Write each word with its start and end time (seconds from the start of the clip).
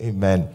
Amen. 0.00 0.48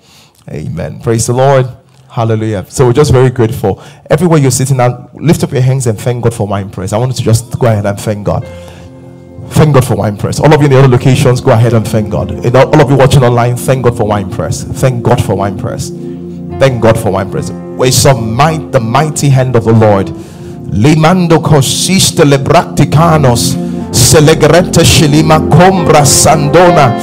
Amen. 0.49 1.01
Praise 1.01 1.27
the 1.27 1.33
Lord. 1.33 1.67
Hallelujah. 2.09 2.65
So 2.69 2.87
we're 2.87 2.93
just 2.93 3.11
very 3.11 3.29
grateful. 3.29 3.83
Everywhere 4.09 4.39
you're 4.39 4.51
sitting 4.51 4.77
now, 4.77 5.09
lift 5.13 5.43
up 5.43 5.51
your 5.51 5.61
hands 5.61 5.85
and 5.85 5.99
thank 5.99 6.23
God 6.23 6.33
for 6.33 6.47
wine 6.47 6.69
press. 6.69 6.93
I 6.93 6.97
want 6.97 7.11
you 7.11 7.17
to 7.17 7.23
just 7.23 7.59
go 7.59 7.67
ahead 7.67 7.85
and 7.85 7.99
thank 7.99 8.25
God. 8.25 8.45
Thank 9.49 9.75
God 9.75 9.85
for 9.85 9.95
wine 9.95 10.17
press. 10.17 10.39
All 10.39 10.53
of 10.53 10.59
you 10.61 10.65
in 10.65 10.71
the 10.71 10.79
other 10.79 10.87
locations, 10.87 11.41
go 11.41 11.51
ahead 11.51 11.73
and 11.73 11.87
thank 11.87 12.09
God. 12.09 12.31
And 12.31 12.55
all 12.55 12.81
of 12.81 12.89
you 12.89 12.97
watching 12.97 13.23
online, 13.23 13.55
thank 13.55 13.83
God 13.83 13.95
for 13.95 14.07
wine 14.07 14.31
press. 14.31 14.63
Thank 14.63 15.03
God 15.03 15.23
for 15.23 15.35
wine 15.35 15.59
press. 15.59 15.89
Thank 15.89 16.81
God 16.81 16.97
for 16.97 17.11
wine 17.11 17.29
press. 17.29 17.51
We 17.51 17.91
saw 17.91 18.19
might 18.19 18.71
the 18.71 18.79
mighty 18.79 19.29
hand 19.29 19.55
of 19.55 19.65
the 19.65 19.73
Lord. 19.73 20.07
Limando 20.07 21.39
shilima 23.95 25.39
sandona. 26.05 26.93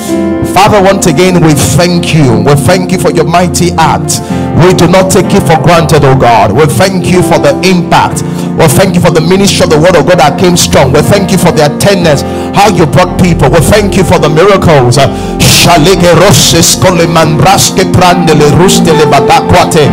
Father, 0.55 0.83
once 0.83 1.07
again, 1.07 1.41
we 1.43 1.55
thank 1.55 2.15
you. 2.15 2.43
We 2.45 2.55
thank 2.55 2.93
you 2.93 2.99
for 2.99 3.11
your 3.11 3.25
mighty 3.25 3.73
act. 3.79 4.21
We 4.63 4.75
do 4.75 4.87
not 4.87 5.11
take 5.11 5.33
it 5.33 5.41
for 5.41 5.61
granted, 5.63 6.05
oh 6.05 6.17
God. 6.19 6.53
We 6.53 6.67
thank 6.67 7.07
you 7.07 7.23
for 7.23 7.39
the 7.39 7.59
impact. 7.65 8.23
We 8.59 8.69
thank 8.69 8.95
you 8.95 9.01
for 9.01 9.11
the 9.11 9.21
ministry 9.21 9.65
of 9.65 9.71
the 9.71 9.81
word 9.81 9.97
of 9.97 10.07
God 10.07 10.21
that 10.21 10.39
came 10.39 10.57
strong. 10.57 10.93
We 10.93 11.03
thank 11.03 11.33
you 11.33 11.39
for 11.39 11.53
the 11.53 11.67
attendance, 11.67 12.23
how 12.55 12.69
you 12.69 12.87
brought 12.87 13.19
people. 13.19 13.49
We 13.51 13.61
thank 13.65 13.97
you 13.97 14.05
for 14.05 14.19
the 14.19 14.29
miracles. 14.29 14.99
Shalige 15.41 16.11
rosses 16.21 16.79
mandraske 17.09 17.85
prandele 17.93 18.47
rustele 18.59 19.07
batakwate 19.07 19.89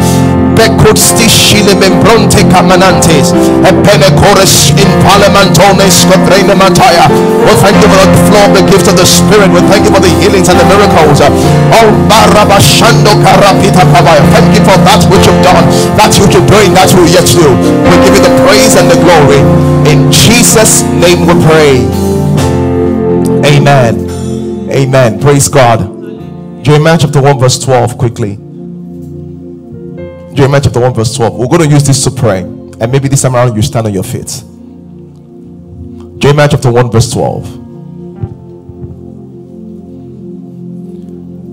becutsti 0.59 1.29
shile 1.29 1.73
membronte 1.79 2.43
camanantes 2.51 3.31
e 3.63 3.71
penecores 3.85 4.73
in 4.75 4.89
parliamentones 5.05 6.05
covrene 6.09 6.55
mataya. 6.55 7.07
We 7.45 7.53
thank 7.63 7.79
you 7.81 7.87
for 7.87 7.99
the 8.03 8.09
flow 8.27 8.43
of 8.47 8.53
the 8.57 8.63
gift 8.71 8.87
of 8.91 8.95
the 8.99 9.05
Spirit. 9.05 9.49
We 9.55 9.61
thank 9.71 9.87
you 9.87 9.93
for 9.95 10.01
the 10.01 10.11
healings 10.19 10.49
and 10.51 10.59
the 10.59 10.67
miracles. 10.67 11.21
Oh, 11.23 11.87
barabashando 12.11 13.11
karapita. 13.23 13.83
Thank 14.33 14.51
you 14.55 14.63
for 14.67 14.77
that 14.83 15.01
which 15.09 15.25
you've 15.27 15.41
done, 15.43 15.63
that 15.95 16.11
which 16.19 16.33
you're 16.35 16.45
doing, 16.45 16.73
that 16.75 16.91
you 16.91 17.07
yet 17.07 17.27
do. 17.31 17.47
We 17.87 17.95
give 18.03 18.15
you 18.19 18.23
the 18.27 18.33
praise 18.43 18.48
and 18.49 18.89
the 18.89 18.95
glory. 18.95 19.39
In 19.91 20.11
Jesus' 20.11 20.81
name 20.81 21.27
we 21.27 21.33
pray. 21.45 21.85
Amen. 23.45 24.09
Amen. 24.71 25.19
Praise 25.19 25.47
God. 25.47 25.79
Jeremiah 26.63 26.97
chapter 26.99 27.21
1, 27.21 27.39
verse 27.39 27.59
12, 27.59 27.97
quickly. 27.97 28.35
Jeremiah 30.35 30.61
chapter 30.61 30.79
1, 30.79 30.93
verse 30.93 31.15
12. 31.15 31.37
We're 31.37 31.47
going 31.47 31.61
to 31.61 31.67
use 31.67 31.85
this 31.85 32.03
to 32.05 32.11
pray. 32.11 32.39
And 32.41 32.91
maybe 32.91 33.07
this 33.07 33.21
time 33.21 33.35
around 33.35 33.55
you 33.55 33.61
stand 33.61 33.87
on 33.87 33.93
your 33.93 34.03
feet. 34.03 34.43
Jeremiah 36.19 36.47
chapter 36.49 36.71
1, 36.71 36.91
verse 36.91 37.11
12. 37.11 37.55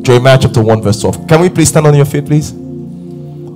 Jeremiah 0.03 0.39
chapter 0.41 0.63
1, 0.63 0.83
verse 0.83 1.01
12. 1.01 1.29
Can 1.29 1.41
we 1.41 1.51
please 1.51 1.69
stand 1.69 1.87
on 1.87 1.95
your 1.95 2.05
feet, 2.05 2.27
please? 2.27 2.66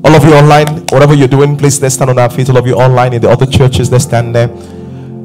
All 0.02 0.14
of 0.14 0.24
you 0.24 0.32
online, 0.32 0.86
whatever 0.86 1.14
you're 1.14 1.28
doing, 1.28 1.56
please 1.56 1.80
let's 1.82 1.94
stand 1.94 2.10
on 2.10 2.18
our 2.18 2.30
feet. 2.30 2.48
All 2.48 2.56
of 2.56 2.66
you 2.66 2.74
online 2.74 3.12
in 3.12 3.20
the 3.20 3.28
other 3.28 3.46
churches, 3.46 3.90
let's 3.92 4.04
stand 4.04 4.34
there. 4.34 4.48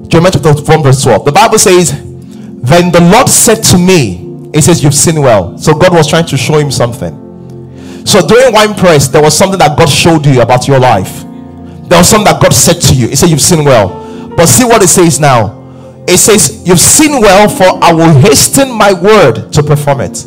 Jeremiah 0.07 0.31
chapter 0.31 0.53
1, 0.53 0.83
verse 0.83 1.01
12. 1.03 1.25
The 1.25 1.31
Bible 1.31 1.57
says, 1.57 1.91
Then 1.91 2.91
the 2.91 3.01
Lord 3.11 3.29
said 3.29 3.63
to 3.71 3.77
me, 3.77 4.49
He 4.53 4.61
says, 4.61 4.83
You've 4.83 4.93
seen 4.93 5.21
well. 5.21 5.57
So 5.57 5.73
God 5.73 5.93
was 5.93 6.09
trying 6.09 6.25
to 6.25 6.37
show 6.37 6.57
him 6.57 6.71
something. 6.71 8.05
So 8.05 8.25
during 8.27 8.53
wine 8.53 8.75
press, 8.75 9.07
there 9.07 9.21
was 9.21 9.35
something 9.35 9.59
that 9.59 9.77
God 9.77 9.89
showed 9.89 10.25
you 10.25 10.41
about 10.41 10.67
your 10.67 10.79
life. 10.79 11.23
There 11.87 11.97
was 11.99 12.09
something 12.09 12.31
that 12.31 12.41
God 12.41 12.53
said 12.53 12.81
to 12.81 12.95
you. 12.95 13.07
He 13.07 13.15
said, 13.15 13.29
You've 13.29 13.41
seen 13.41 13.63
well. 13.63 14.03
But 14.35 14.47
see 14.47 14.65
what 14.65 14.83
it 14.83 14.87
says 14.87 15.19
now. 15.19 15.63
It 16.07 16.17
says, 16.17 16.67
You've 16.67 16.79
seen 16.79 17.21
well, 17.21 17.47
for 17.47 17.83
I 17.83 17.93
will 17.93 18.13
hasten 18.19 18.71
my 18.71 18.93
word 18.93 19.51
to 19.53 19.63
perform 19.63 20.01
it. 20.01 20.25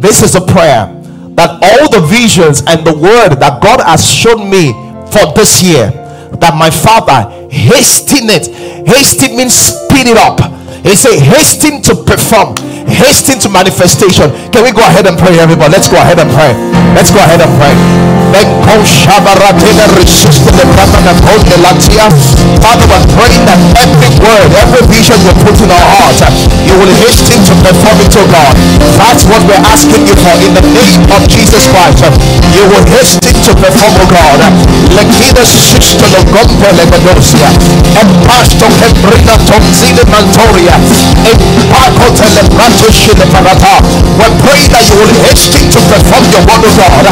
This 0.00 0.22
is 0.22 0.36
a 0.36 0.40
prayer 0.40 0.97
that 1.38 1.62
all 1.62 1.86
the 1.88 2.02
visions 2.02 2.66
and 2.66 2.84
the 2.84 2.92
word 2.92 3.38
that 3.38 3.62
God 3.62 3.78
has 3.86 4.02
shown 4.02 4.50
me 4.50 4.74
for 5.14 5.30
this 5.38 5.62
year, 5.62 5.86
that 6.42 6.58
my 6.58 6.68
Father 6.68 7.30
hasten 7.46 8.26
it. 8.26 8.50
Hasten 8.82 9.38
means 9.38 9.54
speed 9.54 10.10
it 10.10 10.18
up. 10.18 10.42
He 10.82 10.98
said, 10.98 11.14
hasten 11.22 11.80
to 11.86 11.94
perform, 11.94 12.58
hasten 12.90 13.38
to 13.40 13.48
manifestation. 13.48 14.30
Can 14.50 14.64
we 14.64 14.72
go 14.72 14.82
ahead 14.82 15.06
and 15.06 15.16
pray, 15.16 15.38
everybody? 15.38 15.72
Let's 15.72 15.88
go 15.88 15.96
ahead 15.96 16.18
and 16.18 16.30
pray. 16.32 16.52
Let's 16.96 17.10
go 17.10 17.20
ahead 17.20 17.40
and 17.40 17.52
pray. 17.60 17.74
Father, 22.60 22.86
we're 22.90 23.08
praying 23.16 23.44
that 23.48 23.60
every 23.80 24.10
word, 24.20 24.50
every 24.60 24.84
vision 24.92 25.16
you 25.24 25.32
put 25.40 25.56
in 25.64 25.70
our 25.72 25.88
heart, 25.96 26.20
you 26.68 26.74
will 26.76 26.92
hasten 27.08 27.40
to 27.48 27.54
perform 27.64 27.96
it, 28.04 28.10
to 28.12 28.22
God. 28.28 28.52
That's 29.00 29.24
what 29.24 29.40
we're 29.48 29.64
asking 29.64 30.04
you 30.04 30.16
for 30.20 30.36
in 30.44 30.52
the 30.52 30.64
name 30.68 31.02
of 31.16 31.24
Jesus 31.28 31.64
Christ. 31.72 32.04
You 32.52 32.68
will 32.68 32.84
hasten 32.92 33.32
to 33.48 33.52
perform, 33.56 33.92
oh 33.96 34.08
God. 34.12 34.38
Sister 38.58 39.34
of 39.34 39.40
Tomzine 39.46 40.04
Mantoria, 40.10 40.74
We 42.78 44.26
pray 44.38 44.62
that 44.70 44.86
you 44.86 44.94
will 45.02 45.10
hasten 45.26 45.66
to 45.66 45.80
perform 45.82 46.22
your 46.30 46.46
word, 46.46 46.62
oh 46.62 46.78
God. 46.78 47.10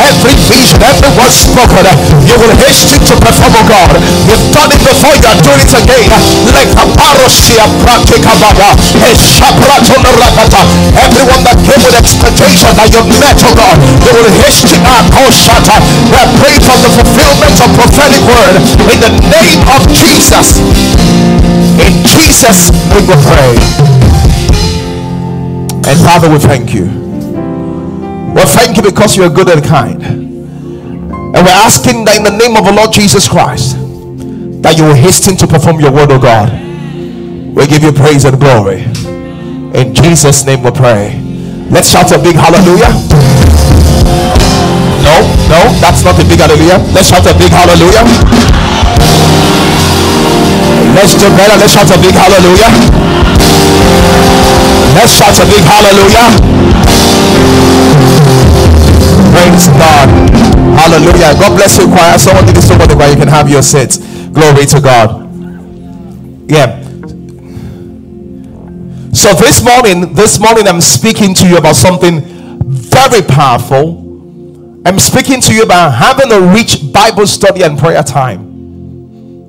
Every 0.00 0.34
vision, 0.48 0.80
every 0.80 1.12
word 1.12 1.28
spoken, 1.28 1.84
you 2.24 2.36
will 2.40 2.56
hasten 2.56 3.04
to 3.04 3.14
perform, 3.20 3.52
oh 3.52 3.68
God. 3.68 4.00
You've 4.24 4.48
done 4.56 4.72
it 4.72 4.80
before, 4.80 5.12
you 5.12 5.28
are 5.28 5.36
doing 5.44 5.60
it 5.60 5.72
again. 5.76 6.08
Like 6.48 6.72
a 6.72 6.88
parosia 6.96 7.68
pratikavada, 7.84 8.72
a 8.96 9.10
shapratona 9.12 10.08
rakata. 10.16 10.64
Everyone 11.04 11.44
that 11.44 11.60
came 11.68 11.84
with 11.84 12.00
expectation 12.00 12.72
that 12.80 12.88
you 12.96 13.04
met, 13.12 13.36
oh 13.44 13.52
God, 13.60 13.76
you 13.76 14.12
will 14.16 14.32
hasten 14.40 14.80
our 14.88 15.04
koshata. 15.12 15.84
We're 16.08 16.32
praying 16.40 16.64
for 16.64 16.80
the 16.80 16.90
fulfillment 16.96 17.60
of 17.60 17.68
prophetic 17.76 18.24
word 18.24 18.56
in 18.88 18.98
the 19.04 19.12
name 19.36 19.60
of 19.68 19.84
Jesus. 19.92 20.64
In 21.78 22.04
Jesus' 22.04 22.70
name 22.90 23.06
we 23.06 23.16
pray. 23.22 23.54
And 25.88 25.98
Father, 26.04 26.28
we 26.28 26.38
thank 26.38 26.74
you. 26.74 26.84
We 28.34 28.42
thank 28.44 28.76
you 28.76 28.82
because 28.82 29.16
you 29.16 29.24
are 29.24 29.30
good 29.30 29.48
and 29.48 29.64
kind. 29.64 30.02
And 30.02 31.44
we're 31.46 31.60
asking 31.64 32.04
that 32.04 32.16
in 32.16 32.24
the 32.24 32.36
name 32.36 32.56
of 32.56 32.64
the 32.64 32.72
Lord 32.72 32.92
Jesus 32.92 33.28
Christ, 33.28 33.76
that 34.62 34.76
you 34.76 34.84
will 34.84 34.94
hasten 34.94 35.36
to 35.36 35.46
perform 35.46 35.80
your 35.80 35.92
word, 35.92 36.10
oh 36.10 36.18
God. 36.18 36.52
We 37.54 37.66
give 37.66 37.82
you 37.82 37.92
praise 37.92 38.24
and 38.24 38.38
glory. 38.38 38.82
In 39.74 39.94
Jesus' 39.94 40.44
name 40.44 40.62
we 40.62 40.70
pray. 40.70 41.20
Let's 41.70 41.90
shout 41.90 42.12
a 42.12 42.18
big 42.18 42.36
hallelujah. 42.36 42.92
No, 45.04 45.16
no, 45.48 45.60
that's 45.80 46.04
not 46.04 46.18
a 46.20 46.24
big 46.24 46.40
hallelujah. 46.40 46.78
Let's 46.92 47.08
shout 47.08 47.24
a 47.24 47.36
big 47.36 47.52
hallelujah. 47.52 48.04
Let's 50.94 51.14
do 51.14 51.28
better. 51.36 51.56
Let's 51.58 51.74
shout 51.74 51.90
a 51.90 51.98
big 52.00 52.14
hallelujah. 52.14 52.70
Let's 54.94 55.14
shout 55.14 55.38
a 55.38 55.46
big 55.46 55.62
hallelujah. 55.62 56.28
Praise 59.30 59.68
God. 59.68 60.08
Hallelujah. 60.78 61.34
God 61.38 61.56
bless 61.56 61.78
you, 61.78 61.86
choir. 61.86 62.18
Someone 62.18 62.44
over 62.48 62.86
the 62.86 62.94
choir. 62.94 63.10
You 63.10 63.16
can 63.16 63.28
have 63.28 63.48
your 63.48 63.62
seat. 63.62 63.98
Glory 64.32 64.66
to 64.66 64.80
God. 64.80 65.28
Yeah. 66.50 66.82
So 69.12 69.34
this 69.34 69.62
morning, 69.62 70.14
this 70.14 70.38
morning 70.38 70.68
I'm 70.68 70.80
speaking 70.80 71.34
to 71.34 71.48
you 71.48 71.56
about 71.56 71.76
something 71.76 72.22
very 72.64 73.22
powerful. 73.22 74.06
I'm 74.86 74.98
speaking 74.98 75.40
to 75.42 75.54
you 75.54 75.62
about 75.62 75.90
having 75.90 76.32
a 76.32 76.40
rich 76.40 76.92
Bible 76.92 77.26
study 77.26 77.62
and 77.62 77.78
prayer 77.78 78.02
time. 78.02 78.47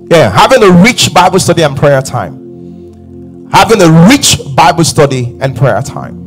Yeah, 0.09 0.31
having 0.31 0.64
a 0.64 0.72
rich 0.84 1.14
Bible 1.14 1.40
study 1.40 1.62
and 1.62 1.78
prayer 1.78 2.02
time. 2.02 3.50
Having 3.52 3.81
a 3.81 4.08
rich 4.09 4.40
Bible 4.56 4.84
study 4.84 5.38
and 5.40 5.56
prayer 5.56 5.81
time. 5.81 6.18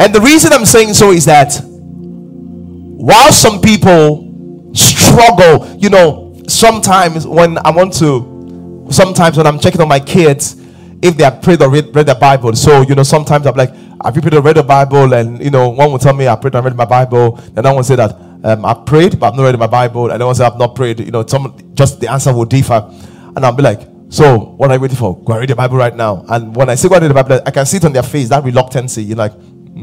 And 0.00 0.14
the 0.14 0.20
reason 0.20 0.52
I'm 0.52 0.64
saying 0.64 0.94
so 0.94 1.12
is 1.12 1.26
that 1.26 1.60
while 1.62 3.32
some 3.32 3.60
people 3.60 4.72
struggle, 4.74 5.76
you 5.78 5.90
know, 5.90 6.42
sometimes 6.48 7.26
when 7.26 7.58
I 7.58 7.70
want 7.70 7.94
to, 7.98 8.86
sometimes 8.90 9.36
when 9.36 9.46
I'm 9.46 9.60
checking 9.60 9.80
on 9.80 9.88
my 9.88 10.00
kids, 10.00 10.56
if 11.02 11.16
they 11.16 11.24
have 11.24 11.40
prayed 11.42 11.62
or 11.62 11.70
read, 11.70 11.94
read 11.94 12.06
the 12.06 12.14
Bible. 12.14 12.54
So, 12.54 12.82
you 12.82 12.94
know, 12.94 13.04
sometimes 13.04 13.46
I'm 13.46 13.54
like, 13.54 13.72
you 14.14 14.22
prayed 14.22 14.34
or 14.34 14.42
read 14.42 14.56
the 14.56 14.62
Bible? 14.62 15.12
And, 15.12 15.42
you 15.42 15.50
know, 15.50 15.68
one 15.68 15.90
will 15.92 15.98
tell 15.98 16.14
me 16.14 16.26
I 16.28 16.36
prayed 16.36 16.54
and 16.54 16.64
read 16.64 16.76
my 16.76 16.84
Bible. 16.84 17.32
Then 17.32 17.66
I 17.66 17.72
will 17.72 17.82
say 17.82 17.96
that 17.96 18.12
um, 18.42 18.64
I 18.64 18.74
prayed, 18.74 19.18
but 19.20 19.28
I've 19.28 19.36
not 19.36 19.44
read 19.44 19.58
my 19.58 19.66
Bible. 19.66 20.10
And 20.10 20.20
then 20.20 20.26
one 20.26 20.34
say 20.34 20.44
I've 20.44 20.58
not 20.58 20.74
prayed. 20.74 21.00
You 21.00 21.10
know, 21.10 21.26
some 21.26 21.56
just 21.74 22.00
the 22.00 22.08
answer 22.10 22.32
will 22.32 22.46
differ. 22.46 22.88
And 23.36 23.44
I'll 23.44 23.52
be 23.52 23.62
like, 23.62 23.80
so 24.08 24.38
what 24.38 24.70
are 24.70 24.74
you 24.74 24.80
waiting 24.80 24.96
for? 24.96 25.16
Go 25.22 25.34
and 25.34 25.40
read 25.40 25.50
the 25.50 25.56
Bible 25.56 25.76
right 25.76 25.94
now. 25.94 26.24
And 26.28 26.54
when 26.56 26.68
I 26.68 26.74
say 26.74 26.88
go 26.88 26.96
and 26.96 27.02
read 27.02 27.10
the 27.10 27.14
Bible, 27.14 27.40
I 27.46 27.50
can 27.50 27.66
see 27.66 27.76
it 27.76 27.84
on 27.84 27.92
their 27.92 28.02
face, 28.02 28.28
that 28.30 28.42
reluctancy. 28.42 29.04
You're 29.04 29.16
like, 29.16 29.32
you 29.74 29.80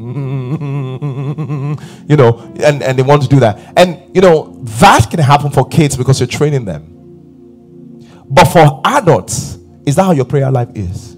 know, 2.16 2.54
and, 2.60 2.84
and 2.84 3.00
they 3.00 3.04
want 3.04 3.22
to 3.24 3.30
do 3.30 3.40
that. 3.40 3.74
And, 3.78 4.16
you 4.16 4.22
know, 4.22 4.60
that 4.80 5.08
can 5.10 5.20
happen 5.20 5.52
for 5.52 5.68
kids 5.68 5.96
because 5.96 6.20
you're 6.20 6.28
training 6.28 6.66
them. 6.66 6.94
But 8.30 8.46
for 8.46 8.82
adults, 8.84 9.58
is 9.86 9.96
that 9.96 10.04
how 10.04 10.12
your 10.12 10.26
prayer 10.26 10.52
life 10.52 10.70
is? 10.76 11.17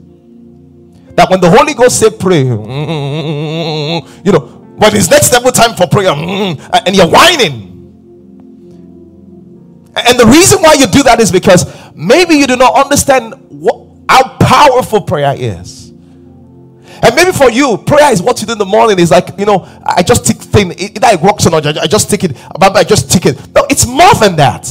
That 1.19 1.29
when 1.29 1.41
the 1.41 1.49
Holy 1.49 1.73
Ghost 1.73 1.99
say 1.99 2.09
pray, 2.09 2.43
you 2.43 2.55
know, 4.31 4.39
when 4.79 4.95
it's 4.95 5.09
next 5.09 5.33
level 5.33 5.51
time 5.51 5.75
for 5.75 5.85
prayer, 5.85 6.11
and 6.13 6.95
you're 6.95 7.09
whining. 7.09 7.65
And 9.95 10.17
the 10.17 10.25
reason 10.25 10.61
why 10.61 10.75
you 10.75 10.87
do 10.87 11.03
that 11.03 11.19
is 11.19 11.29
because 11.29 11.65
maybe 11.93 12.35
you 12.35 12.47
do 12.47 12.55
not 12.55 12.73
understand 12.85 13.33
what, 13.49 13.85
how 14.07 14.37
powerful 14.37 15.01
prayer 15.01 15.35
is. 15.35 15.89
And 17.01 17.15
maybe 17.15 17.33
for 17.33 17.49
you, 17.51 17.77
prayer 17.77 18.13
is 18.13 18.21
what 18.21 18.39
you 18.39 18.47
do 18.47 18.53
in 18.53 18.57
the 18.57 18.65
morning. 18.65 18.97
Is 18.99 19.11
like, 19.11 19.37
you 19.37 19.45
know, 19.45 19.67
I 19.85 20.03
just 20.03 20.25
take 20.25 20.37
thing. 20.37 20.71
Either 20.71 21.07
it 21.11 21.21
works 21.21 21.45
or 21.45 21.49
not, 21.49 21.65
I 21.65 21.87
just 21.87 22.09
take 22.09 22.23
it. 22.23 22.37
I 22.61 22.83
just 22.85 23.11
take 23.11 23.25
it. 23.25 23.53
No, 23.53 23.65
it's 23.69 23.85
more 23.85 24.13
than 24.15 24.37
that. 24.37 24.65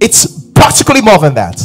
It's 0.00 0.48
practically 0.54 1.02
more 1.02 1.18
than 1.18 1.34
that. 1.34 1.60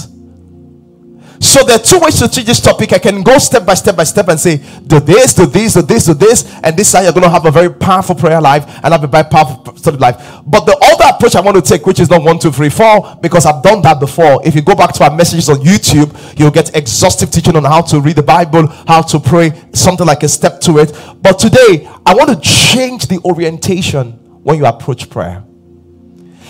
So 1.56 1.63
there 1.63 1.78
are 1.78 1.81
two 1.81 2.00
ways 2.00 2.19
to 2.19 2.28
teach 2.28 2.44
this 2.44 2.60
topic. 2.60 2.92
I 2.92 3.00
can 3.00 3.24
go 3.24 3.38
step 3.38 3.66
by 3.66 3.75
step 3.75 3.96
by 3.96 4.04
step 4.04 4.28
and 4.28 4.38
say, 4.38 4.57
do 4.57 5.00
this, 5.00 5.34
do 5.34 5.46
this, 5.46 5.75
do 5.75 5.84
this, 5.84 6.06
do 6.06 6.13
this, 6.13 6.54
and 6.62 6.75
this 6.75 6.90
is 6.90 6.94
how 6.94 7.00
you're 7.00 7.13
going 7.13 7.24
to 7.24 7.30
have 7.30 7.46
a 7.46 7.52
very 7.52 7.74
powerful 7.74 8.13
prayer 8.13 8.42
life 8.42 8.66
and 8.84 8.92
have 8.92 9.06
a 9.06 9.07
very 9.07 9.24
powerful 9.24 9.74
study 9.78 9.96
life. 9.96 10.18
But 10.46 10.66
the 10.66 10.75
other 10.75 11.16
approach 11.16 11.34
I 11.34 11.40
want 11.40 11.56
to 11.56 11.62
take, 11.62 11.86
which 11.86 12.02
is 12.02 12.10
not 12.10 12.24
one, 12.24 12.40
two, 12.40 12.52
three, 12.52 12.68
four, 12.68 13.18
because 13.22 13.46
I've 13.46 13.63
done 13.63 13.81
that 13.84 14.02
before. 14.02 14.46
If 14.46 14.54
you 14.54 14.62
go 14.62 14.75
back 14.75 14.92
to 14.96 15.06
our 15.06 15.16
messages 15.16 15.48
on 15.48 15.60
YouTube, 15.60 16.38
you'll 16.38 16.52
get 16.52 16.75
exhaustive 16.75 17.31
teaching 17.31 17.56
on 17.56 17.63
how 17.63 17.80
to 17.84 18.02
read 18.02 18.18
the 18.18 18.24
Bible, 18.24 18.68
how 18.86 19.02
to 19.04 19.18
pray, 19.18 19.54
something 19.72 20.06
like 20.06 20.24
a 20.24 20.28
step 20.28 20.60
to 20.60 20.80
it. 20.80 20.92
But 21.22 21.40
today, 21.40 21.90
I 22.06 22.16
want 22.16 22.31
to 22.31 22.40
change 22.42 23.07
the 23.07 23.22
orientation 23.24 24.12
when 24.44 24.57
you 24.57 24.66
approach 24.66 25.10
prayer. 25.10 25.42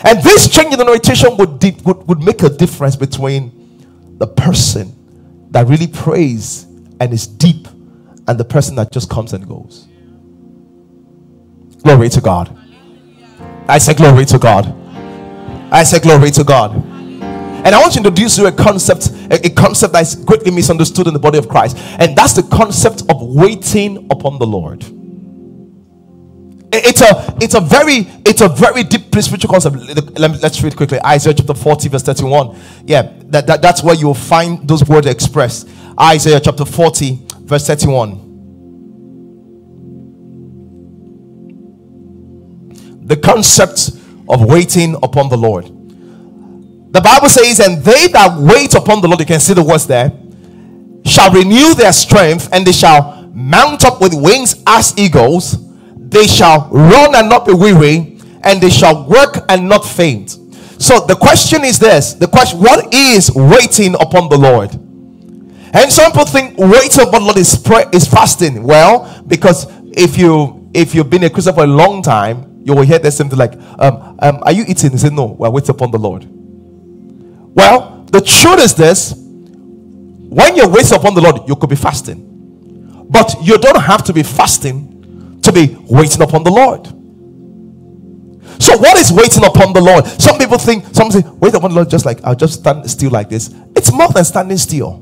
And 0.04 0.24
this 0.24 0.50
change 0.50 0.74
in 0.74 0.82
orientation 0.82 1.38
would, 1.38 1.64
would, 1.86 2.08
would 2.08 2.24
make 2.24 2.42
a 2.42 2.50
difference 2.50 2.96
between 2.96 3.55
the 4.18 4.28
person 4.28 4.94
that 5.52 5.68
really 5.68 5.88
prays 5.88 6.64
and 7.00 7.14
is 7.14 7.28
deep 7.28 7.68
and 8.28 8.40
the 8.40 8.46
person 8.46 8.76
that 8.76 8.92
just 8.92 9.10
comes 9.10 9.34
and 9.34 9.48
goes. 9.48 9.88
Glory 11.84 12.10
to 12.10 12.22
God. 12.22 12.58
I 13.68 13.78
say 13.78 13.94
glory 13.94 14.26
to 14.26 14.40
God. 14.40 14.74
I 15.72 15.84
say 15.84 16.00
glory 16.00 16.32
to 16.32 16.44
God. 16.44 16.74
And 16.76 17.74
I 17.74 17.80
want 17.80 17.94
to 17.94 18.00
introduce 18.00 18.38
you 18.38 18.46
a 18.48 18.52
concept, 18.52 19.10
a, 19.32 19.48
a 19.48 19.50
concept 19.50 19.94
that 19.94 20.04
is 20.04 20.16
greatly 20.16 20.52
misunderstood 20.52 21.08
in 21.08 21.14
the 21.14 21.20
body 21.20 21.38
of 21.38 21.50
Christ. 21.50 21.78
And 22.00 22.16
that's 22.16 22.34
the 22.34 22.44
concept 22.44 23.04
of 23.10 23.22
waiting 23.22 24.08
upon 24.12 24.38
the 24.38 24.46
Lord 24.46 24.84
it's 26.84 27.02
a 27.02 27.36
it's 27.42 27.56
a 27.56 27.60
very 27.62 28.08
it's 28.26 28.42
a 28.42 28.50
very 28.50 28.84
deep 28.84 29.04
spiritual 29.22 29.50
concept. 29.52 29.76
Let 30.20 30.44
us 30.44 30.62
read 30.64 30.76
quickly. 30.76 31.00
Isaiah 31.04 31.34
chapter 31.34 31.54
40 31.54 31.90
verse 31.90 32.04
31 32.04 32.58
yeah 32.86 33.14
that, 33.26 33.48
that 33.48 33.62
that's 33.62 33.84
where 33.84 33.96
you'll 33.96 34.14
find 34.14 34.68
those 34.68 34.84
words 34.86 35.08
expressed. 35.08 35.70
Isaiah 36.00 36.40
chapter 36.40 36.66
40 36.66 37.20
verse 37.42 37.68
31 37.68 38.24
the 43.06 43.18
concept 43.18 43.92
of 44.28 44.44
waiting 44.46 44.96
upon 45.04 45.30
the 45.30 45.38
lord. 45.38 45.66
The 45.66 47.02
bible 47.02 47.30
says 47.30 47.60
and 47.60 47.84
they 47.84 48.08
that 48.08 48.38
wait 48.40 48.74
upon 48.74 49.02
the 49.02 49.08
lord 49.08 49.20
you 49.20 49.26
can 49.26 49.40
see 49.40 49.54
the 49.54 49.64
words 49.64 49.86
there 49.86 50.12
shall 51.06 51.32
renew 51.32 51.74
their 51.76 51.94
strength 51.94 52.50
and 52.52 52.66
they 52.66 52.72
shall 52.72 53.30
mount 53.34 53.86
up 53.86 54.02
with 54.02 54.14
wings 54.14 54.64
as 54.66 54.98
eagles 54.98 55.65
they 56.10 56.28
shall 56.28 56.70
run 56.72 57.16
and 57.16 57.30
not 57.30 57.46
be 57.46 57.54
weary, 57.54 58.20
and 58.44 58.62
they 58.62 58.70
shall 58.70 59.08
work 59.10 59.44
and 59.50 59.68
not 59.68 59.84
faint. 59.86 60.38
So 60.78 61.00
the 61.06 61.16
question 61.16 61.64
is 61.64 61.80
this: 61.80 62.14
the 62.14 62.28
question, 62.28 62.60
what 62.60 62.94
is 62.94 63.32
waiting 63.34 63.96
upon 63.96 64.30
the 64.30 64.38
Lord? 64.38 64.74
And 65.74 65.92
some 65.92 66.12
people 66.12 66.26
think 66.26 66.58
waiting 66.58 67.02
upon 67.02 67.22
the 67.22 67.26
Lord 67.26 67.38
is 67.38 67.58
pray, 67.58 67.86
is 67.92 68.08
fasting. 68.08 68.64
Well, 68.64 69.24
because 69.28 69.68
if 69.92 70.18
you 70.18 70.70
if 70.74 70.94
you've 70.94 71.10
been 71.10 71.24
a 71.24 71.30
Christian 71.30 71.56
for 71.56 71.64
a 71.64 71.68
long 71.68 72.02
time, 72.02 72.62
you 72.64 72.74
will 72.74 72.84
hear 72.84 73.00
this 73.00 73.18
something 73.18 73.38
like, 73.38 73.54
um, 73.80 74.18
um, 74.20 74.40
"Are 74.44 74.52
you 74.52 74.64
eating?" 74.68 74.92
He 74.92 74.98
said, 74.98 75.14
"No, 75.14 75.26
we're 75.26 75.50
waiting 75.50 75.72
upon 75.72 75.92
the 75.92 76.00
Lord." 76.00 76.28
Well, 77.56 78.06
the 78.12 78.22
truth 78.22 78.60
is 78.60 78.76
this: 78.76 79.14
when 79.18 80.56
you're 80.56 80.70
waiting 80.70 80.98
upon 80.98 81.16
the 81.16 81.22
Lord, 81.22 81.48
you 81.48 81.56
could 81.56 81.70
be 81.70 81.76
fasting, 81.76 83.06
but 83.10 83.36
you 83.42 83.58
don't 83.58 83.82
have 83.82 84.04
to 84.04 84.14
be 84.14 84.24
fasting 84.24 84.95
be 85.56 85.76
waiting 85.90 86.22
upon 86.22 86.44
the 86.44 86.52
Lord. 86.52 86.86
So, 88.62 88.78
what 88.78 88.98
is 88.98 89.12
waiting 89.12 89.44
upon 89.44 89.74
the 89.74 89.82
Lord? 89.82 90.06
Some 90.06 90.38
people 90.38 90.58
think, 90.58 90.86
some 90.94 91.12
say, 91.12 91.22
wait 91.40 91.54
upon 91.54 91.72
the 91.72 91.76
Lord, 91.76 91.90
just 91.90 92.06
like 92.06 92.24
I'll 92.24 92.36
just 92.36 92.60
stand 92.60 92.90
still 92.90 93.12
like 93.12 93.30
this. 93.30 93.54
It's 93.76 93.92
more 93.92 94.08
than 94.10 94.24
standing 94.24 94.58
still. 94.58 95.02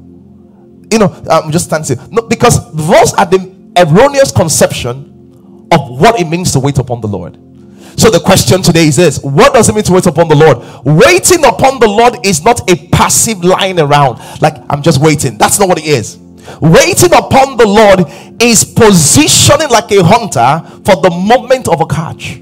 You 0.91 0.99
know, 0.99 1.23
I'm 1.29 1.51
just 1.51 1.65
standing 1.65 1.85
still. 1.85 2.07
No, 2.09 2.21
because 2.23 2.71
those 2.73 3.13
are 3.13 3.25
the 3.25 3.73
erroneous 3.77 4.31
conception 4.31 5.67
of 5.71 5.99
what 5.99 6.19
it 6.19 6.27
means 6.27 6.51
to 6.53 6.59
wait 6.59 6.77
upon 6.77 7.01
the 7.01 7.07
Lord. 7.07 7.37
So 7.95 8.09
the 8.09 8.19
question 8.19 8.61
today 8.61 8.87
is 8.87 8.95
this 8.95 9.19
What 9.21 9.53
does 9.53 9.69
it 9.69 9.75
mean 9.75 9.83
to 9.85 9.93
wait 9.93 10.05
upon 10.07 10.27
the 10.27 10.35
Lord? 10.35 10.57
Waiting 10.85 11.45
upon 11.45 11.79
the 11.79 11.87
Lord 11.87 12.25
is 12.25 12.43
not 12.43 12.69
a 12.69 12.87
passive 12.89 13.43
lying 13.43 13.79
around, 13.79 14.19
like 14.41 14.55
I'm 14.69 14.81
just 14.81 14.99
waiting. 15.01 15.37
That's 15.37 15.59
not 15.59 15.69
what 15.69 15.77
it 15.77 15.85
is. 15.85 16.17
Waiting 16.61 17.13
upon 17.13 17.57
the 17.57 17.65
Lord 17.67 18.05
is 18.41 18.63
positioning 18.65 19.69
like 19.69 19.91
a 19.91 20.03
hunter 20.03 20.61
for 20.85 21.01
the 21.01 21.09
moment 21.09 21.67
of 21.67 21.81
a 21.81 21.85
catch. 21.85 22.39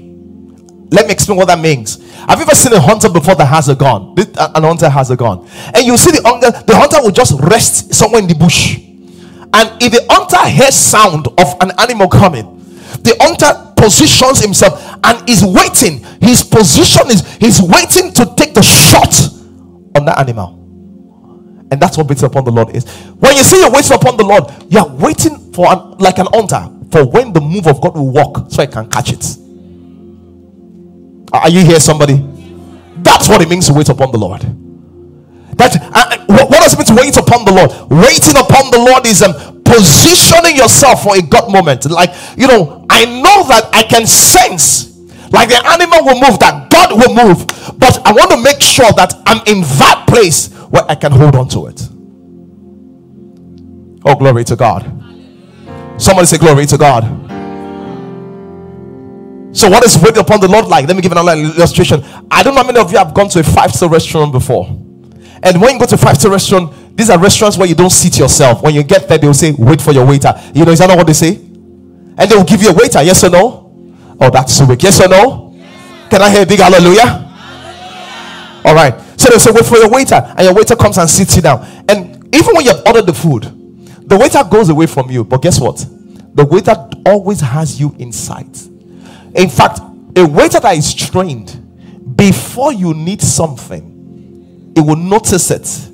Let 0.90 1.06
me 1.06 1.12
explain 1.12 1.38
what 1.38 1.48
that 1.48 1.58
means. 1.58 1.96
Have 2.28 2.38
you 2.38 2.44
ever 2.44 2.54
seen 2.54 2.72
a 2.74 2.80
hunter 2.80 3.08
before 3.08 3.34
that 3.36 3.46
has 3.46 3.68
a 3.68 3.74
gun? 3.74 4.14
Uh, 4.18 4.52
an 4.54 4.62
hunter 4.62 4.88
has 4.88 5.10
a 5.10 5.16
gun, 5.16 5.48
and 5.74 5.86
you 5.86 5.96
see 5.96 6.10
the 6.10 6.20
hunter. 6.22 6.50
The 6.50 6.76
hunter 6.76 7.00
will 7.02 7.10
just 7.10 7.32
rest 7.40 7.94
somewhere 7.94 8.20
in 8.20 8.28
the 8.28 8.34
bush, 8.34 8.76
and 8.78 9.82
if 9.82 9.90
the 9.92 10.04
hunter 10.10 10.48
hears 10.48 10.74
sound 10.74 11.28
of 11.38 11.56
an 11.60 11.72
animal 11.78 12.08
coming, 12.08 12.44
the 13.02 13.16
hunter 13.20 13.72
positions 13.74 14.40
himself 14.40 14.80
and 15.02 15.28
is 15.28 15.42
waiting. 15.42 16.04
His 16.20 16.44
position 16.44 17.10
is 17.10 17.26
he's 17.36 17.60
waiting 17.60 18.12
to 18.12 18.34
take 18.36 18.54
the 18.54 18.62
shot 18.62 19.14
on 19.96 20.04
that 20.04 20.18
animal. 20.18 20.61
And 21.72 21.80
that's 21.80 21.96
what 21.96 22.06
waiting 22.06 22.26
upon 22.26 22.44
the 22.44 22.50
Lord 22.50 22.76
is. 22.76 22.84
When 23.16 23.34
you 23.34 23.42
say 23.42 23.58
you're 23.60 23.70
waiting 23.70 23.96
upon 23.96 24.18
the 24.18 24.24
Lord, 24.24 24.44
you're 24.68 24.84
waiting 24.84 25.38
for 25.54 25.72
an, 25.72 25.96
like 25.96 26.18
an 26.18 26.26
hunter 26.30 26.68
for 26.92 27.08
when 27.08 27.32
the 27.32 27.40
move 27.40 27.66
of 27.66 27.80
God 27.80 27.94
will 27.94 28.10
walk 28.10 28.50
so 28.50 28.62
I 28.62 28.66
can 28.66 28.90
catch 28.90 29.10
it. 29.10 29.24
Are 31.32 31.48
you 31.48 31.64
here, 31.64 31.80
somebody? 31.80 32.20
That's 32.96 33.26
what 33.26 33.40
it 33.40 33.48
means 33.48 33.68
to 33.68 33.72
wait 33.72 33.88
upon 33.88 34.12
the 34.12 34.18
Lord. 34.18 34.42
That 35.56 35.72
uh, 35.80 36.26
what, 36.26 36.50
what, 36.50 36.60
does 36.60 36.74
it 36.74 36.76
mean 36.76 36.92
to 36.92 36.94
wait 36.94 37.16
upon 37.16 37.46
the 37.46 37.52
Lord? 37.52 37.70
Waiting 37.88 38.36
upon 38.36 38.70
the 38.70 38.76
Lord 38.76 39.06
is 39.06 39.22
um, 39.22 39.32
positioning 39.64 40.54
yourself 40.54 41.04
for 41.04 41.16
a 41.16 41.22
God 41.22 41.50
moment. 41.50 41.90
Like 41.90 42.10
you 42.36 42.48
know, 42.48 42.84
I 42.90 43.06
know 43.06 43.48
that 43.48 43.70
I 43.72 43.84
can 43.84 44.06
sense, 44.06 44.92
like 45.32 45.48
the 45.48 45.62
animal 45.64 46.04
will 46.04 46.20
move, 46.20 46.38
that 46.40 46.68
God 46.68 46.92
will 47.00 47.16
move, 47.16 47.48
but 47.78 47.96
I 48.04 48.12
want 48.12 48.30
to 48.32 48.42
make 48.42 48.60
sure 48.60 48.92
that 48.92 49.14
I'm 49.24 49.40
in 49.46 49.62
that 49.80 50.04
place 50.06 50.51
where 50.72 50.84
I 50.90 50.94
can 50.94 51.12
hold 51.12 51.36
on 51.36 51.48
to 51.50 51.66
it. 51.66 51.86
Oh, 54.04 54.16
glory 54.16 54.42
to 54.44 54.56
God. 54.56 54.82
Somebody 55.98 56.26
say, 56.26 56.38
Glory 56.38 56.64
to 56.66 56.78
God. 56.78 57.04
So, 59.54 59.68
what 59.68 59.84
is 59.84 59.98
waiting 60.02 60.20
upon 60.20 60.40
the 60.40 60.48
Lord 60.48 60.66
like? 60.66 60.86
Let 60.86 60.96
me 60.96 61.02
give 61.02 61.12
another 61.12 61.32
illustration. 61.34 62.02
I 62.30 62.42
don't 62.42 62.54
know 62.54 62.62
how 62.62 62.66
many 62.66 62.80
of 62.80 62.90
you 62.90 62.96
have 62.96 63.12
gone 63.12 63.28
to 63.28 63.40
a 63.40 63.42
five 63.42 63.70
star 63.72 63.90
restaurant 63.90 64.32
before. 64.32 64.66
And 65.42 65.60
when 65.60 65.74
you 65.74 65.78
go 65.78 65.84
to 65.84 65.94
a 65.94 65.98
five 65.98 66.16
star 66.16 66.32
restaurant, 66.32 66.96
these 66.96 67.10
are 67.10 67.18
restaurants 67.18 67.58
where 67.58 67.68
you 67.68 67.74
don't 67.74 67.90
seat 67.90 68.18
yourself. 68.18 68.62
When 68.62 68.74
you 68.74 68.82
get 68.82 69.06
there, 69.08 69.18
they'll 69.18 69.34
say, 69.34 69.52
Wait 69.58 69.82
for 69.82 69.92
your 69.92 70.06
waiter. 70.06 70.32
You 70.54 70.64
know, 70.64 70.72
is 70.72 70.78
that 70.78 70.86
not 70.88 70.96
what 70.96 71.06
they 71.06 71.12
say? 71.12 71.36
And 71.36 72.30
they 72.30 72.34
will 72.34 72.44
give 72.44 72.62
you 72.62 72.70
a 72.70 72.74
waiter, 72.74 73.02
yes 73.02 73.22
or 73.24 73.30
no? 73.30 74.16
Oh, 74.18 74.30
that's 74.30 74.54
so 74.54 74.64
weak. 74.64 74.82
Yes 74.82 75.00
or 75.04 75.08
no? 75.08 75.52
Yes. 75.54 76.08
Can 76.10 76.22
I 76.22 76.30
hear 76.30 76.42
a 76.44 76.46
big 76.46 76.60
hallelujah? 76.60 77.02
hallelujah? 77.02 78.62
All 78.64 78.74
right. 78.74 79.11
So 79.22 79.30
they 79.30 79.38
say, 79.38 79.52
wait 79.52 79.64
for 79.64 79.76
your 79.76 79.88
waiter. 79.88 80.16
And 80.16 80.40
your 80.40 80.52
waiter 80.52 80.74
comes 80.74 80.98
and 80.98 81.08
sits 81.08 81.36
you 81.36 81.42
down. 81.42 81.64
And 81.88 82.34
even 82.34 82.56
when 82.56 82.64
you've 82.64 82.82
ordered 82.84 83.06
the 83.06 83.14
food, 83.14 83.44
the 84.08 84.18
waiter 84.18 84.42
goes 84.50 84.68
away 84.68 84.86
from 84.86 85.12
you. 85.12 85.22
But 85.22 85.42
guess 85.42 85.60
what? 85.60 85.76
The 86.34 86.44
waiter 86.44 86.74
always 87.06 87.40
has 87.40 87.78
you 87.78 87.94
in 88.00 88.10
sight. 88.10 88.66
In 89.36 89.48
fact, 89.48 89.78
a 90.16 90.26
waiter 90.26 90.58
that 90.58 90.76
is 90.76 90.92
trained, 90.92 91.56
before 92.16 92.72
you 92.72 92.94
need 92.94 93.22
something, 93.22 94.72
it 94.76 94.80
will 94.80 94.96
notice 94.96 95.52
it. 95.52 95.88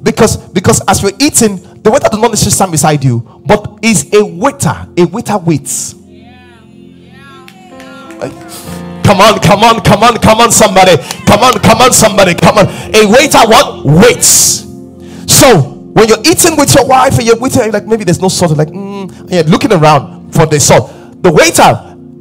Because 0.00 0.36
because 0.36 0.80
as 0.86 1.02
we're 1.02 1.16
eating, 1.18 1.56
the 1.82 1.90
waiter 1.90 2.08
does 2.08 2.20
not 2.20 2.30
necessarily 2.30 2.52
stand 2.54 2.70
beside 2.70 3.02
you, 3.02 3.42
but 3.44 3.80
is 3.82 4.08
a 4.14 4.24
waiter. 4.24 4.86
A 4.96 5.04
waiter 5.04 5.36
waits. 5.38 5.96
Come 9.08 9.22
on, 9.22 9.40
come 9.40 9.64
on, 9.64 9.80
come 9.80 10.02
on, 10.02 10.18
come 10.18 10.40
on, 10.40 10.52
somebody. 10.52 10.98
Come 11.24 11.40
on, 11.40 11.58
come 11.60 11.80
on, 11.80 11.92
somebody. 11.94 12.34
Come 12.34 12.58
on. 12.58 12.66
A 12.94 13.06
waiter 13.08 13.38
what? 13.48 13.82
Waits. 13.86 14.68
So 15.32 15.62
when 15.96 16.08
you're 16.08 16.20
eating 16.26 16.58
with 16.58 16.74
your 16.74 16.86
wife 16.86 17.16
and 17.16 17.26
you're 17.26 17.38
waiting, 17.38 17.72
like 17.72 17.86
maybe 17.86 18.04
there's 18.04 18.20
no 18.20 18.28
salt, 18.28 18.54
like 18.54 18.68
mm, 18.68 19.08
and 19.20 19.30
you're 19.30 19.44
looking 19.44 19.72
around 19.72 20.32
for 20.34 20.44
the 20.44 20.60
salt. 20.60 20.92
The 21.22 21.32
waiter, 21.32 21.72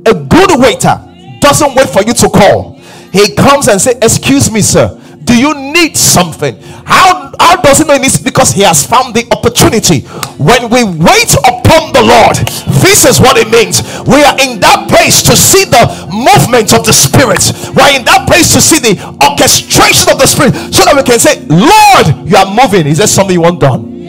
a 0.10 0.14
good 0.14 0.62
waiter, 0.62 0.96
doesn't 1.42 1.76
wait 1.76 1.90
for 1.90 2.04
you 2.04 2.14
to 2.14 2.30
call. 2.30 2.80
He 3.12 3.36
comes 3.36 3.68
and 3.68 3.82
say, 3.82 3.98
"Excuse 4.02 4.50
me, 4.50 4.62
sir. 4.62 4.98
Do 5.28 5.38
you 5.38 5.54
need 5.54 5.98
something? 5.98 6.56
How, 6.88 7.32
how 7.38 7.60
does 7.62 7.80
he 7.80 7.84
know 7.84 7.96
it 7.96 8.02
needs? 8.02 8.18
Because 8.18 8.52
he 8.52 8.62
has 8.64 8.88
found 8.88 9.14
the 9.14 9.28
opportunity. 9.36 10.08
When 10.40 10.72
we 10.72 10.88
wait 10.88 11.36
upon 11.44 11.92
the 11.92 12.00
Lord, 12.00 12.40
this 12.80 13.04
is 13.04 13.20
what 13.20 13.36
it 13.36 13.52
means. 13.52 13.84
We 14.08 14.24
are 14.24 14.40
in 14.40 14.64
that 14.64 14.88
place 14.88 15.22
to 15.28 15.36
see 15.36 15.66
the 15.68 15.84
movement 16.08 16.74
of 16.74 16.88
the 16.88 16.94
Spirit. 16.96 17.44
We're 17.76 17.92
in 18.00 18.08
that 18.08 18.24
place 18.26 18.54
to 18.56 18.62
see 18.62 18.80
the 18.80 18.96
orchestration 19.20 20.16
of 20.16 20.18
the 20.18 20.28
Spirit 20.28 20.56
so 20.74 20.88
that 20.88 20.96
we 20.96 21.04
can 21.04 21.20
say, 21.20 21.44
Lord, 21.52 22.24
you 22.24 22.38
are 22.40 22.48
moving. 22.48 22.88
Is 22.88 23.00
there 23.00 23.08
something 23.08 23.36
you 23.36 23.42
want 23.42 23.60
done? 23.60 24.08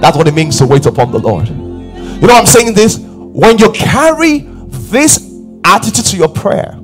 That's 0.00 0.16
what 0.18 0.28
it 0.28 0.34
means 0.34 0.58
to 0.58 0.66
wait 0.66 0.84
upon 0.84 1.10
the 1.12 1.18
Lord. 1.18 1.48
You 1.48 2.28
know, 2.28 2.36
I'm 2.36 2.46
saying 2.46 2.74
this 2.74 2.98
when 2.98 3.56
you 3.56 3.72
carry 3.72 4.40
this 4.68 5.32
attitude 5.64 6.04
to 6.06 6.16
your 6.18 6.28
prayer, 6.28 6.78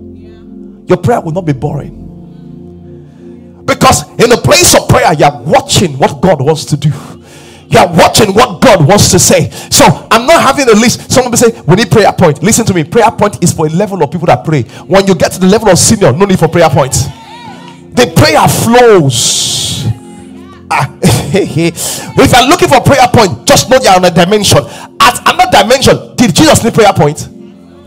your 0.87 0.97
prayer 0.97 1.21
will 1.21 1.33
not 1.33 1.45
be 1.45 1.53
boring. 1.53 2.02
Because 3.65 4.09
in 4.19 4.31
the 4.31 4.41
place 4.43 4.75
of 4.75 4.89
prayer, 4.89 5.13
you 5.15 5.25
are 5.25 5.43
watching 5.43 5.99
what 5.99 6.21
God 6.21 6.41
wants 6.41 6.65
to 6.67 6.77
do. 6.77 6.91
You 7.69 7.79
are 7.79 7.89
watching 7.89 8.35
what 8.35 8.61
God 8.61 8.87
wants 8.87 9.11
to 9.13 9.19
say. 9.19 9.49
So 9.71 9.85
I'm 10.11 10.27
not 10.27 10.43
having 10.43 10.69
a 10.69 10.79
list. 10.79 11.11
Someone 11.11 11.31
will 11.31 11.39
say, 11.39 11.59
We 11.63 11.77
need 11.77 11.91
prayer 11.91 12.13
point. 12.13 12.43
Listen 12.43 12.67
to 12.67 12.75
me. 12.75 12.85
Prayer 12.85 13.11
point 13.11 13.43
is 13.43 13.53
for 13.53 13.67
a 13.67 13.71
level 13.71 14.03
of 14.03 14.11
people 14.11 14.27
that 14.27 14.45
pray. 14.45 14.63
When 14.85 15.07
you 15.07 15.15
get 15.15 15.33
to 15.33 15.41
the 15.41 15.47
level 15.47 15.71
of 15.71 15.79
senior, 15.79 16.13
no 16.13 16.27
need 16.27 16.39
for 16.39 16.49
prayer 16.49 16.69
points. 16.69 17.07
The 17.95 18.13
prayer 18.15 18.47
flows. 18.49 19.87
Ah, 20.71 20.99
if 21.03 22.33
you're 22.33 22.49
looking 22.49 22.69
for 22.69 22.81
prayer 22.83 23.09
point, 23.09 23.47
just 23.47 23.71
know 23.71 23.79
you're 23.83 23.95
on 23.95 24.05
a 24.05 24.11
dimension. 24.11 24.59
At 25.01 25.21
another 25.27 25.63
dimension, 25.63 26.15
did 26.17 26.35
Jesus 26.35 26.63
need 26.65 26.75
prayer 26.75 26.93
point? 26.93 27.29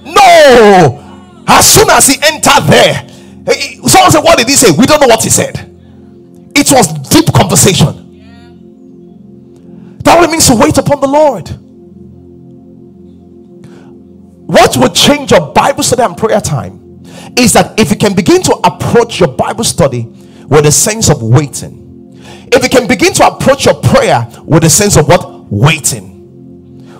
No. 0.03 1.01
As 1.47 1.67
soon 1.67 1.89
as 1.91 2.07
he 2.07 2.17
entered 2.23 2.63
there, 2.65 3.07
someone 3.53 4.11
said, 4.11 4.23
What 4.23 4.37
did 4.37 4.47
he 4.47 4.55
say? 4.55 4.71
We 4.77 4.85
don't 4.85 4.99
know 4.99 5.07
what 5.07 5.23
he 5.23 5.29
said. 5.29 5.57
It 6.55 6.71
was 6.71 7.09
deep 7.09 7.33
conversation. 7.33 8.01
That 10.03 10.23
it 10.23 10.29
means 10.29 10.47
to 10.47 10.55
wait 10.55 10.77
upon 10.77 11.01
the 11.01 11.07
Lord. 11.07 11.49
What 14.47 14.77
would 14.77 14.93
change 14.93 15.31
your 15.31 15.51
Bible 15.53 15.83
study 15.83 16.03
and 16.03 16.15
prayer 16.15 16.39
time 16.39 17.03
is 17.37 17.53
that 17.53 17.79
if 17.79 17.89
you 17.89 17.97
can 17.97 18.13
begin 18.15 18.43
to 18.43 18.53
approach 18.63 19.19
your 19.19 19.29
Bible 19.29 19.63
study 19.63 20.03
with 20.47 20.65
a 20.65 20.71
sense 20.71 21.09
of 21.09 21.21
waiting, 21.21 22.13
if 22.51 22.63
you 22.63 22.69
can 22.69 22.87
begin 22.87 23.13
to 23.15 23.27
approach 23.27 23.65
your 23.65 23.81
prayer 23.81 24.27
with 24.43 24.63
a 24.63 24.69
sense 24.69 24.97
of 24.97 25.07
what? 25.07 25.45
Waiting 25.51 26.15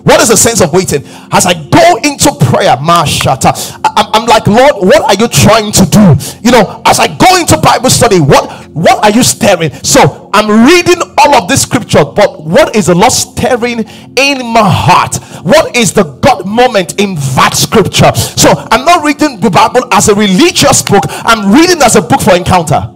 what 0.06 0.20
is 0.20 0.28
the 0.28 0.36
sense 0.36 0.60
of 0.60 0.72
waiting? 0.72 1.02
As 1.32 1.46
I 1.46 1.54
go 1.54 1.96
into 1.96 2.30
prayer, 2.46 2.76
Mashata, 2.76 3.50
I'm 3.96 4.26
like, 4.26 4.46
Lord, 4.46 4.74
what 4.76 5.02
are 5.02 5.14
you 5.20 5.28
trying 5.28 5.72
to 5.72 5.86
do? 5.86 6.16
You 6.42 6.50
know, 6.52 6.82
as 6.84 7.00
I 7.00 7.08
go 7.16 7.38
into 7.38 7.56
Bible 7.58 7.90
study, 7.90 8.20
what 8.20 8.66
what 8.76 9.02
are 9.02 9.10
you 9.10 9.22
staring? 9.22 9.72
So 9.82 10.28
I'm 10.34 10.66
reading 10.66 11.00
all 11.16 11.34
of 11.34 11.48
this 11.48 11.62
scripture, 11.62 12.04
but 12.04 12.44
what 12.44 12.76
is 12.76 12.86
the 12.86 12.94
Lord 12.94 13.12
staring 13.12 13.80
in 14.18 14.46
my 14.46 14.68
heart? 14.68 15.16
What 15.42 15.74
is 15.74 15.94
the 15.94 16.04
God 16.04 16.46
moment 16.46 17.00
in 17.00 17.14
that 17.14 17.54
scripture? 17.54 18.14
So 18.14 18.50
I'm 18.70 18.84
not 18.84 19.02
reading 19.02 19.40
the 19.40 19.50
Bible 19.50 19.88
as 19.92 20.08
a 20.08 20.14
religious 20.14 20.82
book, 20.82 21.04
I'm 21.08 21.52
reading 21.52 21.80
as 21.80 21.96
a 21.96 22.02
book 22.02 22.20
for 22.20 22.34
encounter. 22.34 22.92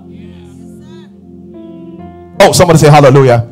Oh, 2.43 2.53
somebody 2.53 2.79
say 2.79 2.91
hallelujah. 2.91 3.47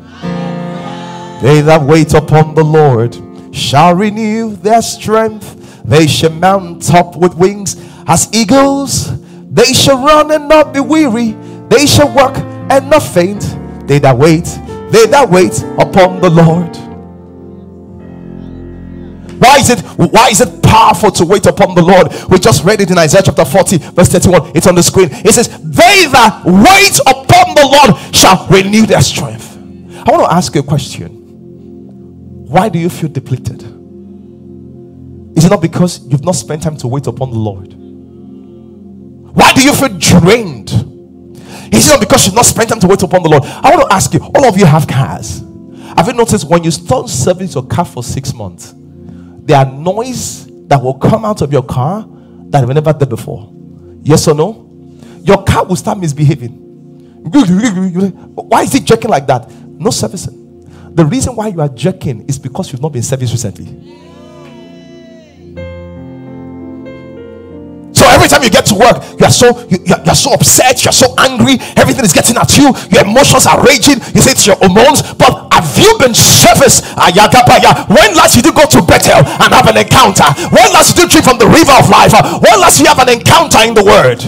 They 1.41 1.61
that 1.61 1.81
wait 1.81 2.13
upon 2.13 2.53
the 2.53 2.63
Lord 2.63 3.15
shall 3.55 3.95
renew 3.95 4.55
their 4.55 4.81
strength. 4.81 5.58
They 5.89 6.05
shall 6.05 6.29
mount 6.29 6.93
up 6.93 7.15
with 7.15 7.33
wings 7.33 7.75
as 8.05 8.29
eagles. 8.31 9.19
They 9.51 9.73
shall 9.73 10.05
run 10.05 10.31
and 10.31 10.47
not 10.47 10.71
be 10.71 10.79
weary. 10.79 11.31
They 11.67 11.87
shall 11.87 12.13
walk 12.13 12.37
and 12.37 12.91
not 12.91 13.01
faint. 13.01 13.41
They 13.87 13.97
that 13.97 14.15
wait, 14.15 14.45
they 14.91 15.07
that 15.07 15.27
wait 15.27 15.63
upon 15.79 16.21
the 16.21 16.29
Lord. 16.29 16.77
Why 19.39 19.57
is 19.57 19.71
it 19.71 19.79
why 19.97 20.29
is 20.29 20.41
it 20.41 20.61
powerful 20.61 21.09
to 21.09 21.25
wait 21.25 21.47
upon 21.47 21.73
the 21.73 21.81
Lord? 21.81 22.13
We 22.29 22.37
just 22.37 22.63
read 22.63 22.81
it 22.81 22.91
in 22.91 22.97
Isaiah 22.99 23.23
chapter 23.25 23.43
40, 23.43 23.77
verse 23.77 24.09
31. 24.09 24.51
It's 24.53 24.67
on 24.67 24.75
the 24.75 24.83
screen. 24.83 25.09
It 25.11 25.33
says, 25.33 25.47
They 25.47 26.05
that 26.11 26.43
wait 26.45 26.99
upon 27.07 27.55
the 27.55 27.65
Lord 27.65 28.15
shall 28.15 28.45
renew 28.47 28.85
their 28.85 29.01
strength. 29.01 29.57
I 29.57 30.11
want 30.11 30.23
to 30.23 30.31
ask 30.31 30.53
you 30.53 30.61
a 30.61 30.63
question. 30.63 32.45
Why 32.45 32.69
do 32.69 32.77
you 32.77 32.89
feel 32.89 33.09
depleted? 33.09 33.78
Is 35.39 35.45
it 35.45 35.51
not 35.51 35.61
because 35.61 36.05
you've 36.05 36.25
not 36.25 36.35
spent 36.35 36.63
time 36.63 36.75
to 36.75 36.87
wait 36.89 37.07
upon 37.07 37.31
the 37.31 37.37
Lord? 37.37 37.73
Why 39.33 39.53
do 39.53 39.63
you 39.63 39.73
feel 39.73 39.97
drained? 39.97 40.69
Is 41.73 41.87
it 41.87 41.91
not 41.91 42.01
because 42.01 42.25
you've 42.25 42.35
not 42.35 42.43
spent 42.43 42.67
time 42.67 42.81
to 42.81 42.87
wait 42.87 43.01
upon 43.03 43.23
the 43.23 43.29
Lord? 43.29 43.43
I 43.45 43.73
want 43.73 43.89
to 43.89 43.95
ask 43.95 44.13
you, 44.13 44.19
all 44.19 44.45
of 44.45 44.57
you 44.57 44.65
have 44.65 44.85
cars. 44.85 45.39
Have 45.95 46.07
you 46.07 46.13
noticed 46.13 46.49
when 46.49 46.65
you 46.65 46.71
start 46.71 47.07
serving 47.07 47.47
your 47.47 47.65
car 47.65 47.85
for 47.85 48.03
six 48.03 48.33
months, 48.33 48.73
there 48.75 49.55
are 49.55 49.65
noise 49.65 50.45
that 50.67 50.83
will 50.83 50.95
come 50.95 51.23
out 51.23 51.41
of 51.41 51.53
your 51.53 51.63
car 51.63 52.05
that 52.49 52.59
have 52.59 52.67
never 52.67 52.91
done 52.91 53.07
before? 53.07 53.49
Yes 54.03 54.27
or 54.27 54.35
no? 54.35 54.69
Your 55.23 55.41
car 55.45 55.65
will 55.65 55.77
start 55.77 55.99
misbehaving. 55.99 56.51
Why 56.51 58.63
is 58.63 58.75
it 58.75 58.83
jerking 58.83 59.09
like 59.09 59.25
that? 59.27 59.49
No 59.49 59.89
servicing. 59.89 60.93
The 60.95 61.05
reason 61.05 61.33
why 61.33 61.47
you 61.47 61.61
are 61.61 61.69
jerking 61.69 62.27
is 62.27 62.37
because 62.37 62.73
you've 62.73 62.81
not 62.81 62.91
been 62.91 63.03
serviced 63.03 63.31
recently. 63.31 64.08
Time 68.29 68.43
you 68.43 68.49
get 68.49 68.65
to 68.67 68.75
work, 68.75 69.01
you 69.19 69.25
are 69.25 69.33
so 69.33 69.65
you, 69.67 69.77
you, 69.85 69.95
are, 69.95 70.15
so 70.15 70.33
upset, 70.33 70.83
you 70.85 70.89
are 70.89 70.95
so 70.95 71.13
angry, 71.17 71.57
everything 71.75 72.05
is 72.05 72.13
getting 72.13 72.37
at 72.37 72.55
you, 72.57 72.71
your 72.89 73.03
emotions 73.05 73.45
are 73.45 73.59
raging, 73.65 73.97
you 74.13 74.21
say 74.21 74.31
it's 74.31 74.45
your 74.45 74.55
hormones, 74.57 75.01
but 75.17 75.49
have 75.53 75.77
you 75.77 75.97
been 75.99 76.13
serviced? 76.13 76.85
When 76.95 78.15
last 78.15 78.35
did 78.35 78.45
you 78.45 78.53
go 78.53 78.65
to 78.65 78.81
Bethel 78.81 79.25
and 79.25 79.53
have 79.53 79.67
an 79.67 79.77
encounter? 79.77 80.23
When 80.53 80.71
last 80.71 80.95
did 80.95 81.03
you 81.03 81.09
drink 81.09 81.25
from 81.25 81.37
the 81.37 81.47
river 81.47 81.73
of 81.73 81.89
life? 81.89 82.13
When 82.13 82.59
last 82.61 82.79
you 82.79 82.85
have 82.85 82.99
an 82.99 83.09
encounter 83.09 83.59
in 83.65 83.73
the 83.73 83.83
word? 83.83 84.23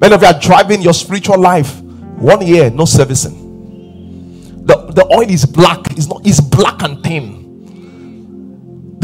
Many 0.00 0.14
of 0.14 0.22
you 0.22 0.28
are 0.28 0.38
driving 0.38 0.82
your 0.82 0.92
spiritual 0.92 1.38
life 1.38 1.80
one 1.80 2.46
year, 2.46 2.70
no 2.70 2.84
servicing. 2.84 4.64
The, 4.66 4.76
the 4.92 5.06
oil 5.12 5.28
is 5.28 5.44
black, 5.46 5.80
it's 5.92 6.06
not 6.06 6.26
it's 6.26 6.40
black 6.40 6.82
and 6.82 7.02
thin. 7.02 7.43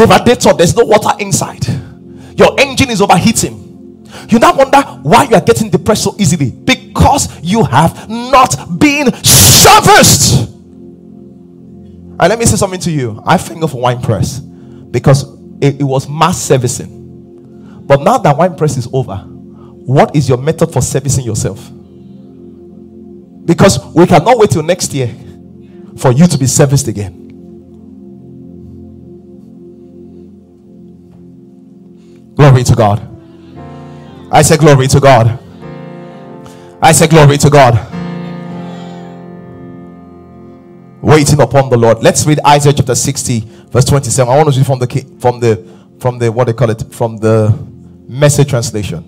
They've 0.07 0.57
there's 0.57 0.77
no 0.77 0.85
water 0.85 1.11
inside. 1.19 1.67
Your 2.39 2.59
engine 2.59 2.89
is 2.89 3.03
overheating. 3.03 4.07
You 4.31 4.39
now 4.39 4.57
wonder 4.57 4.81
why 5.03 5.25
you 5.25 5.35
are 5.35 5.43
getting 5.43 5.69
depressed 5.69 6.05
so 6.05 6.17
easily 6.19 6.51
because 6.51 7.39
you 7.43 7.65
have 7.65 8.09
not 8.09 8.79
been 8.79 9.13
serviced. 9.23 10.49
And 12.19 12.19
let 12.19 12.39
me 12.39 12.47
say 12.47 12.57
something 12.57 12.81
to 12.81 12.91
you. 12.91 13.23
I 13.27 13.37
thank 13.37 13.61
God 13.61 13.71
for 13.73 13.81
wine 13.81 14.01
press 14.01 14.41
because 14.41 15.25
it, 15.61 15.81
it 15.81 15.85
was 15.85 16.09
mass 16.09 16.41
servicing. 16.41 17.85
But 17.87 18.01
now 18.01 18.17
that 18.19 18.39
wine 18.39 18.57
press 18.57 18.79
is 18.79 18.89
over, 18.95 19.17
what 19.17 20.17
is 20.17 20.29
your 20.31 20.39
method 20.39 20.73
for 20.73 20.81
servicing 20.81 21.27
yourself? 21.27 21.71
Because 23.45 23.79
we 23.95 24.07
cannot 24.07 24.39
wait 24.39 24.51
till 24.51 24.63
next 24.63 24.95
year 24.95 25.15
for 25.99 26.11
you 26.13 26.27
to 26.27 26.39
be 26.39 26.47
serviced 26.47 26.89
again. 26.89 27.20
Glory 32.41 32.65
to 32.65 32.75
God. 32.75 33.07
I 34.33 34.41
say, 34.41 34.57
Glory 34.57 34.89
to 34.89 34.99
God. 34.99 35.39
I 36.81 36.91
say, 36.93 37.07
Glory 37.07 37.37
to 37.37 37.51
God. 37.51 37.75
Waiting 41.03 41.39
upon 41.43 41.69
the 41.69 41.77
Lord. 41.77 42.03
Let's 42.03 42.25
read 42.25 42.41
Isaiah 42.47 42.73
chapter 42.73 42.95
60, 42.95 43.41
verse 43.69 43.85
27. 43.85 44.33
I 44.33 44.39
want 44.39 44.55
to 44.55 44.59
read 44.59 44.67
from 44.67 44.79
the 44.79 44.87
from 45.21 45.39
the 45.39 45.69
from 45.99 46.19
the 46.19 46.33
what 46.33 46.47
they 46.47 46.55
call 46.55 46.71
it 46.71 46.83
from 46.91 47.19
the 47.19 47.55
message 48.09 48.49
translation. 48.49 49.03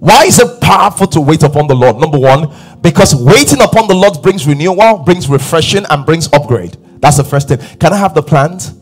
Why 0.00 0.24
is 0.24 0.40
it 0.40 0.60
powerful 0.60 1.06
to 1.06 1.20
wait 1.20 1.44
upon 1.44 1.68
the 1.68 1.76
Lord? 1.76 1.98
Number 1.98 2.18
one, 2.18 2.52
because 2.80 3.14
waiting 3.14 3.60
upon 3.62 3.86
the 3.86 3.94
Lord 3.94 4.20
brings 4.22 4.44
renewal, 4.44 4.98
brings 4.98 5.28
refreshing, 5.28 5.84
and 5.88 6.04
brings 6.04 6.28
upgrade. 6.32 6.76
That's 6.98 7.16
the 7.16 7.22
first 7.22 7.46
thing. 7.46 7.58
Can 7.78 7.92
I 7.92 7.96
have 7.96 8.12
the 8.12 8.24
plant? 8.24 8.72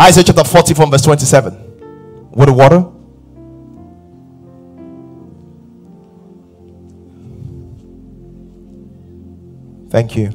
Isaiah 0.00 0.24
chapter 0.24 0.44
40 0.44 0.74
from 0.74 0.90
verse 0.90 1.02
27. 1.02 2.30
With 2.32 2.48
the 2.48 2.52
water. 2.52 2.84
Thank 9.90 10.16
you. 10.16 10.30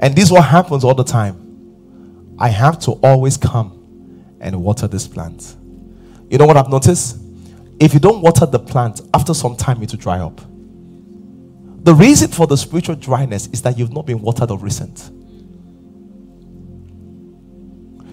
And 0.00 0.16
this 0.16 0.24
is 0.24 0.32
what 0.32 0.44
happens 0.44 0.82
all 0.82 0.94
the 0.94 1.04
time. 1.04 2.34
I 2.38 2.48
have 2.48 2.80
to 2.80 2.92
always 3.02 3.36
come 3.36 4.34
and 4.40 4.60
water 4.62 4.88
this 4.88 5.06
plant. 5.06 5.56
You 6.28 6.38
know 6.38 6.46
what 6.46 6.56
I've 6.56 6.68
noticed? 6.68 7.18
If 7.78 7.94
you 7.94 8.00
don't 8.00 8.22
water 8.22 8.44
the 8.46 8.58
plant, 8.58 9.02
after 9.14 9.34
some 9.34 9.54
time 9.54 9.82
it 9.84 9.92
will 9.92 9.98
dry 9.98 10.18
up. 10.18 10.40
The 11.84 11.94
reason 11.94 12.32
for 12.32 12.48
the 12.48 12.56
spiritual 12.56 12.96
dryness 12.96 13.46
is 13.52 13.62
that 13.62 13.78
you've 13.78 13.92
not 13.92 14.06
been 14.06 14.20
watered 14.20 14.50
of 14.50 14.64
recent. 14.64 15.08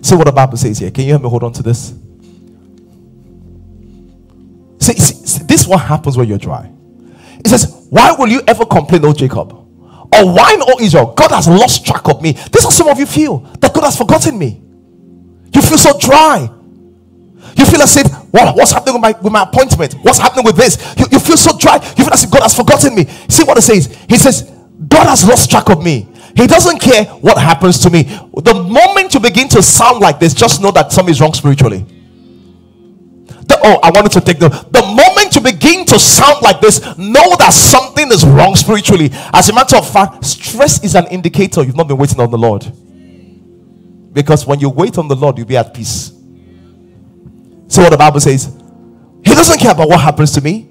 See 0.04 0.16
what 0.16 0.26
the 0.26 0.34
Bible 0.34 0.58
says 0.58 0.80
here. 0.80 0.92
Can 0.92 1.06
you 1.06 1.12
help 1.12 1.24
me 1.24 1.30
hold 1.30 1.44
on 1.44 1.54
to 1.54 1.64
this? 1.64 1.94
See, 4.80 4.94
see, 4.94 5.26
see, 5.26 5.44
this 5.46 5.62
is 5.62 5.68
what 5.68 5.80
happens 5.80 6.18
when 6.18 6.28
you're 6.28 6.38
dry. 6.38 6.70
It 7.40 7.48
says, 7.48 7.88
Why 7.90 8.12
will 8.12 8.28
you 8.28 8.42
ever 8.46 8.66
complain, 8.66 9.06
O 9.06 9.14
Jacob? 9.14 9.54
Or 9.54 10.34
why, 10.34 10.58
O 10.60 10.80
Israel? 10.82 11.14
God 11.16 11.32
has 11.32 11.48
lost 11.48 11.86
track 11.86 12.08
of 12.10 12.22
me. 12.22 12.34
This 12.34 12.66
is 12.66 12.76
some 12.76 12.90
of 12.90 13.00
you 13.00 13.06
feel 13.06 13.40
that 13.62 13.74
God 13.74 13.86
has 13.86 13.98
forgotten 13.98 14.38
me. 14.38 14.62
You 15.54 15.62
feel 15.62 15.78
so 15.78 15.98
dry. 15.98 16.50
You 17.56 17.66
feel 17.66 17.82
as 17.82 17.96
if 17.96 18.12
what, 18.32 18.56
what's 18.58 18.74
happening 18.74 18.96
with 18.96 19.02
my 19.02 19.12
with 19.22 19.32
my 19.32 19.44
appointment? 19.44 19.94
What's 20.02 20.20
happening 20.20 20.44
with 20.44 20.58
this? 20.58 20.78
You, 20.98 21.06
you 21.12 21.20
feel 21.20 21.38
so 21.38 21.58
dry. 21.58 21.76
You 21.98 22.04
feel 22.04 22.14
as 22.14 22.24
if 22.26 22.32
God 22.32 22.42
has 22.42 22.56
forgotten 22.56 22.94
me. 22.94 23.06
See 23.30 23.44
what 23.44 23.58
it 23.58 23.62
says. 23.62 23.88
He 24.10 24.18
says, 24.18 24.52
God 24.88 25.08
has 25.08 25.26
lost 25.26 25.50
track 25.50 25.70
of 25.70 25.82
me. 25.84 26.08
He 26.36 26.48
doesn't 26.48 26.80
care 26.80 27.06
what 27.06 27.38
happens 27.38 27.80
to 27.80 27.90
me. 27.90 28.04
The 28.04 28.54
moment 28.54 29.14
you 29.14 29.20
begin 29.20 29.48
to 29.50 29.62
sound 29.62 30.00
like 30.00 30.20
this, 30.20 30.34
just 30.34 30.62
know 30.62 30.72
that 30.72 30.92
something 30.92 31.12
is 31.12 31.22
wrong 31.22 31.34
spiritually. 31.34 31.86
The, 33.46 33.60
oh, 33.62 33.80
I 33.84 33.92
wanted 33.92 34.12
to 34.14 34.22
take 34.22 34.40
the 34.40 34.50
the 34.50 34.82
moment 34.82 35.36
you 35.36 35.42
begin 35.42 35.86
to 35.86 36.00
sound 36.00 36.42
like 36.42 36.62
this, 36.62 36.80
know 36.98 37.36
that 37.38 37.52
something 37.54 38.12
is 38.12 38.26
wrong 38.26 38.56
spiritually. 38.56 39.10
As 39.34 39.50
a 39.50 39.54
matter 39.54 39.76
of 39.76 39.90
fact, 39.90 40.26
stress 40.26 40.84
is 40.84 40.96
an 40.96 41.08
indicator 41.08 41.64
you've 41.64 41.76
not 41.76 41.88
been 41.88 41.98
waiting 41.98 42.20
on 42.20 42.32
the 42.32 42.38
Lord. 42.38 42.64
Because 44.14 44.46
when 44.46 44.60
you 44.60 44.70
wait 44.70 44.98
on 44.98 45.08
the 45.08 45.16
Lord, 45.16 45.38
you'll 45.38 45.48
be 45.48 45.58
at 45.58 45.74
peace. 45.74 46.12
See 47.68 47.82
what 47.82 47.90
the 47.90 47.98
Bible 47.98 48.20
says. 48.20 48.46
He 49.26 49.34
doesn't 49.34 49.60
care 49.60 49.72
about 49.72 49.90
what 49.90 50.00
happens 50.00 50.32
to 50.32 50.42
me. 50.42 50.70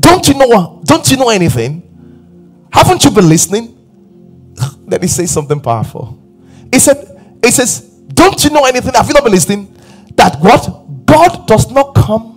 Don't 0.00 0.26
you 0.28 0.34
know? 0.34 0.80
Don't 0.84 1.10
you 1.10 1.16
know 1.16 1.28
anything? 1.28 2.68
Haven't 2.72 3.04
you 3.04 3.10
been 3.10 3.28
listening? 3.28 3.77
Let 4.88 5.02
me 5.02 5.08
say 5.08 5.26
something 5.26 5.60
powerful. 5.60 6.18
He 6.72 6.78
said, 6.78 7.38
He 7.44 7.50
says, 7.50 7.80
Don't 8.14 8.42
you 8.44 8.50
know 8.50 8.64
anything? 8.64 8.94
Have 8.94 9.06
you 9.08 9.14
not 9.14 9.22
been 9.24 9.32
listening? 9.32 9.74
That 10.16 10.36
what? 10.40 11.06
God 11.06 11.46
does 11.46 11.70
not 11.70 11.94
come. 11.94 12.34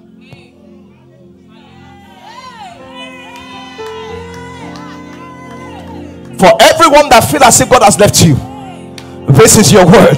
For 6.38 6.52
everyone 6.62 7.10
that 7.10 7.28
feels 7.30 7.44
as 7.44 7.62
if 7.62 7.70
God 7.70 7.84
has 7.84 8.00
left 8.00 8.24
you, 8.26 8.36
this 9.34 9.58
is 9.58 9.72
your 9.72 9.86
word. 9.86 10.18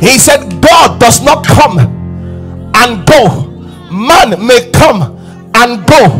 He 0.00 0.18
said, 0.18 0.60
God 0.60 1.00
does 1.00 1.22
not 1.22 1.46
come 1.46 1.78
and 2.74 3.06
go. 3.06 3.46
Man 3.90 4.46
may 4.46 4.70
come 4.72 5.16
and 5.54 5.86
go. 5.86 6.10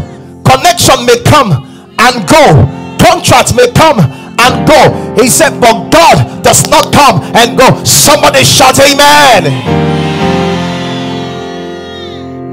Connection 0.45 1.05
may 1.07 1.23
come 1.25 1.53
and 1.99 2.29
go. 2.29 2.97
Contract 3.05 3.55
may 3.57 3.71
come 3.73 3.99
and 4.43 4.67
go. 4.67 5.23
He 5.23 5.29
said, 5.29 5.61
but 5.61 5.91
God 5.91 6.43
does 6.43 6.69
not 6.69 6.93
come 6.93 7.23
and 7.37 7.57
go. 7.57 7.85
Somebody 7.85 8.43
shout, 8.45 8.79
Amen. 8.81 9.45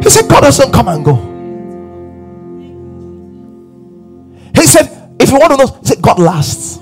He 0.04 0.10
said, 0.10 0.30
God 0.30 0.42
doesn't 0.42 0.72
come 0.72 0.88
and 0.88 1.04
go. 1.04 1.16
He 4.56 4.66
said, 4.66 5.16
if 5.20 5.30
you 5.32 5.40
want 5.40 5.52
to 5.52 5.58
know, 5.58 5.68
he 5.82 5.86
said, 5.88 6.02
God 6.02 6.20
lasts. 6.20 6.80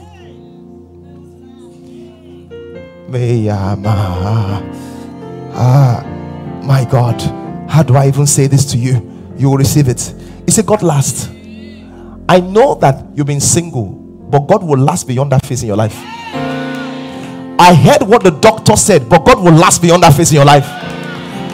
Ah, 5.53 6.03
my 6.63 6.83
God, 6.85 7.21
how 7.69 7.81
do 7.81 7.95
I 7.95 8.07
even 8.07 8.27
say 8.27 8.47
this 8.47 8.65
to 8.71 8.77
you? 8.77 9.01
You 9.37 9.49
will 9.49 9.57
receive 9.57 9.87
it. 9.87 10.13
He 10.45 10.51
said, 10.51 10.65
God 10.65 10.83
lasts. 10.83 11.29
I 12.29 12.41
know 12.41 12.75
that 12.75 13.05
you've 13.15 13.27
been 13.27 13.39
single, 13.39 13.96
but 14.29 14.41
God 14.47 14.63
will 14.63 14.79
last 14.79 15.07
beyond 15.07 15.31
that 15.33 15.45
phase 15.45 15.63
in 15.63 15.67
your 15.67 15.77
life. 15.77 15.97
I 17.59 17.73
heard 17.75 18.03
what 18.03 18.23
the 18.23 18.31
doctor 18.31 18.75
said, 18.77 19.09
but 19.09 19.25
God 19.25 19.39
will 19.39 19.53
last 19.53 19.81
beyond 19.81 20.03
that 20.03 20.13
phase 20.15 20.31
in 20.31 20.37
your 20.37 20.45
life. 20.45 20.65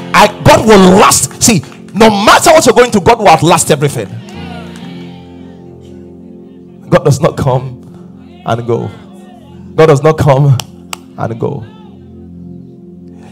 I 0.01 0.27
God 0.43 0.67
will 0.67 0.79
last. 0.99 1.41
See, 1.43 1.61
no 1.93 2.09
matter 2.09 2.51
what 2.51 2.65
you're 2.65 2.75
going 2.75 2.91
to, 2.91 3.01
God 3.01 3.19
will 3.19 3.29
outlast 3.29 3.71
everything. 3.71 4.09
God 6.89 7.05
does 7.05 7.21
not 7.21 7.37
come 7.37 7.83
and 8.45 8.67
go. 8.67 8.89
God 9.75 9.87
does 9.87 10.03
not 10.03 10.17
come 10.17 10.57
and 11.17 11.39
go. 11.39 11.65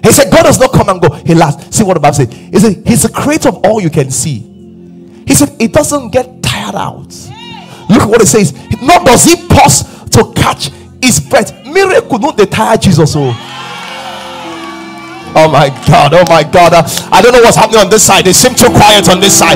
He 0.03 0.11
said, 0.11 0.31
God 0.31 0.43
does 0.43 0.59
not 0.59 0.71
come 0.73 0.89
and 0.89 1.01
go. 1.01 1.09
He 1.25 1.35
lasts. 1.35 1.77
See 1.77 1.83
what 1.83 1.95
the 1.95 1.99
Bible 1.99 2.15
says. 2.15 2.33
He 2.33 2.59
said, 2.59 2.83
He's 2.87 3.03
the 3.03 3.09
creator 3.09 3.49
of 3.49 3.57
all 3.65 3.81
you 3.81 3.89
can 3.89 4.11
see. 4.11 4.39
He 5.27 5.33
said, 5.35 5.49
It 5.61 5.73
doesn't 5.73 6.11
get 6.11 6.43
tired 6.43 6.75
out. 6.75 7.09
Look 7.89 8.03
at 8.03 8.09
what 8.09 8.21
it 8.21 8.27
says. 8.27 8.51
Nor 8.81 9.03
does 9.05 9.23
he 9.23 9.47
pause 9.47 9.83
to 10.09 10.31
catch 10.35 10.69
his 11.01 11.19
breath. 11.19 11.65
Miracle, 11.65 12.19
not 12.19 12.37
the 12.37 12.45
tire 12.45 12.77
Jesus. 12.77 13.13
Oh. 13.15 13.33
Oh 15.33 15.47
my 15.49 15.69
God, 15.87 16.13
oh 16.13 16.25
my 16.27 16.43
God. 16.43 16.73
Uh, 16.73 16.83
I 17.11 17.21
don't 17.21 17.31
know 17.31 17.41
what's 17.41 17.55
happening 17.55 17.79
on 17.79 17.89
this 17.89 18.05
side. 18.05 18.27
It 18.27 18.35
seems 18.35 18.59
too 18.59 18.67
quiet 18.69 19.07
on 19.07 19.21
this 19.21 19.37
side. 19.37 19.55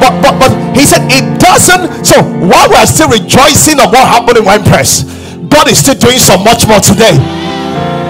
But 0.00 0.16
but 0.22 0.38
but 0.40 0.76
he 0.76 0.84
said 0.86 1.04
it 1.12 1.38
doesn't. 1.38 2.06
So 2.06 2.22
while 2.22 2.70
we're 2.70 2.86
still 2.86 3.10
rejoicing 3.10 3.80
of 3.80 3.92
what 3.92 4.08
happened 4.08 4.38
in 4.38 4.44
wine 4.44 4.64
press, 4.64 5.04
God 5.48 5.68
is 5.68 5.78
still 5.78 5.96
doing 5.96 6.18
so 6.18 6.38
much 6.38 6.66
more 6.66 6.80
today. 6.80 7.12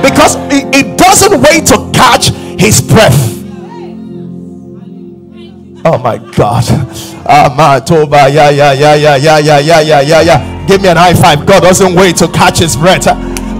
Because 0.03 0.37
it, 0.55 0.71
it 0.75 0.99
doesn't 0.99 1.43
wait 1.43 1.67
to 1.67 1.91
catch 1.93 2.31
his 2.61 2.81
breath. 2.81 3.43
Oh 5.85 5.99
my 5.99 6.19
God. 6.37 6.65
Amatoba, 7.31 8.27
yeah, 8.27 8.51
yeah, 8.51 8.73
yeah, 8.75 8.95
yeah, 8.95 9.17
yeah, 9.17 9.39
yeah, 9.39 9.59
yeah, 9.61 9.81
yeah, 9.81 10.01
yeah, 10.03 10.21
yeah. 10.23 10.67
Give 10.67 10.83
me 10.83 10.89
an 10.91 10.99
high 10.99 11.15
five. 11.15 11.47
God 11.47 11.63
doesn't 11.63 11.95
wait 11.95 12.17
to 12.19 12.29
catch 12.29 12.59
his 12.59 12.77
breath. 12.77 13.07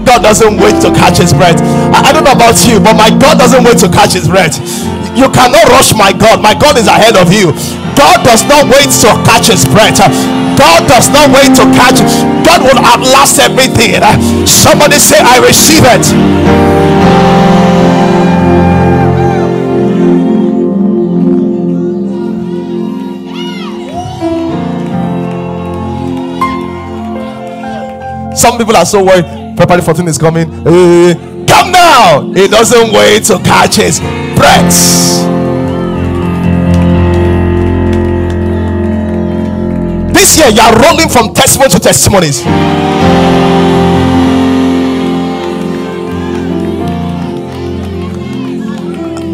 God 0.03 0.21
doesn't 0.21 0.59
wait 0.59 0.75
to 0.83 0.91
catch 0.91 1.17
his 1.23 1.31
breath. 1.33 1.55
I, 1.95 2.11
I 2.11 2.13
don't 2.13 2.25
know 2.27 2.35
about 2.35 2.59
you, 2.67 2.79
but 2.83 2.99
my 2.99 3.09
God 3.15 3.39
doesn't 3.39 3.63
wait 3.63 3.79
to 3.79 3.89
catch 3.89 4.13
his 4.13 4.27
breath. 4.27 4.59
You 5.15 5.31
cannot 5.31 5.71
rush 5.71 5.95
my 5.95 6.11
God. 6.11 6.43
My 6.43 6.53
God 6.53 6.77
is 6.77 6.87
ahead 6.87 7.15
of 7.15 7.31
you. 7.31 7.55
God 7.95 8.23
does 8.27 8.43
not 8.43 8.67
wait 8.67 8.91
to 9.07 9.09
catch 9.23 9.47
his 9.47 9.63
breath. 9.65 9.99
God 10.59 10.87
does 10.91 11.07
not 11.09 11.31
wait 11.31 11.55
to 11.55 11.65
catch. 11.71 11.99
God 12.43 12.61
will 12.67 12.79
outlast 12.83 13.39
everything. 13.39 13.95
Somebody 14.47 14.99
say, 14.99 15.19
I 15.23 15.39
receive 15.39 15.83
it. 15.87 16.03
Some 28.41 28.57
people 28.57 28.75
are 28.75 28.87
so 28.87 29.03
worried. 29.03 29.25
February 29.55 29.83
14 29.83 30.07
is 30.07 30.17
coming. 30.17 30.49
Hey, 30.63 31.13
come 31.47 31.71
now. 31.71 32.21
He 32.33 32.47
doesn't 32.47 32.91
wait 32.91 33.23
to 33.25 33.37
catch 33.37 33.75
his 33.75 33.99
breath. 34.35 34.73
This 40.11 40.39
year, 40.39 40.49
you 40.49 40.59
are 40.59 40.73
rolling 40.81 41.07
from 41.07 41.35
testimony 41.35 41.69
to 41.69 41.79
testimonies. 41.79 42.43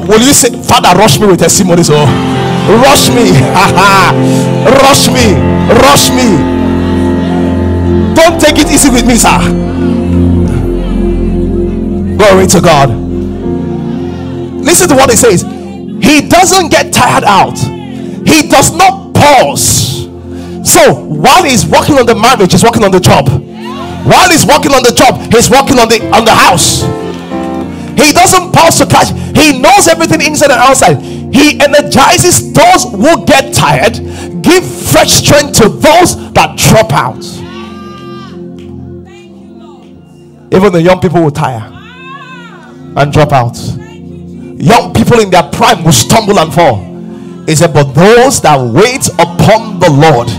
Will 0.04 0.20
you 0.20 0.34
say, 0.34 0.50
Father, 0.64 1.00
rush 1.00 1.18
me 1.18 1.28
with 1.28 1.40
testimonies? 1.40 1.88
Oh, 1.90 1.96
rush 2.84 3.08
me, 3.08 3.32
rush 4.84 5.08
me, 5.08 5.34
rush 5.80 6.10
me. 6.12 6.67
Don't 8.18 8.42
take 8.42 8.58
it 8.58 8.68
easy 8.72 8.90
with 8.90 9.06
me, 9.06 9.16
sir. 9.16 9.38
Glory 12.18 12.48
to 12.48 12.60
God. 12.60 12.90
Listen 14.66 14.90
to 14.90 14.96
what 14.96 15.12
he 15.12 15.16
says. 15.16 15.44
He 15.44 16.28
doesn't 16.28 16.70
get 16.70 16.92
tired 16.92 17.24
out. 17.24 17.60
He 18.26 18.50
does 18.50 18.74
not 18.76 19.14
pause. 19.14 20.08
So 20.68 20.96
while 20.96 21.44
he's 21.44 21.64
working 21.68 22.00
on 22.00 22.08
the 22.08 22.16
marriage, 22.16 22.54
he's 22.54 22.64
working 22.64 22.84
on 22.84 22.90
the 22.90 23.00
job. 23.00 23.30
While 23.30 24.32
he's 24.32 24.48
working 24.48 24.74
on 24.74 24.82
the 24.82 24.94
job, 24.98 25.22
he's 25.32 25.50
working 25.52 25.78
on 25.78 25.88
the 25.88 26.02
on 26.12 26.26
the 26.26 26.34
house. 26.34 26.82
He 28.02 28.14
doesn't 28.14 28.52
pause 28.52 28.80
to 28.80 28.88
catch. 28.88 29.10
He 29.38 29.60
knows 29.62 29.88
everything 29.88 30.22
inside 30.22 30.50
and 30.50 30.60
outside. 30.60 31.00
He 31.02 31.62
energizes 31.62 32.52
those 32.52 32.84
who 32.84 33.26
get 33.26 33.54
tired, 33.54 33.94
give 34.42 34.66
fresh 34.66 35.12
strength 35.12 35.60
to 35.60 35.70
those 35.70 36.18
that 36.34 36.58
drop 36.58 36.92
out. 36.94 37.47
Even 40.52 40.72
the 40.72 40.82
young 40.82 41.00
people 41.00 41.22
will 41.22 41.32
tire 41.32 41.62
and 42.96 43.12
drop 43.14 43.32
out. 43.32 43.58
Young 43.58 44.94
people 44.94 45.20
in 45.20 45.30
their 45.30 45.44
prime 45.44 45.84
will 45.84 45.92
stumble 45.92 46.40
and 46.40 46.54
fall. 46.54 46.84
He 47.46 47.56
said, 47.56 47.74
But 47.74 47.94
those 47.94 48.42
that 48.42 48.58
wait 48.60 49.08
upon 49.20 49.80
the 49.80 49.90
Lord 49.92 50.30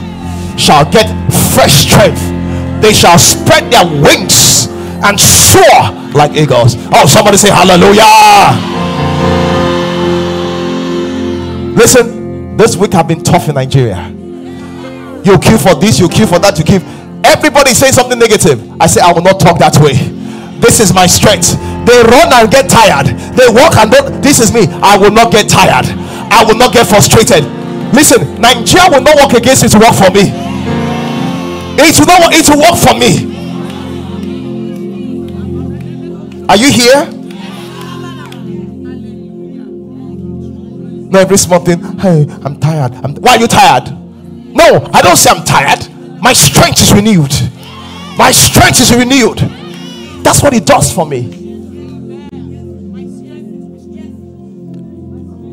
shall 0.59 0.85
get 0.90 1.07
fresh 1.55 1.87
strength. 1.87 2.21
They 2.83 2.92
shall 2.92 3.18
spread 3.18 3.71
their 3.73 3.85
wings 3.87 4.66
and 5.05 5.18
soar 5.18 5.92
like 6.14 6.33
eagles. 6.37 6.75
Oh, 6.92 7.07
somebody 7.07 7.37
say 7.37 7.51
hallelujah. 7.51 8.05
Listen, 11.77 12.57
this 12.57 12.77
week 12.77 12.92
have 12.92 13.07
been 13.07 13.23
tough 13.23 13.49
in 13.49 13.55
Nigeria. 13.55 14.09
You 15.25 15.38
queue 15.38 15.59
for 15.59 15.75
this, 15.75 16.01
you 16.01 16.09
queue 16.09 16.27
for 16.27 16.38
that, 16.40 16.59
you 16.59 16.64
queue. 16.64 16.81
Everybody 17.24 17.74
say 17.74 17.90
something 17.90 18.18
negative. 18.18 18.59
I 18.81 18.87
say, 18.87 19.00
I 19.00 19.12
will 19.12 19.22
not 19.22 19.40
talk 19.40 19.59
that 19.59 19.76
way. 19.78 19.94
This 20.61 20.81
is 20.81 20.92
my 20.92 21.07
strength. 21.07 21.54
They 21.87 22.02
run 22.02 22.33
and 22.33 22.50
get 22.50 22.68
tired. 22.68 23.07
They 23.37 23.46
walk 23.48 23.76
and 23.76 23.90
don't. 23.90 24.22
This 24.22 24.40
is 24.40 24.52
me. 24.52 24.66
I 24.83 24.98
will 24.98 25.11
not 25.12 25.31
get 25.33 25.48
tired. 25.48 25.87
I 26.31 26.44
will 26.44 26.57
not 26.57 26.72
get 26.72 26.87
frustrated. 26.87 27.44
Listen, 27.94 28.40
Nigeria 28.40 28.90
will 28.90 29.00
not 29.00 29.16
work 29.16 29.33
against 29.33 29.64
it 29.64 29.70
to 29.70 29.78
work 29.78 29.94
for 29.94 30.11
me. 30.11 30.31
It 31.81 31.98
will 31.98 32.07
not 32.07 32.35
it 32.35 32.48
will 32.50 32.61
work 32.61 32.76
for 32.76 32.94
me. 32.98 33.38
Are 36.48 36.57
you 36.57 36.72
here? 36.72 37.07
No, 41.11 41.20
every 41.20 41.38
small 41.38 41.61
thing. 41.61 41.81
Hey, 41.98 42.26
I'm 42.44 42.59
tired. 42.61 42.92
I'm, 42.96 43.14
why 43.16 43.37
are 43.37 43.40
you 43.40 43.46
tired? 43.46 43.90
No, 44.54 44.90
I 44.92 45.00
don't 45.02 45.16
say 45.16 45.31
I'm 45.31 45.44
tired. 45.44 45.87
My 46.20 46.33
strength 46.33 46.81
is 46.81 46.92
renewed. 46.92 47.33
My 48.16 48.31
strength 48.33 48.81
is 48.81 48.92
renewed. 48.94 49.38
That's 50.24 50.42
what 50.42 50.52
it 50.52 50.66
does 50.66 50.92
for 50.92 51.07
me. 51.07 51.22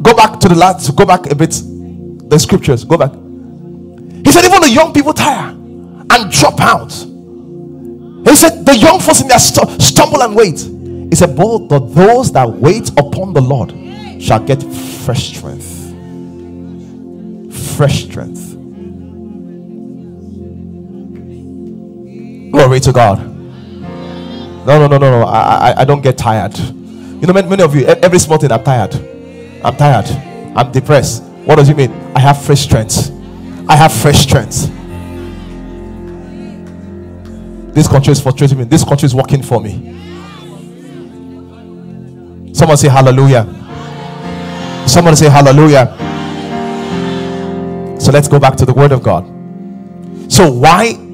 Go 0.02 0.14
back 0.14 0.40
to 0.40 0.48
the 0.50 0.56
last, 0.56 0.96
go 0.96 1.06
back 1.06 1.32
a 1.32 1.36
bit. 1.36 1.52
The 2.30 2.38
scriptures, 2.40 2.84
go 2.84 2.98
back. 2.98 3.12
He 3.14 4.32
said, 4.32 4.46
even 4.46 4.62
the 4.62 4.70
young 4.70 4.94
people 4.94 5.14
tire 5.14 5.50
and 5.52 6.32
drop 6.32 6.60
out. 6.60 6.92
He 6.92 8.36
said, 8.36 8.66
the 8.66 8.76
young 8.76 9.00
folks 9.00 9.22
in 9.22 9.28
their 9.28 9.40
st- 9.40 9.82
stumble 9.82 10.22
and 10.24 10.36
wait. 10.36 10.60
He 11.10 11.16
said, 11.16 11.36
but 11.36 11.68
those 11.68 12.32
that 12.34 12.50
wait 12.50 12.90
upon 12.92 13.34
the 13.34 13.42
Lord 13.42 13.72
shall 14.22 14.40
get 14.40 14.62
fresh 14.64 15.38
strength. 15.38 15.72
Fresh 17.78 18.04
strength. 18.06 18.45
Glory 22.56 22.80
to 22.80 22.94
God. 22.94 23.20
No, 24.66 24.80
no, 24.80 24.88
no, 24.88 24.98
no, 24.98 25.20
no. 25.20 25.24
I, 25.26 25.72
I, 25.72 25.82
I 25.82 25.84
don't 25.84 26.02
get 26.02 26.18
tired. 26.18 26.58
You 26.58 27.28
know, 27.28 27.34
many, 27.34 27.62
of 27.62 27.76
you, 27.76 27.86
every 27.86 28.18
small 28.18 28.38
thing, 28.38 28.50
I'm 28.50 28.64
tired. 28.64 28.96
I'm 29.62 29.76
tired. 29.76 30.06
I'm 30.56 30.72
depressed. 30.72 31.24
What 31.44 31.58
does 31.58 31.68
it 31.68 31.76
mean? 31.76 31.92
I 32.16 32.22
have 32.22 32.42
fresh 32.42 32.62
strength. 32.62 33.12
I 33.68 33.76
have 33.76 33.92
fresh 33.92 34.20
strength. 34.20 34.72
This 37.76 37.90
country 37.90 38.14
is 38.14 38.22
frustrating 38.22 38.58
me. 38.60 38.64
This 38.64 38.86
country 38.86 39.06
is 39.06 39.14
working 39.14 39.44
for 39.44 39.60
me. 39.60 39.94
Someone 42.54 42.78
say 42.78 42.88
hallelujah. 42.88 43.44
Someone 44.88 45.18
say 45.18 45.28
hallelujah. 45.30 45.94
So 48.00 48.14
let's 48.14 48.30
go 48.30 48.40
back 48.40 48.56
to 48.56 48.66
the 48.66 48.74
word 48.74 48.94
of 48.94 49.04
God. 49.04 49.26
So 50.32 50.50
why 50.50 51.05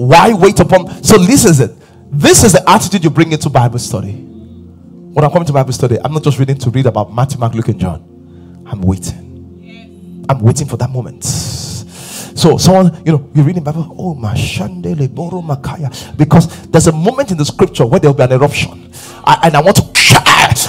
why 0.00 0.32
wait 0.32 0.58
upon 0.60 1.02
so 1.04 1.18
this 1.18 1.44
is 1.44 1.60
it. 1.60 1.72
This 2.10 2.42
is 2.42 2.52
the 2.52 2.68
attitude 2.68 3.04
you 3.04 3.10
bring 3.10 3.30
into 3.32 3.48
Bible 3.48 3.78
study. 3.78 4.12
When 4.12 5.24
I'm 5.24 5.30
coming 5.30 5.46
to 5.46 5.52
Bible 5.52 5.72
study, 5.72 5.98
I'm 6.02 6.12
not 6.12 6.22
just 6.22 6.38
reading 6.38 6.56
to 6.58 6.70
read 6.70 6.86
about 6.86 7.12
Matthew, 7.12 7.38
Mark, 7.38 7.54
Luke, 7.54 7.68
and 7.68 7.78
John. 7.78 8.64
I'm 8.66 8.80
waiting. 8.80 10.24
I'm 10.28 10.40
waiting 10.40 10.66
for 10.66 10.76
that 10.78 10.90
moment. 10.90 11.24
So 11.24 12.56
someone, 12.56 13.02
you 13.04 13.12
know, 13.12 13.30
you're 13.34 13.44
reading 13.44 13.62
Bible, 13.62 13.94
oh 13.98 14.14
Mashandele 14.14 15.12
Boro 15.14 15.42
Makaya. 15.42 16.16
Because 16.16 16.66
there's 16.68 16.86
a 16.86 16.92
moment 16.92 17.30
in 17.30 17.36
the 17.36 17.44
scripture 17.44 17.84
where 17.86 18.00
there'll 18.00 18.16
be 18.16 18.22
an 18.22 18.32
eruption. 18.32 18.90
I, 19.24 19.40
and 19.44 19.56
I 19.56 19.60
want 19.60 19.76
to 19.76 19.82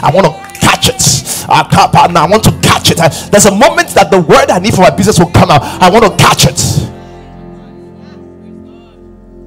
I 0.04 0.12
want 0.14 0.28
to 0.28 0.60
catch 0.60 0.90
it. 0.90 1.02
I, 1.50 1.64
can't, 1.64 2.16
I 2.16 2.28
want 2.28 2.44
to 2.44 2.52
catch 2.62 2.92
it. 2.92 2.98
There's 3.32 3.46
a 3.46 3.52
moment 3.52 3.90
that 3.90 4.10
the 4.12 4.20
word 4.20 4.50
I 4.50 4.60
need 4.60 4.74
for 4.74 4.82
my 4.82 4.90
business 4.90 5.20
will 5.20 5.32
come 5.32 5.50
out. 5.50 5.62
I 5.64 5.90
want 5.90 6.06
to 6.06 6.12
catch 6.18 6.46
it. 6.46 7.01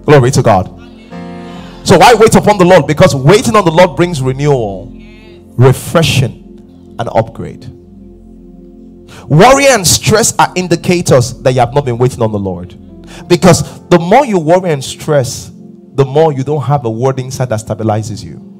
Glory 0.04 0.30
to 0.32 0.42
God. 0.42 0.66
So 1.86 1.98
why 1.98 2.14
wait 2.14 2.34
upon 2.34 2.58
the 2.58 2.64
Lord? 2.64 2.86
Because 2.86 3.14
waiting 3.14 3.56
on 3.56 3.64
the 3.64 3.70
Lord 3.70 3.96
brings 3.96 4.22
renewal, 4.22 4.90
refreshing, 5.56 6.96
and 6.98 7.08
upgrade. 7.08 7.66
Worry 9.28 9.66
and 9.66 9.86
stress 9.86 10.34
are 10.38 10.52
indicators 10.54 11.42
that 11.42 11.52
you 11.52 11.60
have 11.60 11.74
not 11.74 11.84
been 11.84 11.98
waiting 11.98 12.22
on 12.22 12.32
the 12.32 12.38
Lord. 12.38 12.78
Because 13.28 13.86
the 13.88 13.98
more 13.98 14.24
you 14.24 14.38
worry 14.38 14.70
and 14.70 14.82
stress, 14.82 15.50
the 15.94 16.04
more 16.04 16.32
you 16.32 16.42
don't 16.42 16.62
have 16.62 16.84
a 16.84 16.90
word 16.90 17.18
inside 17.20 17.50
that 17.50 17.60
stabilizes 17.60 18.24
you. 18.24 18.50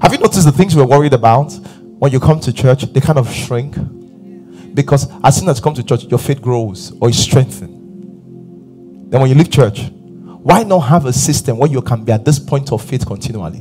Have 0.00 0.12
you 0.12 0.18
noticed 0.18 0.44
the 0.44 0.52
things 0.52 0.74
we're 0.74 0.86
worried 0.86 1.12
about 1.12 1.52
when 1.98 2.12
you 2.12 2.20
come 2.20 2.40
to 2.40 2.52
church? 2.52 2.82
They 2.82 3.00
kind 3.00 3.18
of 3.18 3.30
shrink. 3.32 3.76
Because 4.74 5.08
as 5.22 5.38
soon 5.38 5.48
as 5.48 5.58
you 5.58 5.62
come 5.62 5.74
to 5.74 5.82
church, 5.82 6.04
your 6.04 6.18
faith 6.18 6.42
grows 6.42 6.92
or 7.00 7.08
is 7.08 7.22
strengthened. 7.22 9.10
Then 9.10 9.20
when 9.20 9.30
you 9.30 9.36
leave 9.36 9.50
church, 9.50 9.88
why 10.42 10.64
not 10.64 10.80
have 10.80 11.06
a 11.06 11.12
system 11.12 11.58
where 11.58 11.70
you 11.70 11.80
can 11.80 12.04
be 12.04 12.12
at 12.12 12.24
this 12.24 12.38
point 12.38 12.72
of 12.72 12.82
faith 12.82 13.06
continually? 13.06 13.60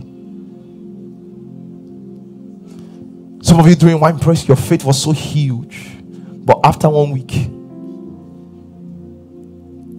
Some 3.44 3.60
of 3.60 3.68
you 3.68 3.76
during 3.76 4.00
wine 4.00 4.18
press, 4.20 4.48
your 4.48 4.58
faith 4.58 4.84
was 4.84 5.02
so 5.02 5.12
huge. 5.12 5.92
But 6.02 6.60
after 6.64 6.90
one 6.90 7.12
week, 7.12 7.32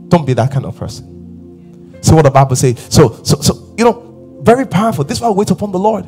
don't 0.08 0.26
be 0.26 0.32
that 0.34 0.50
kind 0.50 0.66
of 0.66 0.76
person. 0.76 2.02
See 2.02 2.14
what 2.14 2.22
the 2.22 2.30
Bible 2.30 2.56
says. 2.56 2.86
So, 2.90 3.22
so, 3.22 3.40
so, 3.40 3.74
you 3.78 3.84
know, 3.84 4.40
very 4.42 4.66
powerful. 4.66 5.04
This 5.04 5.18
is 5.18 5.22
why 5.22 5.28
we 5.28 5.36
wait 5.36 5.50
upon 5.50 5.72
the 5.72 5.78
Lord. 5.78 6.06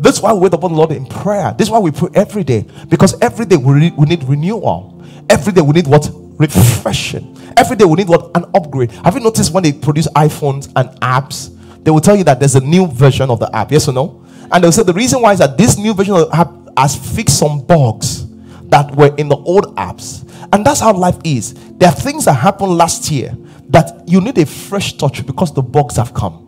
That's 0.00 0.20
why 0.20 0.32
we 0.32 0.40
wait 0.40 0.54
upon 0.54 0.72
the 0.72 0.76
Lord 0.78 0.92
in 0.92 1.06
prayer. 1.06 1.54
This 1.56 1.68
is 1.68 1.70
why 1.70 1.78
we 1.78 1.90
pray 1.90 2.08
every 2.14 2.44
day. 2.44 2.66
Because 2.88 3.18
every 3.20 3.46
day 3.46 3.56
we, 3.56 3.90
we 3.90 4.06
need 4.06 4.24
renewal. 4.24 5.02
Every 5.30 5.52
day 5.52 5.60
we 5.60 5.72
need 5.72 5.86
what? 5.86 6.08
Refreshing. 6.38 7.36
Every 7.56 7.76
day 7.76 7.84
we 7.84 7.94
need 7.94 8.08
what? 8.08 8.30
An 8.36 8.44
upgrade. 8.54 8.90
Have 8.90 9.14
you 9.14 9.20
noticed 9.20 9.52
when 9.52 9.62
they 9.62 9.72
produce 9.72 10.08
iPhones 10.08 10.72
and 10.76 10.88
apps, 11.00 11.56
they 11.84 11.90
will 11.90 12.00
tell 12.00 12.16
you 12.16 12.24
that 12.24 12.40
there's 12.40 12.54
a 12.54 12.60
new 12.60 12.86
version 12.86 13.30
of 13.30 13.38
the 13.38 13.54
app. 13.54 13.70
Yes 13.70 13.88
or 13.88 13.92
no? 13.92 14.24
And 14.50 14.62
they'll 14.62 14.72
say 14.72 14.82
the 14.82 14.92
reason 14.92 15.22
why 15.22 15.32
is 15.32 15.38
that 15.38 15.56
this 15.56 15.78
new 15.78 15.94
version 15.94 16.14
of 16.14 16.28
the 16.28 16.36
app 16.36 16.50
has 16.76 16.96
fixed 17.14 17.38
some 17.38 17.60
bugs 17.64 18.26
that 18.68 18.94
were 18.96 19.14
in 19.16 19.28
the 19.28 19.36
old 19.36 19.76
apps. 19.76 20.28
And 20.52 20.66
that's 20.66 20.80
how 20.80 20.92
life 20.92 21.18
is. 21.24 21.54
There 21.76 21.88
are 21.88 21.94
things 21.94 22.24
that 22.24 22.34
happened 22.34 22.76
last 22.76 23.10
year 23.10 23.36
that 23.68 24.08
you 24.08 24.20
need 24.20 24.38
a 24.38 24.46
fresh 24.46 24.94
touch 24.96 25.26
because 25.26 25.52
the 25.54 25.62
bugs 25.62 25.96
have 25.96 26.12
come. 26.14 26.43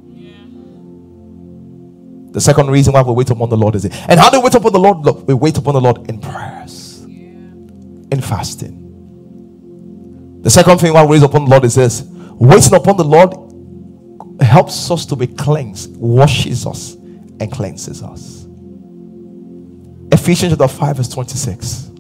The 2.37 2.43
second 2.43 2.71
reason 2.71 2.93
why 2.93 3.01
we 3.01 3.15
wait 3.15 3.31
upon 3.31 3.49
the 3.49 3.57
Lord 3.57 3.77
is 3.77 3.87
it. 3.87 3.95
And 4.11 4.21
how 4.21 4.29
do 4.29 4.39
we 4.39 4.45
wait 4.45 4.55
upon 4.55 4.71
the 4.71 4.79
Lord? 4.79 4.99
Look, 4.99 5.27
we 5.27 5.33
wait 5.33 5.57
upon 5.57 5.73
the 5.73 5.81
Lord 5.81 6.07
in 6.07 6.21
prayers, 6.21 7.03
in 7.03 8.21
fasting. 8.21 8.99
The 10.43 10.51
second 10.51 10.77
thing 10.77 10.93
why 10.93 11.03
we 11.03 11.13
wait 11.19 11.23
upon 11.23 11.47
the 11.47 11.51
Lord 11.51 11.65
is 11.65 11.77
this 11.77 12.03
waiting 12.35 12.75
upon 12.75 12.99
the 12.99 13.05
Lord 13.05 13.33
helps 14.43 14.91
us 14.91 15.07
to 15.07 15.17
be 15.17 15.27
cleansed, 15.27 15.97
washes 15.97 16.67
us, 16.67 16.93
and 17.41 17.51
cleanses 17.51 18.03
us. 18.03 18.47
Ephesians 20.13 20.53
chapter 20.53 20.69
5, 20.69 20.97
verse 20.99 21.09
26. 21.09 21.91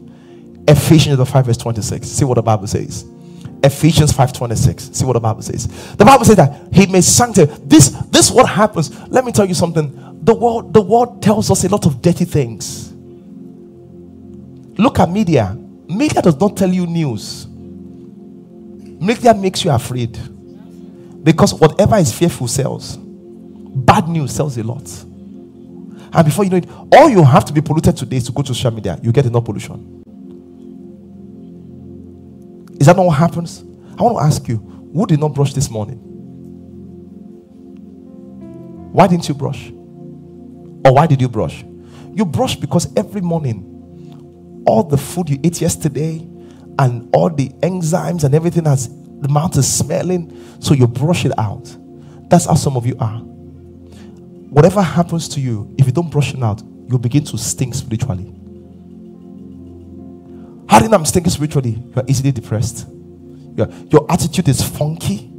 Ephesians 0.68 1.16
chapter 1.16 1.33
5, 1.33 1.46
verse 1.46 1.57
26. 1.57 2.07
See 2.07 2.27
what 2.27 2.35
the 2.35 2.42
Bible 2.42 2.66
says. 2.66 3.07
Ephesians 3.62 4.12
5:26. 4.12 4.94
See 4.94 5.05
what 5.05 5.14
the 5.14 5.20
Bible 5.20 5.42
says. 5.42 5.66
The 5.96 6.05
Bible 6.05 6.25
says 6.25 6.37
that 6.37 6.68
he 6.72 6.87
may 6.87 7.01
sanctify. 7.01 7.53
This, 7.64 7.88
this 8.11 8.31
what 8.31 8.49
happens. 8.49 8.90
Let 9.09 9.25
me 9.25 9.33
tell 9.33 9.46
you 9.46 9.55
something 9.55 10.06
the 10.27 10.35
world 10.35 10.75
the 10.75 10.81
world 10.81 11.23
tells 11.23 11.53
us 11.53 11.62
a 11.65 11.69
lot 11.69 11.87
of 11.87 12.03
dirty 12.03 12.25
things. 12.25 12.93
Look 14.77 14.99
at 14.99 15.09
media. 15.09 15.57
Media 15.89 16.21
does 16.21 16.39
not 16.39 16.57
tell 16.57 16.69
you 16.69 16.85
news. 16.85 17.47
Media 17.49 19.33
makes 19.33 19.65
you 19.65 19.71
afraid. 19.71 20.19
Because 21.23 21.55
whatever 21.55 21.97
is 21.97 22.12
fearful 22.12 22.49
sells. 22.49 22.97
Bad 22.97 24.09
news 24.09 24.33
sells 24.33 24.59
a 24.59 24.65
lot. 24.65 24.91
And 26.12 26.25
before 26.25 26.45
you 26.45 26.51
know 26.51 26.57
it 26.57 26.69
all 26.93 27.09
you 27.09 27.23
have 27.23 27.45
to 27.45 27.53
be 27.53 27.61
polluted 27.61 27.97
today 27.97 28.17
is 28.17 28.25
to 28.25 28.33
go 28.33 28.43
to 28.43 28.49
social 28.49 28.73
media. 28.73 28.99
You 29.03 29.12
get 29.12 29.27
enough 29.27 29.45
pollution. 29.45 30.03
Is 32.81 32.87
that 32.87 32.97
not 32.97 33.07
what 33.07 33.17
happens? 33.17 33.62
I 33.97 34.03
want 34.03 34.17
to 34.19 34.25
ask 34.25 34.49
you 34.49 34.57
who 34.93 35.07
did 35.07 35.21
not 35.21 35.35
brush 35.35 35.55
this 35.55 35.71
morning? 35.71 35.99
Why 38.93 39.07
didn't 39.07 39.29
you 39.29 39.35
brush 39.35 39.71
or 40.87 40.94
why 40.94 41.07
did 41.09 41.20
you 41.20 41.29
brush? 41.29 41.64
You 42.14 42.25
brush 42.25 42.55
because 42.55 42.87
every 42.96 43.20
morning, 43.20 44.62
all 44.68 44.85
the 44.85 44.96
food 44.96 45.29
you 45.29 45.40
ate 45.42 45.61
yesterday 45.61 46.18
and 46.79 47.11
all 47.12 47.29
the 47.29 47.49
enzymes 47.61 48.22
and 48.22 48.37
everything 48.37 48.66
has 48.66 48.88
the 48.88 49.29
mouth 49.29 49.57
is 49.57 49.66
smelling, 49.66 50.33
so 50.61 50.75
you 50.75 50.87
brush 50.87 51.25
it 51.25 51.37
out. 51.38 51.77
That's 52.29 52.44
how 52.44 52.55
some 52.55 52.77
of 52.77 52.87
you 52.87 52.96
are. 53.01 53.18
Whatever 53.18 54.81
happens 54.81 55.29
to 55.31 55.40
you, 55.40 55.75
if 55.77 55.87
you 55.87 55.92
don't 55.92 56.11
brush 56.11 56.33
it 56.35 56.42
out, 56.42 56.62
you'll 56.87 56.99
begin 56.99 57.25
to 57.25 57.37
stink 57.38 57.75
spiritually. 57.75 58.33
How 60.68 60.81
you 60.81 60.88
know 60.88 60.99
I'm 60.99 61.05
stinking 61.05 61.33
spiritually? 61.33 61.83
You're 61.96 62.05
easily 62.07 62.31
depressed. 62.31 62.87
Your, 63.57 63.68
your 63.90 64.07
attitude 64.09 64.49
is 64.49 64.62
funky. 64.62 65.33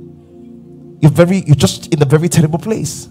You're 1.00 1.12
very, 1.12 1.38
you're 1.46 1.56
just 1.56 1.94
in 1.94 2.02
a 2.02 2.06
very 2.06 2.28
terrible 2.28 2.60
place. 2.60 3.08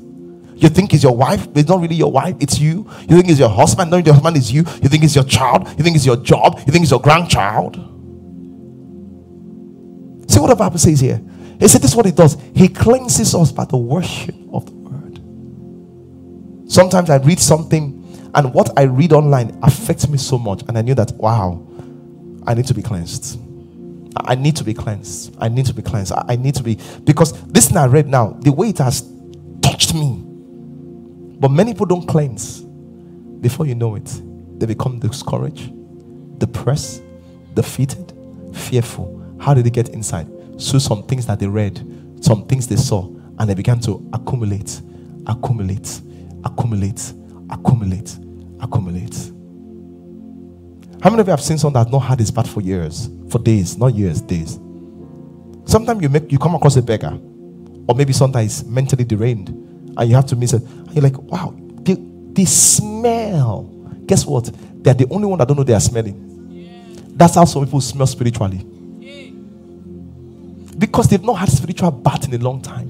You 0.56 0.68
think 0.70 0.94
it's 0.94 1.02
your 1.02 1.14
wife, 1.16 1.46
but 1.46 1.58
it's 1.58 1.68
not 1.68 1.80
really 1.80 1.96
your 1.96 2.10
wife, 2.10 2.36
it's 2.40 2.58
you. 2.58 2.90
You 3.02 3.16
think 3.16 3.28
it's 3.28 3.38
your 3.38 3.50
husband, 3.50 3.90
no, 3.90 3.98
your 3.98 4.14
husband 4.14 4.36
is 4.36 4.50
you. 4.50 4.60
You 4.82 4.88
think 4.88 5.04
it's 5.04 5.14
your 5.14 5.24
child, 5.24 5.68
you 5.76 5.84
think 5.84 5.96
it's 5.96 6.06
your 6.06 6.16
job, 6.16 6.58
you 6.66 6.72
think 6.72 6.82
it's 6.82 6.90
your 6.90 7.00
grandchild. 7.00 7.76
See 10.28 10.40
what 10.40 10.48
the 10.48 10.56
Bible 10.56 10.78
says 10.78 11.00
here. 11.00 11.20
He 11.60 11.68
said, 11.68 11.82
This 11.82 11.90
is 11.90 11.96
what 11.96 12.06
he 12.06 12.12
does. 12.12 12.36
He 12.54 12.68
cleanses 12.68 13.34
us 13.34 13.52
by 13.52 13.64
the 13.64 13.76
worship 13.76 14.34
of 14.52 14.66
the 14.66 14.72
word. 14.72 15.20
Sometimes 16.70 17.10
I 17.10 17.16
read 17.18 17.38
something 17.38 17.96
And 18.36 18.52
what 18.52 18.78
I 18.78 18.82
read 18.82 19.14
online 19.14 19.58
affects 19.62 20.08
me 20.08 20.18
so 20.18 20.38
much. 20.38 20.62
And 20.68 20.76
I 20.76 20.82
knew 20.82 20.94
that, 20.94 21.12
wow, 21.12 21.66
I 22.46 22.52
need 22.52 22.66
to 22.66 22.74
be 22.74 22.82
cleansed. 22.82 23.40
I 24.14 24.34
need 24.34 24.56
to 24.56 24.64
be 24.64 24.74
cleansed. 24.74 25.34
I 25.40 25.48
need 25.48 25.64
to 25.66 25.74
be 25.74 25.80
cleansed. 25.80 26.12
I 26.14 26.36
need 26.36 26.54
to 26.56 26.62
be 26.62 26.78
because 27.04 27.32
this 27.46 27.68
thing 27.68 27.78
I 27.78 27.86
read 27.86 28.06
now, 28.06 28.36
the 28.40 28.52
way 28.52 28.68
it 28.68 28.78
has 28.78 29.10
touched 29.62 29.94
me. 29.94 30.22
But 31.38 31.50
many 31.50 31.72
people 31.72 31.86
don't 31.86 32.06
cleanse. 32.06 32.62
Before 33.40 33.66
you 33.66 33.74
know 33.74 33.94
it, 33.94 34.22
they 34.58 34.66
become 34.66 34.98
discouraged, 34.98 35.72
depressed, 36.38 37.02
defeated, 37.54 38.12
fearful. 38.54 39.36
How 39.38 39.54
did 39.54 39.64
they 39.64 39.70
get 39.70 39.90
inside? 39.90 40.28
So 40.56 40.78
some 40.78 41.02
things 41.06 41.26
that 41.26 41.38
they 41.38 41.46
read, 41.46 41.78
some 42.20 42.46
things 42.46 42.66
they 42.66 42.76
saw, 42.76 43.06
and 43.38 43.48
they 43.48 43.54
began 43.54 43.78
to 43.80 44.08
accumulate, 44.14 44.80
accumulate, 45.26 46.00
accumulate, 46.44 47.12
accumulate, 47.50 48.18
accumulate. 48.60 49.32
How 51.02 51.10
many 51.10 51.20
of 51.20 51.26
you 51.26 51.32
have 51.32 51.42
seen 51.42 51.58
someone 51.58 51.84
that 51.84 51.92
not 51.92 52.00
had 52.00 52.18
his 52.18 52.30
bath 52.30 52.48
for 52.50 52.62
years? 52.62 53.10
For 53.28 53.38
days, 53.38 53.76
not 53.76 53.94
years, 53.94 54.22
days. 54.22 54.58
Sometimes 55.66 56.00
you 56.00 56.08
make 56.08 56.32
you 56.32 56.38
come 56.38 56.54
across 56.54 56.76
a 56.76 56.82
beggar, 56.82 57.18
or 57.86 57.94
maybe 57.94 58.14
sometimes 58.14 58.64
mentally 58.64 59.04
deranged, 59.04 59.52
and 59.96 60.08
you 60.08 60.14
have 60.14 60.26
to 60.26 60.36
miss 60.36 60.52
it. 60.52 60.62
And 60.62 60.94
you're 60.94 61.02
like, 61.02 61.18
wow, 61.18 61.54
they, 61.80 61.94
they 61.94 62.44
smell. 62.44 63.62
Guess 64.06 64.26
what? 64.26 64.50
They're 64.82 64.94
the 64.94 65.06
only 65.10 65.26
one 65.26 65.38
that 65.38 65.48
don't 65.48 65.56
know 65.56 65.64
they 65.64 65.74
are 65.74 65.80
smelling. 65.80 67.14
That's 67.16 67.34
how 67.34 67.44
some 67.44 67.64
people 67.64 67.80
smell 67.80 68.06
spiritually. 68.06 68.64
Because 70.78 71.08
they've 71.08 71.22
not 71.22 71.34
had 71.34 71.48
spiritual 71.48 71.90
bath 71.90 72.28
in 72.28 72.34
a 72.34 72.38
long 72.38 72.60
time. 72.60 72.88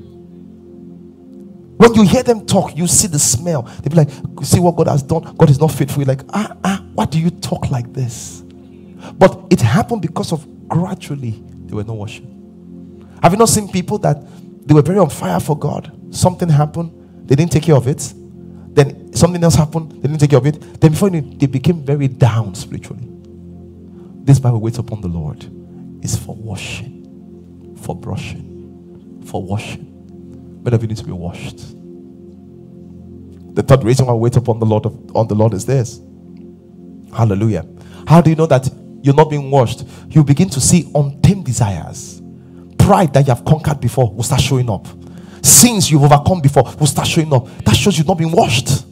When 1.76 1.94
you 1.94 2.02
hear 2.02 2.22
them 2.22 2.46
talk, 2.46 2.76
you 2.76 2.86
see 2.86 3.06
the 3.06 3.18
smell. 3.18 3.62
They 3.62 3.90
be 3.90 3.96
like, 3.96 4.08
see 4.42 4.58
what 4.58 4.76
God 4.76 4.88
has 4.88 5.02
done. 5.02 5.36
God 5.36 5.50
is 5.50 5.60
not 5.60 5.70
faithful. 5.70 6.02
You're 6.02 6.08
like, 6.08 6.22
ah, 6.30 6.56
ah, 6.64 6.84
why 6.94 7.04
do 7.04 7.20
you 7.20 7.30
talk 7.30 7.70
like 7.70 7.92
this? 7.92 8.42
But 9.18 9.46
it 9.50 9.60
happened 9.60 10.02
because 10.02 10.32
of 10.32 10.46
gradually 10.68 11.42
they 11.66 11.74
were 11.74 11.84
not 11.84 11.96
washing. 11.96 13.06
Have 13.22 13.32
you 13.32 13.38
not 13.38 13.48
seen 13.48 13.68
people 13.68 13.98
that 13.98 14.16
they 14.66 14.74
were 14.74 14.82
very 14.82 14.98
on 14.98 15.10
fire 15.10 15.38
for 15.38 15.56
God? 15.56 15.92
Something 16.10 16.48
happened, 16.48 16.90
they 17.26 17.34
didn't 17.34 17.52
take 17.52 17.64
care 17.64 17.76
of 17.76 17.86
it. 17.88 18.12
Then 18.74 19.12
something 19.14 19.42
else 19.42 19.54
happened, 19.54 19.92
they 19.92 20.08
didn't 20.08 20.18
take 20.18 20.30
care 20.30 20.38
of 20.38 20.46
it. 20.46 20.80
Then 20.80 20.92
before 20.92 21.10
you 21.10 21.20
they 21.20 21.46
became 21.46 21.84
very 21.84 22.08
down 22.08 22.54
spiritually. 22.54 23.08
This 24.24 24.38
Bible 24.38 24.60
waits 24.60 24.78
upon 24.78 25.00
the 25.00 25.08
Lord 25.08 25.44
is 26.02 26.16
for 26.16 26.34
washing, 26.34 27.76
for 27.80 27.94
brushing, 27.94 29.22
for 29.24 29.42
washing. 29.42 30.62
Many 30.62 30.74
of 30.74 30.82
you 30.82 30.88
need 30.88 30.96
to 30.96 31.04
be 31.04 31.12
washed. 31.12 31.58
The 33.54 33.62
third 33.62 33.84
reason 33.84 34.06
why 34.06 34.12
we 34.12 34.20
wait 34.20 34.36
upon 34.36 34.58
the 34.58 34.66
Lord 34.66 34.84
of, 34.84 35.16
on 35.16 35.28
the 35.28 35.34
Lord 35.34 35.54
is 35.54 35.64
this. 35.64 36.00
Hallelujah. 37.14 37.64
How 38.06 38.20
do 38.20 38.30
you 38.30 38.36
know 38.36 38.46
that 38.46 38.68
you're 39.00 39.14
not 39.14 39.30
being 39.30 39.50
washed? 39.50 39.84
You 40.08 40.22
begin 40.22 40.50
to 40.50 40.60
see 40.60 40.90
untamed 40.94 41.46
desires. 41.46 42.20
Pride 42.78 43.14
that 43.14 43.26
you 43.26 43.34
have 43.34 43.44
conquered 43.44 43.80
before 43.80 44.12
will 44.12 44.22
start 44.22 44.42
showing 44.42 44.68
up. 44.68 44.86
Sins 45.46 45.90
you've 45.90 46.02
overcome 46.02 46.40
before 46.40 46.64
will 46.78 46.86
start 46.86 47.06
showing 47.06 47.32
up. 47.32 47.46
That 47.64 47.76
shows 47.76 47.96
you've 47.96 48.06
not 48.06 48.18
been 48.18 48.32
washed. 48.32 48.84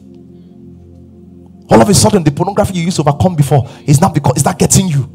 All 1.69 1.81
of 1.81 1.89
a 1.89 1.93
sudden, 1.93 2.23
the 2.23 2.31
pornography 2.31 2.75
you 2.75 2.83
used 2.85 2.97
to 2.97 3.01
overcome 3.01 3.35
before 3.35 3.67
is 3.85 3.99
not 3.99 4.13
because 4.13 4.33
it's 4.35 4.45
not 4.45 4.57
getting 4.57 4.87
you. 4.87 5.09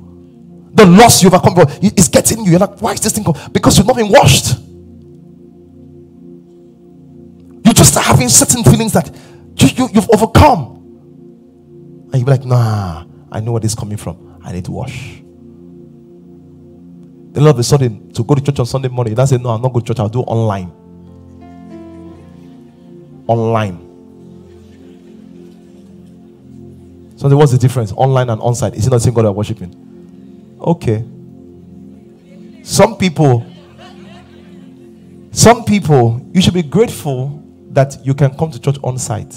The 0.72 0.85
loss 0.85 1.22
you 1.22 1.29
overcome 1.29 1.55
before 1.55 1.72
is 1.81 2.09
getting 2.09 2.44
you. 2.44 2.53
You're 2.53 2.61
like, 2.61 2.81
why 2.83 2.92
is 2.92 3.00
this 3.00 3.12
thing? 3.12 3.24
Come? 3.24 3.37
Because 3.53 3.79
you've 3.79 3.87
not 3.87 3.96
been 3.96 4.11
washed. 4.11 4.59
You 7.64 7.72
just 7.72 7.92
start 7.92 8.07
having 8.07 8.29
certain 8.29 8.64
feelings 8.64 8.92
that 8.92 9.11
you, 9.57 9.68
you, 9.76 9.88
you've 9.94 10.11
overcome. 10.11 10.76
And 12.12 12.14
you'll 12.14 12.24
be 12.24 12.33
like, 12.33 12.44
nah, 12.44 13.05
I 13.31 13.40
know 13.40 13.53
where 13.53 13.61
this 13.61 13.72
is 13.72 13.79
coming 13.79 13.96
from. 13.96 14.40
I 14.44 14.53
need 14.53 14.64
to 14.66 14.72
wash. 14.72 15.22
Then 17.33 17.44
all 17.44 17.50
of 17.50 17.59
a 17.59 17.62
sudden, 17.62 18.12
to 18.12 18.24
go 18.24 18.35
to 18.35 18.42
church 18.42 18.59
on 18.59 18.66
Sunday 18.66 18.88
morning, 18.88 19.16
you 19.16 19.26
say, 19.26 19.38
no, 19.38 19.50
I'm 19.50 19.62
not 19.62 19.72
going 19.72 19.85
to 19.85 19.94
church, 19.94 20.00
I'll 20.00 20.09
do 20.09 20.20
online. 20.20 20.72
Online. 23.31 23.79
So 27.16 27.29
what's 27.37 27.53
the 27.53 27.59
difference? 27.59 27.93
Online 27.93 28.29
and 28.29 28.40
on-site. 28.40 28.75
Is 28.75 28.88
it 28.88 28.90
not 28.90 28.97
the 28.97 29.05
same 29.05 29.14
God 29.14 29.23
you're 29.23 29.31
worshiping? 29.33 30.57
Okay. 30.61 31.05
Some 32.64 32.97
people, 32.97 33.47
some 35.31 35.64
people, 35.64 36.27
you 36.33 36.40
should 36.43 36.55
be 36.55 36.62
grateful 36.64 37.40
that 37.71 38.05
you 38.05 38.14
can 38.14 38.37
come 38.37 38.51
to 38.51 38.61
church 38.61 38.79
on 38.83 38.99
site. 38.99 39.33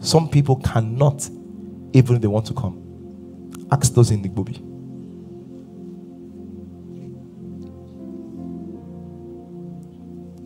Some 0.00 0.30
people 0.30 0.56
cannot, 0.56 1.28
even 1.92 2.16
if 2.16 2.22
they 2.22 2.28
want 2.28 2.46
to 2.46 2.54
come. 2.54 2.78
Ask 3.70 3.92
those 3.92 4.10
in 4.10 4.22
the 4.22 4.30
Igbobi. 4.30 4.56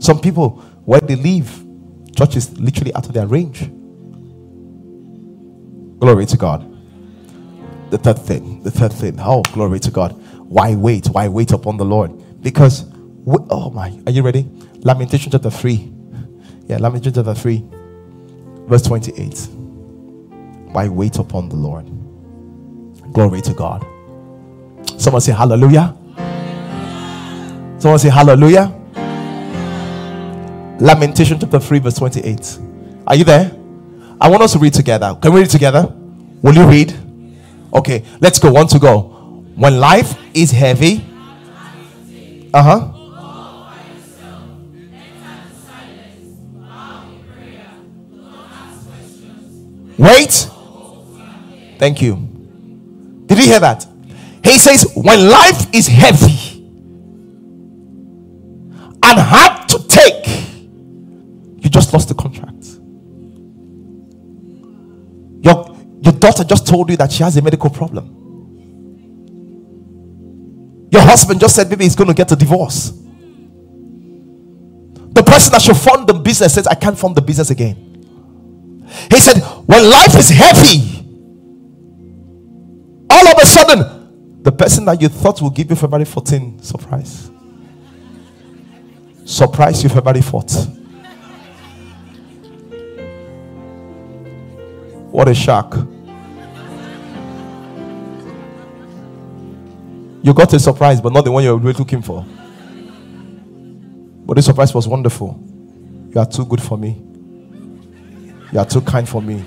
Some 0.02 0.18
people, 0.20 0.60
where 0.84 1.00
they 1.00 1.14
live, 1.14 1.65
church 2.16 2.36
is 2.36 2.58
literally 2.58 2.94
out 2.94 3.06
of 3.06 3.12
their 3.12 3.26
range. 3.26 3.70
Glory 5.98 6.26
to 6.26 6.36
God. 6.36 6.72
The 7.90 7.98
third 7.98 8.18
thing, 8.18 8.62
the 8.62 8.70
third 8.70 8.92
thing. 8.92 9.18
Oh, 9.20 9.42
glory 9.52 9.80
to 9.80 9.90
God. 9.90 10.12
Why 10.48 10.74
wait? 10.74 11.06
Why 11.08 11.28
wait 11.28 11.52
upon 11.52 11.76
the 11.76 11.84
Lord? 11.84 12.12
Because, 12.42 12.84
we, 13.24 13.36
oh 13.50 13.70
my, 13.70 13.98
are 14.06 14.12
you 14.12 14.22
ready? 14.22 14.48
Lamentation 14.80 15.32
chapter 15.32 15.50
3. 15.50 15.92
Yeah, 16.66 16.78
Lamentation 16.78 17.14
chapter 17.14 17.34
3, 17.34 17.64
verse 18.66 18.82
28. 18.82 19.48
Why 20.72 20.88
wait 20.88 21.18
upon 21.18 21.48
the 21.48 21.56
Lord? 21.56 21.86
Glory 23.12 23.40
to 23.42 23.54
God. 23.54 23.86
Someone 24.98 25.20
say 25.20 25.32
hallelujah. 25.32 25.96
Someone 27.78 27.98
say 27.98 28.10
hallelujah. 28.10 28.74
Lamentation 30.78 31.38
chapter 31.40 31.58
3, 31.58 31.78
verse 31.78 31.94
28. 31.94 32.58
Are 33.06 33.14
you 33.16 33.24
there? 33.24 33.50
I 34.20 34.28
want 34.28 34.42
us 34.42 34.52
to 34.52 34.58
read 34.58 34.74
together. 34.74 35.16
Can 35.20 35.32
we 35.32 35.40
read 35.40 35.50
together? 35.50 35.92
Will 36.42 36.54
you 36.54 36.68
read? 36.68 36.94
Okay, 37.72 38.04
let's 38.20 38.38
go. 38.38 38.52
One 38.52 38.66
to 38.68 38.78
go. 38.78 39.44
When 39.54 39.80
life 39.80 40.18
is 40.34 40.50
heavy, 40.50 41.04
uh 42.52 42.62
huh. 42.62 42.92
Wait. 49.98 50.50
Thank 51.78 52.02
you. 52.02 52.16
Did 53.26 53.38
you 53.38 53.44
hear 53.44 53.60
that? 53.60 53.86
He 54.44 54.58
says, 54.58 54.92
when 54.94 55.28
life 55.28 55.74
is 55.74 55.86
heavy 55.86 56.35
lost 61.96 62.08
the 62.08 62.14
contract. 62.14 62.66
Your, 65.42 65.74
your 66.02 66.12
daughter 66.12 66.44
just 66.44 66.66
told 66.66 66.90
you 66.90 66.96
that 66.98 67.10
she 67.10 67.22
has 67.22 67.38
a 67.38 67.42
medical 67.42 67.70
problem. 67.70 68.04
Your 70.92 71.00
husband 71.00 71.40
just 71.40 71.56
said 71.56 71.70
maybe 71.70 71.84
he's 71.84 71.96
going 71.96 72.08
to 72.08 72.14
get 72.14 72.30
a 72.32 72.36
divorce. 72.36 72.90
The 75.08 75.22
person 75.22 75.52
that 75.52 75.62
should 75.62 75.78
fund 75.78 76.06
the 76.06 76.12
business 76.12 76.52
says, 76.52 76.66
I 76.66 76.74
can't 76.74 76.98
fund 76.98 77.16
the 77.16 77.22
business 77.22 77.48
again. 77.48 77.76
He 79.10 79.18
said, 79.18 79.40
when 79.64 79.88
life 79.88 80.14
is 80.16 80.28
heavy, 80.28 81.02
all 83.08 83.26
of 83.26 83.42
a 83.42 83.46
sudden, 83.46 84.42
the 84.42 84.52
person 84.52 84.84
that 84.84 85.00
you 85.00 85.08
thought 85.08 85.40
will 85.40 85.48
give 85.48 85.70
you 85.70 85.76
February 85.76 86.04
14 86.04 86.62
surprise. 86.62 87.30
Surprise 89.24 89.82
you 89.82 89.88
February 89.88 90.20
4th. 90.20 90.75
What 95.16 95.28
a 95.28 95.34
shock. 95.34 95.74
You 100.22 100.34
got 100.34 100.52
a 100.52 100.60
surprise, 100.60 101.00
but 101.00 101.10
not 101.10 101.24
the 101.24 101.32
one 101.32 101.42
you 101.42 101.56
were 101.56 101.72
looking 101.72 102.02
for. 102.02 102.22
But 104.26 104.34
the 104.34 104.42
surprise 104.42 104.74
was 104.74 104.86
wonderful. 104.86 105.42
You 106.10 106.20
are 106.20 106.26
too 106.26 106.44
good 106.44 106.60
for 106.60 106.76
me. 106.76 107.02
You 108.52 108.58
are 108.58 108.66
too 108.66 108.82
kind 108.82 109.08
for 109.08 109.22
me. 109.22 109.42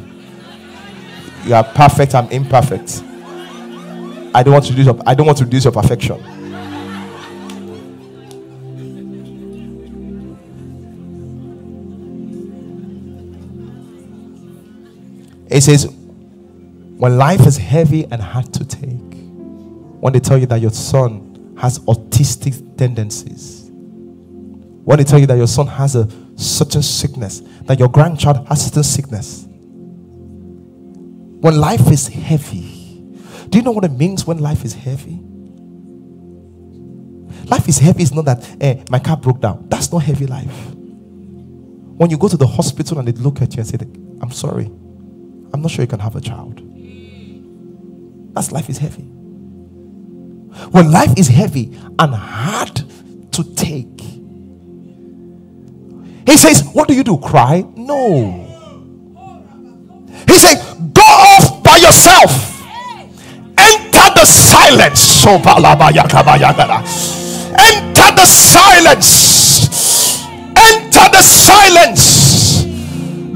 You 1.46 1.54
are 1.54 1.64
perfect, 1.64 2.16
I'm 2.16 2.28
imperfect. 2.32 3.04
I 4.34 4.42
don't 4.42 4.54
want 4.54 4.66
to 4.66 4.72
reduce 4.72 4.88
your, 4.88 5.00
I 5.06 5.14
don't 5.14 5.28
want 5.28 5.38
to 5.38 5.44
reduce 5.44 5.66
your 5.66 5.74
perfection. 5.74 6.39
It 15.50 15.62
says, 15.62 15.86
when 15.86 17.18
life 17.18 17.46
is 17.48 17.58
heavy 17.58 18.06
and 18.06 18.22
hard 18.22 18.54
to 18.54 18.66
take, 18.66 18.90
when 20.00 20.14
they 20.14 20.20
tell 20.20 20.38
you 20.38 20.46
that 20.48 20.62
your 20.62 20.72
son 20.72 21.56
has 21.58 21.80
autistic 21.80 22.78
tendencies, 22.78 23.70
when 23.72 24.98
they 24.98 25.04
tell 25.04 25.20
you 25.20 25.28
that 25.28 25.38
your 25.38 25.48
son 25.48 25.68
has 25.68 25.96
a 25.96 26.08
certain 26.36 26.82
sickness, 26.82 27.42
that 27.64 27.80
your 27.80 27.90
grandchild 27.90 28.48
has 28.48 28.62
a 28.62 28.64
certain 28.66 28.84
sickness, 28.84 29.46
When 31.42 31.58
life 31.58 31.90
is 31.90 32.08
heavy, 32.10 33.02
do 33.48 33.58
you 33.58 33.64
know 33.64 33.72
what 33.72 33.86
it 33.86 33.94
means 33.94 34.28
when 34.28 34.40
life 34.40 34.66
is 34.66 34.74
heavy? 34.74 35.22
Life 37.46 37.70
is 37.70 37.78
heavy, 37.80 38.04
it's 38.04 38.12
not 38.12 38.26
that 38.26 38.58
eh, 38.60 38.84
my 38.90 39.00
car 39.00 39.16
broke 39.16 39.40
down. 39.40 39.66
That's 39.70 39.90
not 39.90 40.00
heavy 40.00 40.28
life. 40.28 40.54
When 40.76 42.10
you 42.10 42.18
go 42.18 42.28
to 42.28 42.36
the 42.36 42.46
hospital 42.46 43.00
and 43.00 43.08
they 43.08 43.14
look 43.14 43.42
at 43.42 43.56
you 43.56 43.62
and 43.62 43.68
say, 43.68 43.78
I'm 44.22 44.32
sorry, 44.32 44.70
I'm 45.54 45.62
not 45.62 45.72
sure 45.72 45.84
you 45.84 45.88
can 45.88 46.00
have 46.00 46.16
a 46.16 46.22
child. 46.22 46.62
That's 48.34 48.52
life 48.52 48.70
is 48.70 48.78
heavy. 48.78 49.04
When 50.72 50.92
life 50.92 51.14
is 51.18 51.28
heavy 51.28 51.78
and 51.98 52.14
hard 52.14 52.84
to 53.32 53.56
take, 53.56 54.02
he 56.30 56.38
says, 56.38 56.64
What 56.74 56.88
do 56.88 56.94
you 56.94 57.04
do? 57.04 57.18
Cry? 57.18 57.66
No. 57.76 58.46
He 60.28 60.38
said, 60.38 60.58
Go 60.94 61.02
off 61.02 61.64
by 61.64 61.78
yourself. 61.78 62.62
Enter 63.58 64.14
the 64.14 64.26
silence. 64.26 65.26
Enter 67.58 68.16
the 68.16 68.26
silence. 68.26 70.24
Enter 70.56 71.10
the 71.12 71.22
silence. 71.24 72.29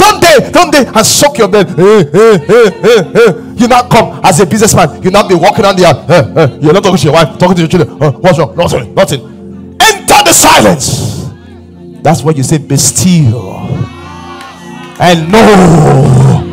Don't 0.04 0.20
they, 0.20 0.52
don't 0.52 0.72
they, 0.72 0.86
and 0.86 1.06
soak 1.06 1.38
your 1.38 1.48
bed. 1.48 1.70
Hey, 1.70 2.04
hey, 2.12 2.36
eh, 2.36 2.52
eh, 2.52 2.72
hey, 2.84 3.00
eh, 3.16 3.54
you 3.56 3.68
not 3.70 3.90
come 3.90 4.20
as 4.24 4.40
a 4.42 4.46
businessman. 4.46 5.02
You 5.02 5.12
not 5.12 5.30
be 5.30 5.36
walking 5.36 5.64
on 5.64 5.76
the 5.76 5.84
yard. 5.84 6.62
You're 6.62 6.74
not 6.74 6.84
talking 6.84 6.98
to 6.98 7.04
your 7.06 7.14
wife, 7.14 7.38
talking 7.38 7.56
to 7.56 7.62
your 7.62 7.70
children. 7.70 7.98
what's 8.20 8.38
wrong? 8.38 8.56
Nothing, 8.56 8.94
nothing. 8.94 9.22
Enter 9.80 10.20
the 10.28 10.34
silence. 10.34 11.32
That's 12.04 12.22
what 12.22 12.36
you 12.36 12.44
say, 12.44 12.58
Be 12.58 12.76
still 12.76 13.64
and 15.00 15.32
know 15.32 16.44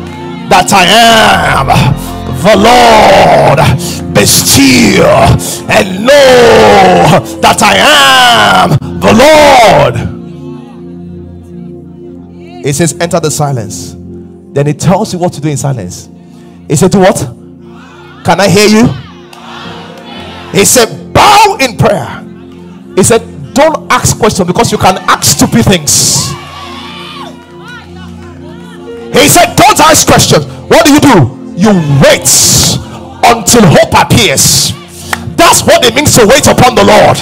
that 0.49 0.71
I 0.73 0.85
am 1.55 1.67
the 2.43 2.55
Lord. 2.57 3.59
Be 4.13 4.25
still 4.25 5.05
and 5.69 6.05
know 6.05 7.39
that 7.41 7.61
I 7.61 7.75
am 8.63 8.77
the 8.99 9.13
Lord. 9.13 10.10
It 12.63 12.73
says, 12.73 12.95
Enter 12.99 13.19
the 13.19 13.31
silence. 13.31 13.95
Then 14.53 14.67
it 14.67 14.79
tells 14.79 15.13
you 15.13 15.19
what 15.19 15.33
to 15.33 15.41
do 15.41 15.49
in 15.49 15.57
silence. 15.57 16.09
He 16.67 16.75
said, 16.75 16.91
To 16.91 16.99
what? 16.99 17.17
Can 18.25 18.39
I 18.39 18.49
hear 18.49 18.67
you? 18.67 18.87
He 20.57 20.65
said, 20.65 21.13
Bow 21.13 21.57
in 21.59 21.77
prayer. 21.77 22.23
He 22.95 23.03
said, 23.03 23.21
don't 23.53 23.91
ask 23.91 24.17
questions 24.17 24.47
because 24.47 24.71
you 24.71 24.77
can 24.77 24.97
ask 25.09 25.37
stupid 25.37 25.65
things. 25.65 26.29
He 29.11 29.27
said, 29.27 29.55
Don't 29.55 29.77
ask 29.79 30.07
questions. 30.07 30.45
What 30.71 30.85
do 30.85 30.93
you 30.93 30.99
do? 31.01 31.35
You 31.59 31.73
wait 31.99 32.29
until 33.27 33.65
hope 33.67 33.93
appears. 33.93 34.71
That's 35.35 35.63
what 35.63 35.83
it 35.85 35.93
means 35.95 36.15
to 36.15 36.25
wait 36.25 36.47
upon 36.47 36.75
the 36.75 36.83
Lord. 36.85 37.17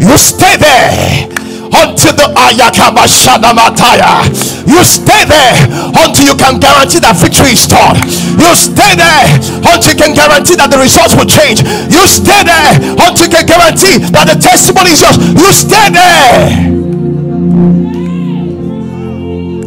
You 0.00 0.16
stay 0.16 0.56
there 0.56 1.26
until 1.74 2.12
the 2.14 2.30
Ayakamashanamantaya. 2.38 4.53
You 4.66 4.80
stay 4.84 5.24
there 5.28 5.56
until 6.00 6.24
you 6.24 6.36
can 6.36 6.60
guarantee 6.60 7.00
that 7.00 7.16
victory 7.20 7.52
is 7.52 7.66
done. 7.68 8.00
You 8.40 8.52
stay 8.56 8.96
there 8.96 9.26
until 9.68 9.92
you 9.92 9.98
can 9.98 10.12
guarantee 10.16 10.56
that 10.56 10.70
the 10.70 10.78
results 10.80 11.14
will 11.14 11.28
change. 11.28 11.60
You 11.92 12.04
stay 12.08 12.42
there 12.44 12.72
until 12.96 13.28
you 13.28 13.32
can 13.32 13.46
guarantee 13.46 14.00
that 14.12 14.24
the 14.28 14.36
testimony 14.40 14.96
is 14.96 15.00
yours. 15.04 15.16
You 15.20 15.50
stay 15.52 15.86
there. 15.92 16.84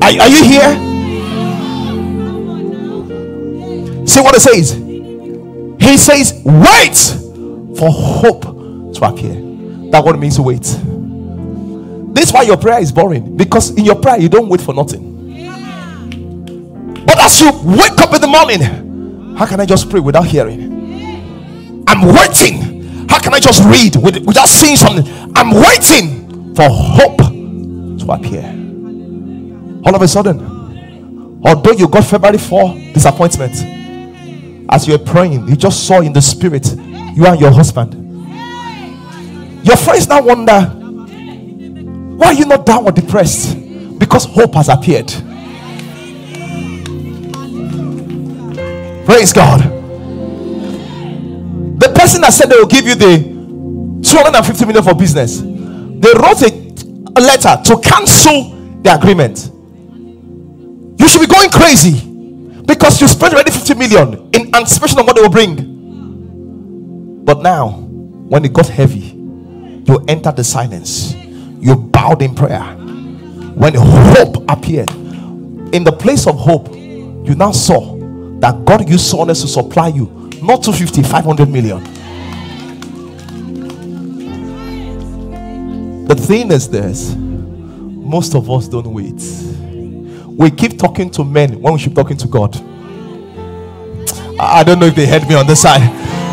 Are, 0.01 0.13
are 0.21 0.31
you 0.31 0.43
here? 0.43 0.71
See 4.07 4.21
what 4.21 4.35
it 4.35 4.41
says. 4.41 4.73
He 5.79 5.97
says, 5.97 6.41
wait 6.43 6.97
for 7.77 7.91
hope 7.91 8.41
to 8.41 9.05
appear. 9.05 9.35
That 9.91 10.03
what 10.03 10.15
it 10.15 10.19
means 10.19 10.35
to 10.37 10.41
wait. 10.41 10.65
This 12.17 12.29
is 12.29 12.33
why 12.33 12.41
your 12.41 12.57
prayer 12.57 12.79
is 12.79 12.91
boring 12.91 13.37
because 13.37 13.69
in 13.77 13.85
your 13.85 13.93
prayer 13.93 14.19
you 14.19 14.27
don't 14.27 14.49
wait 14.49 14.59
for 14.59 14.73
nothing. 14.73 15.13
But 17.05 17.19
as 17.19 17.39
you 17.39 17.51
wake 17.63 18.01
up 18.01 18.11
in 18.11 18.21
the 18.21 18.27
morning, 18.27 19.35
how 19.37 19.45
can 19.45 19.59
I 19.59 19.67
just 19.67 19.87
pray 19.87 19.99
without 19.99 20.25
hearing? 20.25 21.85
I'm 21.87 22.07
waiting. 22.07 23.07
How 23.07 23.19
can 23.19 23.35
I 23.35 23.39
just 23.39 23.63
read 23.65 23.97
without 23.97 24.49
seeing 24.49 24.77
something? 24.77 25.05
I'm 25.35 25.51
waiting 25.51 26.55
for 26.55 26.67
hope 26.67 27.19
to 27.19 28.11
appear. 28.11 28.45
All 29.85 29.95
of 29.95 30.01
a 30.01 30.07
sudden, 30.07 30.39
although 31.45 31.73
you 31.73 31.87
got 31.87 32.03
February 32.03 32.39
4 32.39 32.73
disappointment, 32.95 33.53
as 34.71 34.87
you're 34.87 34.97
praying, 34.97 35.47
you 35.47 35.55
just 35.55 35.85
saw 35.85 36.01
in 36.01 36.13
the 36.13 36.21
spirit 36.23 36.65
you 37.15 37.27
and 37.27 37.39
your 37.39 37.51
husband. 37.51 37.93
Your 39.63 39.77
friends 39.77 40.07
now 40.07 40.23
wonder 40.23 40.76
why 42.17 42.27
are 42.29 42.33
you 42.33 42.45
not 42.45 42.65
down 42.65 42.83
or 42.83 42.91
depressed? 42.91 43.55
Because 43.99 44.25
hope 44.25 44.55
has 44.55 44.69
appeared. 44.69 45.07
Praise 49.05 49.31
God. 49.31 49.61
The 51.79 51.93
person 51.95 52.21
that 52.21 52.33
said 52.33 52.49
they 52.49 52.55
will 52.57 52.65
give 52.65 52.87
you 52.87 52.95
the 52.95 54.01
250 54.03 54.65
million 54.65 54.83
for 54.83 54.95
business, 54.95 55.41
they 55.41 56.11
wrote 56.17 56.41
a, 56.41 56.49
a 57.15 57.21
letter 57.21 57.55
to 57.65 57.79
cancel 57.81 58.49
the 58.81 58.95
agreement. 58.95 59.51
You 60.99 61.07
should 61.07 61.21
be 61.21 61.27
going 61.27 61.51
crazy 61.51 62.01
because 62.65 62.99
you 62.99 63.07
spent 63.07 63.33
already 63.35 63.51
50 63.51 63.75
million 63.75 64.29
in 64.33 64.55
anticipation 64.55 64.97
of 64.99 65.05
what 65.05 65.15
they 65.15 65.21
will 65.21 65.29
bring. 65.29 65.77
But 67.23 67.43
now, 67.43 67.69
when 67.69 68.43
it 68.43 68.53
got 68.53 68.67
heavy, 68.67 69.13
you 69.85 70.03
enter 70.07 70.31
the 70.31 70.43
silence 70.43 71.13
you 71.59 71.75
bowed 71.75 72.21
in 72.21 72.35
prayer. 72.35 72.63
When 73.55 73.73
hope 73.75 74.43
appeared, 74.49 74.89
in 75.73 75.83
the 75.83 75.91
place 75.91 76.27
of 76.27 76.35
hope, 76.37 76.69
you 76.73 77.35
now 77.35 77.51
saw 77.51 77.95
that 78.39 78.63
God 78.65 78.87
used 78.89 79.05
someone 79.07 79.29
else 79.29 79.41
to 79.41 79.47
supply 79.47 79.89
you, 79.89 80.05
not 80.41 80.63
250, 80.63 81.03
500 81.03 81.49
million. 81.49 81.83
The 86.05 86.15
thing 86.15 86.51
is 86.51 86.69
this 86.69 87.15
most 87.17 88.35
of 88.35 88.49
us 88.49 88.69
don't 88.69 88.93
wait. 88.93 89.21
We 90.25 90.51
keep 90.51 90.77
talking 90.79 91.09
to 91.11 91.25
men 91.25 91.59
when 91.61 91.73
we 91.73 91.79
should 91.79 91.91
be 91.91 91.95
talking 91.95 92.17
to 92.17 92.27
God. 92.27 92.55
I 94.39 94.63
don't 94.63 94.79
know 94.79 94.85
if 94.85 94.95
they 94.95 95.05
heard 95.07 95.27
me 95.27 95.35
on 95.35 95.47
the 95.47 95.55
side. 95.55 95.81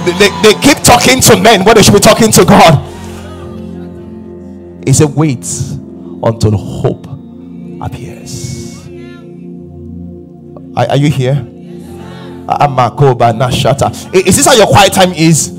They, 0.07 0.13
they, 0.13 0.43
they 0.43 0.61
keep 0.61 0.79
talking 0.85 1.21
to 1.23 1.41
men 1.41 1.65
when 1.65 1.75
they 1.75 1.83
should 1.83 1.95
be 1.95 2.01
talking 2.01 2.31
to 2.33 2.45
God. 2.45 2.94
He 4.87 4.93
said, 4.93 5.15
Wait 5.15 5.45
until 6.23 6.57
hope 6.57 7.07
appears. 7.83 8.87
Are, 10.77 10.87
you 10.87 10.91
are 10.91 10.97
you 10.97 11.11
is 14.27 14.37
this 14.37 14.47
how 14.47 14.53
your 14.55 14.67
quiet 14.67 14.93
time 14.93 15.13
is? 15.13 15.53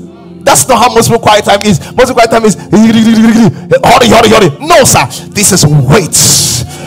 That's 0.44 0.68
not 0.68 0.78
how 0.78 0.94
most 0.94 1.08
people 1.08 1.20
quiet 1.22 1.44
time 1.44 1.60
is. 1.62 1.80
Most 1.96 2.12
quiet 2.12 2.30
time 2.30 2.44
is 2.44 2.54
hurry, 2.54 4.08
hurry, 4.08 4.28
hurry. 4.28 4.66
No, 4.66 4.84
sir. 4.84 5.06
This 5.30 5.52
is 5.52 5.66
wait. 5.66 6.14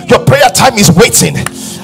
Your 0.09 0.23
prayer 0.25 0.49
time 0.53 0.75
is 0.77 0.89
waiting. 0.91 1.35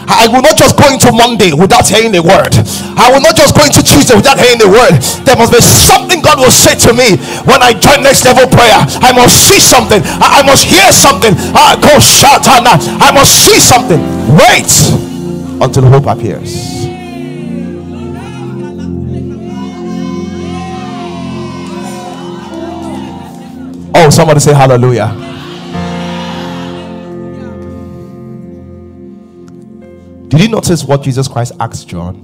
I 0.07 0.29
will 0.29 0.41
not 0.41 0.57
just 0.57 0.77
go 0.77 0.85
into 0.91 1.11
Monday 1.11 1.53
without 1.53 1.87
hearing 1.87 2.13
a 2.15 2.21
word. 2.21 2.53
I 2.97 3.09
will 3.11 3.21
not 3.21 3.35
just 3.35 3.55
go 3.57 3.65
into 3.65 3.81
Tuesday 3.81 4.15
without 4.15 4.37
hearing 4.37 4.61
a 4.61 4.69
word. 4.69 4.97
There 5.25 5.35
must 5.35 5.51
be 5.51 5.61
something 5.61 6.21
God 6.21 6.39
will 6.39 6.53
say 6.53 6.77
to 6.85 6.93
me 6.93 7.17
when 7.45 7.61
I 7.61 7.73
join 7.73 8.03
next 8.03 8.25
level 8.25 8.45
prayer. 8.47 8.77
I 9.01 9.11
must 9.11 9.35
see 9.49 9.59
something. 9.59 10.01
I, 10.21 10.41
must 10.45 10.65
hear 10.65 10.91
something. 10.93 11.33
I 11.53 11.77
go 11.81 11.99
shout 11.99 12.45
out 12.47 12.63
now. 12.63 12.77
I 13.01 13.11
must 13.11 13.33
see 13.33 13.59
something. 13.59 13.99
Wait 14.37 14.69
until 15.61 15.85
hope 15.89 16.05
appears. 16.05 16.85
Oh, 23.97 24.09
somebody 24.09 24.39
say 24.39 24.53
hallelujah. 24.53 25.34
Did 30.27 30.41
you 30.41 30.49
notice 30.49 30.83
what 30.83 31.03
Jesus 31.03 31.27
Christ 31.27 31.53
asked 31.59 31.87
John 31.87 32.15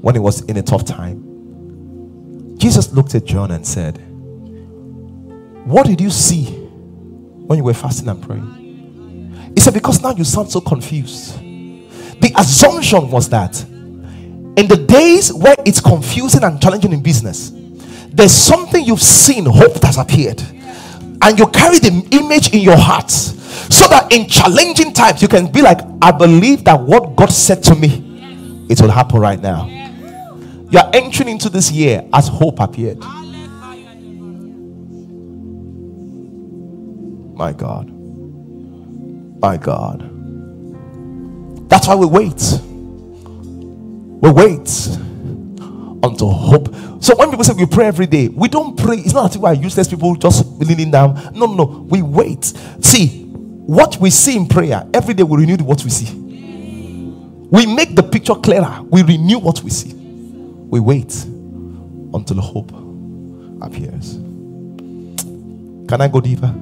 when 0.00 0.14
he 0.14 0.20
was 0.20 0.42
in 0.42 0.56
a 0.56 0.62
tough 0.62 0.84
time? 0.84 2.56
Jesus 2.56 2.92
looked 2.92 3.14
at 3.14 3.24
John 3.24 3.50
and 3.50 3.66
said, 3.66 3.98
What 5.66 5.86
did 5.86 6.00
you 6.00 6.10
see 6.10 6.44
when 6.46 7.58
you 7.58 7.64
were 7.64 7.74
fasting 7.74 8.08
and 8.08 8.22
praying? 8.22 9.52
He 9.54 9.60
said, 9.60 9.74
Because 9.74 10.02
now 10.02 10.12
you 10.12 10.24
sound 10.24 10.50
so 10.50 10.60
confused. 10.60 11.38
The 11.40 12.32
assumption 12.36 13.10
was 13.10 13.28
that 13.30 13.60
in 13.64 14.68
the 14.68 14.84
days 14.88 15.32
where 15.32 15.56
it's 15.66 15.80
confusing 15.80 16.44
and 16.44 16.62
challenging 16.62 16.92
in 16.92 17.02
business, 17.02 17.50
there's 18.10 18.32
something 18.32 18.84
you've 18.84 19.02
seen, 19.02 19.46
hope 19.46 19.82
has 19.82 19.98
appeared, 19.98 20.40
and 21.20 21.38
you 21.38 21.48
carry 21.48 21.80
the 21.80 22.06
image 22.12 22.54
in 22.54 22.60
your 22.60 22.76
heart 22.76 23.10
so 23.70 23.88
that 23.88 24.12
in 24.12 24.28
challenging 24.28 24.92
times 24.92 25.22
you 25.22 25.28
can 25.28 25.50
be 25.50 25.62
like, 25.62 25.80
I 26.02 26.10
believe 26.12 26.64
that 26.64 26.80
what 26.80 27.16
God 27.16 27.30
said 27.30 27.62
to 27.64 27.74
me, 27.74 28.66
it 28.68 28.80
will 28.80 28.90
happen 28.90 29.20
right 29.20 29.40
now. 29.40 29.66
You 30.70 30.78
are 30.78 30.90
entering 30.92 31.28
into 31.28 31.48
this 31.48 31.70
year 31.70 32.08
as 32.12 32.28
hope 32.28 32.60
appeared. 32.60 32.98
My 37.36 37.52
God. 37.52 37.90
My 39.40 39.56
God. 39.56 40.10
That's 41.68 41.86
why 41.86 41.94
we 41.96 42.06
wait. 42.06 42.60
We 44.20 44.30
wait 44.30 44.68
until 46.02 46.30
hope. 46.30 46.74
So 47.02 47.14
when 47.16 47.30
people 47.30 47.44
say 47.44 47.52
we 47.52 47.66
pray 47.66 47.86
every 47.86 48.06
day, 48.06 48.28
we 48.28 48.48
don't 48.48 48.76
pray. 48.78 48.96
It's 48.96 49.12
not 49.12 49.32
that 49.32 49.38
we 49.38 49.46
are 49.46 49.54
useless 49.54 49.88
people 49.88 50.14
just 50.14 50.46
leaning 50.58 50.90
down. 50.90 51.32
No, 51.34 51.46
no, 51.46 51.54
no. 51.54 51.64
We 51.88 52.02
wait. 52.02 52.44
See, 52.80 53.23
what 53.66 53.98
we 53.98 54.10
see 54.10 54.36
in 54.36 54.46
prayer, 54.46 54.86
every 54.92 55.14
day 55.14 55.22
we 55.22 55.38
renew 55.38 55.64
what 55.64 55.82
we 55.84 55.90
see. 55.90 56.12
We 57.50 57.66
make 57.66 57.94
the 57.94 58.02
picture 58.02 58.34
clearer. 58.34 58.80
We 58.90 59.02
renew 59.02 59.38
what 59.38 59.62
we 59.62 59.70
see. 59.70 59.94
We 59.94 60.80
wait 60.80 61.14
until 61.24 62.40
hope 62.40 62.72
appears. 63.62 64.14
Can 65.88 66.00
I 66.00 66.08
go 66.08 66.20
deeper? 66.20 66.52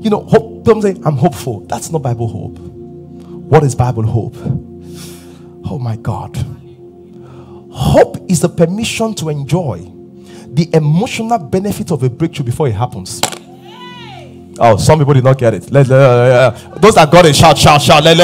You 0.00 0.10
know, 0.10 0.22
hope. 0.24 0.64
Don't 0.64 0.80
say 0.82 0.96
I'm 1.04 1.16
hopeful. 1.16 1.60
That's 1.66 1.90
not 1.90 2.02
Bible 2.02 2.28
hope. 2.28 2.58
What 2.58 3.62
is 3.64 3.74
Bible 3.74 4.04
hope? 4.04 4.36
Oh 5.64 5.78
my 5.78 5.96
God. 5.96 6.36
Hope 7.70 8.18
is 8.30 8.40
the 8.40 8.48
permission 8.48 9.14
to 9.16 9.28
enjoy 9.28 9.78
the 10.48 10.68
emotional 10.72 11.38
benefit 11.38 11.90
of 11.90 12.02
a 12.02 12.10
breakthrough 12.10 12.44
before 12.46 12.68
it 12.68 12.74
happens. 12.74 13.20
Oh, 14.58 14.76
some 14.76 14.98
people 14.98 15.14
did 15.14 15.24
not 15.24 15.38
get 15.38 15.54
it. 15.54 15.70
Let, 15.70 15.88
let, 15.88 16.80
those 16.80 16.94
that 16.94 17.10
got 17.10 17.26
it, 17.26 17.34
shout, 17.34 17.58
shout, 17.58 17.80
shout. 17.80 18.04
Let, 18.04 18.16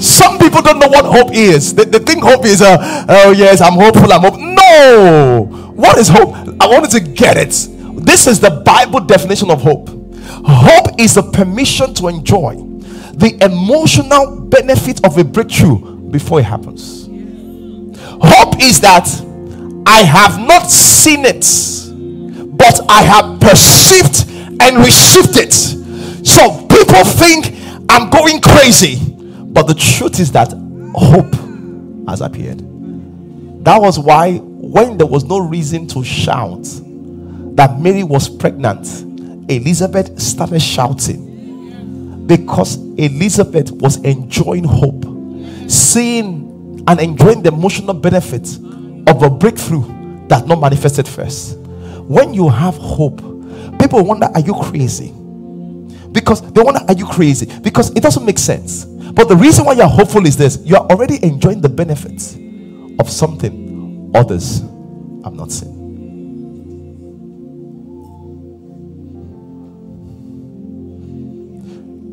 some 0.00 0.38
people 0.38 0.62
don't 0.62 0.78
know 0.78 0.88
what 0.88 1.04
hope 1.04 1.32
is. 1.32 1.74
They, 1.74 1.84
they 1.84 1.98
think 1.98 2.22
hope 2.22 2.44
is, 2.44 2.62
uh, 2.62 3.06
oh 3.08 3.32
yes, 3.32 3.60
I'm 3.60 3.74
hopeful, 3.74 4.12
I'm 4.12 4.22
hope. 4.22 4.38
No! 4.38 5.72
What 5.74 5.98
is 5.98 6.08
hope? 6.08 6.34
I 6.60 6.66
wanted 6.66 6.90
to 6.92 7.00
get 7.00 7.36
it. 7.36 7.50
This 8.04 8.26
is 8.26 8.40
the 8.40 8.62
Bible 8.64 9.00
definition 9.00 9.50
of 9.50 9.62
hope. 9.62 9.88
Hope 10.28 10.98
is 10.98 11.14
the 11.14 11.22
permission 11.22 11.92
to 11.94 12.08
enjoy 12.08 12.54
the 13.16 13.36
emotional 13.42 14.40
benefit 14.40 15.04
of 15.04 15.18
a 15.18 15.24
breakthrough 15.24 15.96
before 16.10 16.40
it 16.40 16.44
happens. 16.44 17.06
Hope 18.22 18.62
is 18.62 18.80
that 18.80 19.08
I 19.86 20.02
have 20.02 20.38
not 20.38 20.70
seen 20.70 21.24
it, 21.24 21.44
but 22.66 22.80
I 22.88 23.02
have 23.02 23.40
perceived 23.40 24.28
and 24.60 24.78
received 24.78 25.36
it. 25.36 25.52
So 26.26 26.66
people 26.66 27.04
think 27.04 27.54
I'm 27.88 28.10
going 28.10 28.40
crazy, 28.40 28.96
but 29.44 29.68
the 29.68 29.74
truth 29.74 30.18
is 30.18 30.32
that 30.32 30.52
hope 30.96 31.32
has 32.08 32.20
appeared. 32.20 32.58
That 33.64 33.80
was 33.80 34.00
why, 34.00 34.38
when 34.38 34.98
there 34.98 35.06
was 35.06 35.22
no 35.24 35.38
reason 35.38 35.86
to 35.88 36.02
shout 36.02 36.64
that 37.54 37.78
Mary 37.78 38.02
was 38.02 38.28
pregnant, 38.28 38.84
Elizabeth 39.48 40.20
started 40.20 40.60
shouting 40.60 42.26
because 42.26 42.78
Elizabeth 42.98 43.70
was 43.70 43.98
enjoying 43.98 44.64
hope 44.64 45.04
seeing 45.70 46.84
and 46.88 47.00
enjoying 47.00 47.44
the 47.44 47.48
emotional 47.50 47.94
benefits 47.94 48.56
of 48.56 49.22
a 49.22 49.30
breakthrough 49.30 50.26
that 50.26 50.48
not 50.48 50.60
manifested 50.60 51.06
first. 51.06 51.58
When 52.08 52.34
you 52.34 52.48
have 52.48 52.76
hope, 52.76 53.18
people 53.78 54.04
wonder, 54.04 54.26
Are 54.34 54.40
you 54.40 54.54
crazy? 54.54 55.12
Because 56.12 56.40
they 56.52 56.62
wonder, 56.62 56.80
Are 56.88 56.94
you 56.94 57.06
crazy? 57.06 57.46
Because 57.60 57.90
it 57.90 58.02
doesn't 58.02 58.24
make 58.24 58.38
sense. 58.38 58.84
But 58.84 59.28
the 59.28 59.36
reason 59.36 59.64
why 59.64 59.74
you're 59.74 59.86
hopeful 59.88 60.26
is 60.26 60.36
this 60.36 60.58
you 60.64 60.76
are 60.76 60.86
already 60.86 61.22
enjoying 61.24 61.60
the 61.60 61.68
benefits 61.68 62.36
of 62.98 63.10
something 63.10 64.10
others 64.14 64.60
have 65.24 65.34
not 65.34 65.50
seen. 65.50 65.74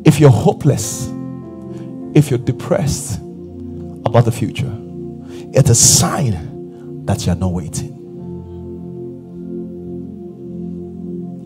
If 0.04 0.20
you're 0.20 0.30
hopeless, 0.30 1.08
if 2.14 2.30
you're 2.30 2.38
depressed, 2.38 3.20
about 4.14 4.24
the 4.26 4.32
future, 4.32 4.72
it's 5.52 5.70
a 5.70 5.74
sign 5.74 7.04
that 7.06 7.26
you're 7.26 7.34
not 7.34 7.52
waiting. 7.52 8.03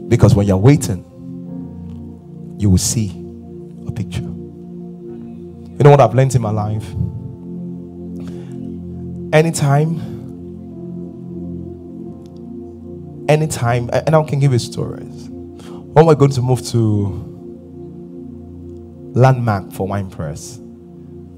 Because 0.09 0.35
when 0.35 0.47
you're 0.47 0.57
waiting, 0.57 1.05
you 2.59 2.71
will 2.71 2.79
see 2.79 3.11
a 3.87 3.93
picture. 3.93 4.23
You 4.23 5.85
know 5.85 5.91
what 5.91 6.01
I've 6.01 6.15
learned 6.15 6.35
in 6.35 6.43
my 6.43 6.51
life? 6.51 6.85
Anytime, 9.33 10.01
anytime, 13.29 13.91
and 13.93 14.17
I 14.17 14.23
can 14.25 14.41
give 14.41 14.53
you 14.53 14.59
stories. 14.59 15.29
When 15.29 16.07
we're 16.07 16.15
going 16.15 16.33
to 16.33 16.43
move 16.43 16.67
to 16.69 17.25
Landmark 19.15 19.73
for 19.73 19.87
wine 19.87 20.11
press, 20.11 20.59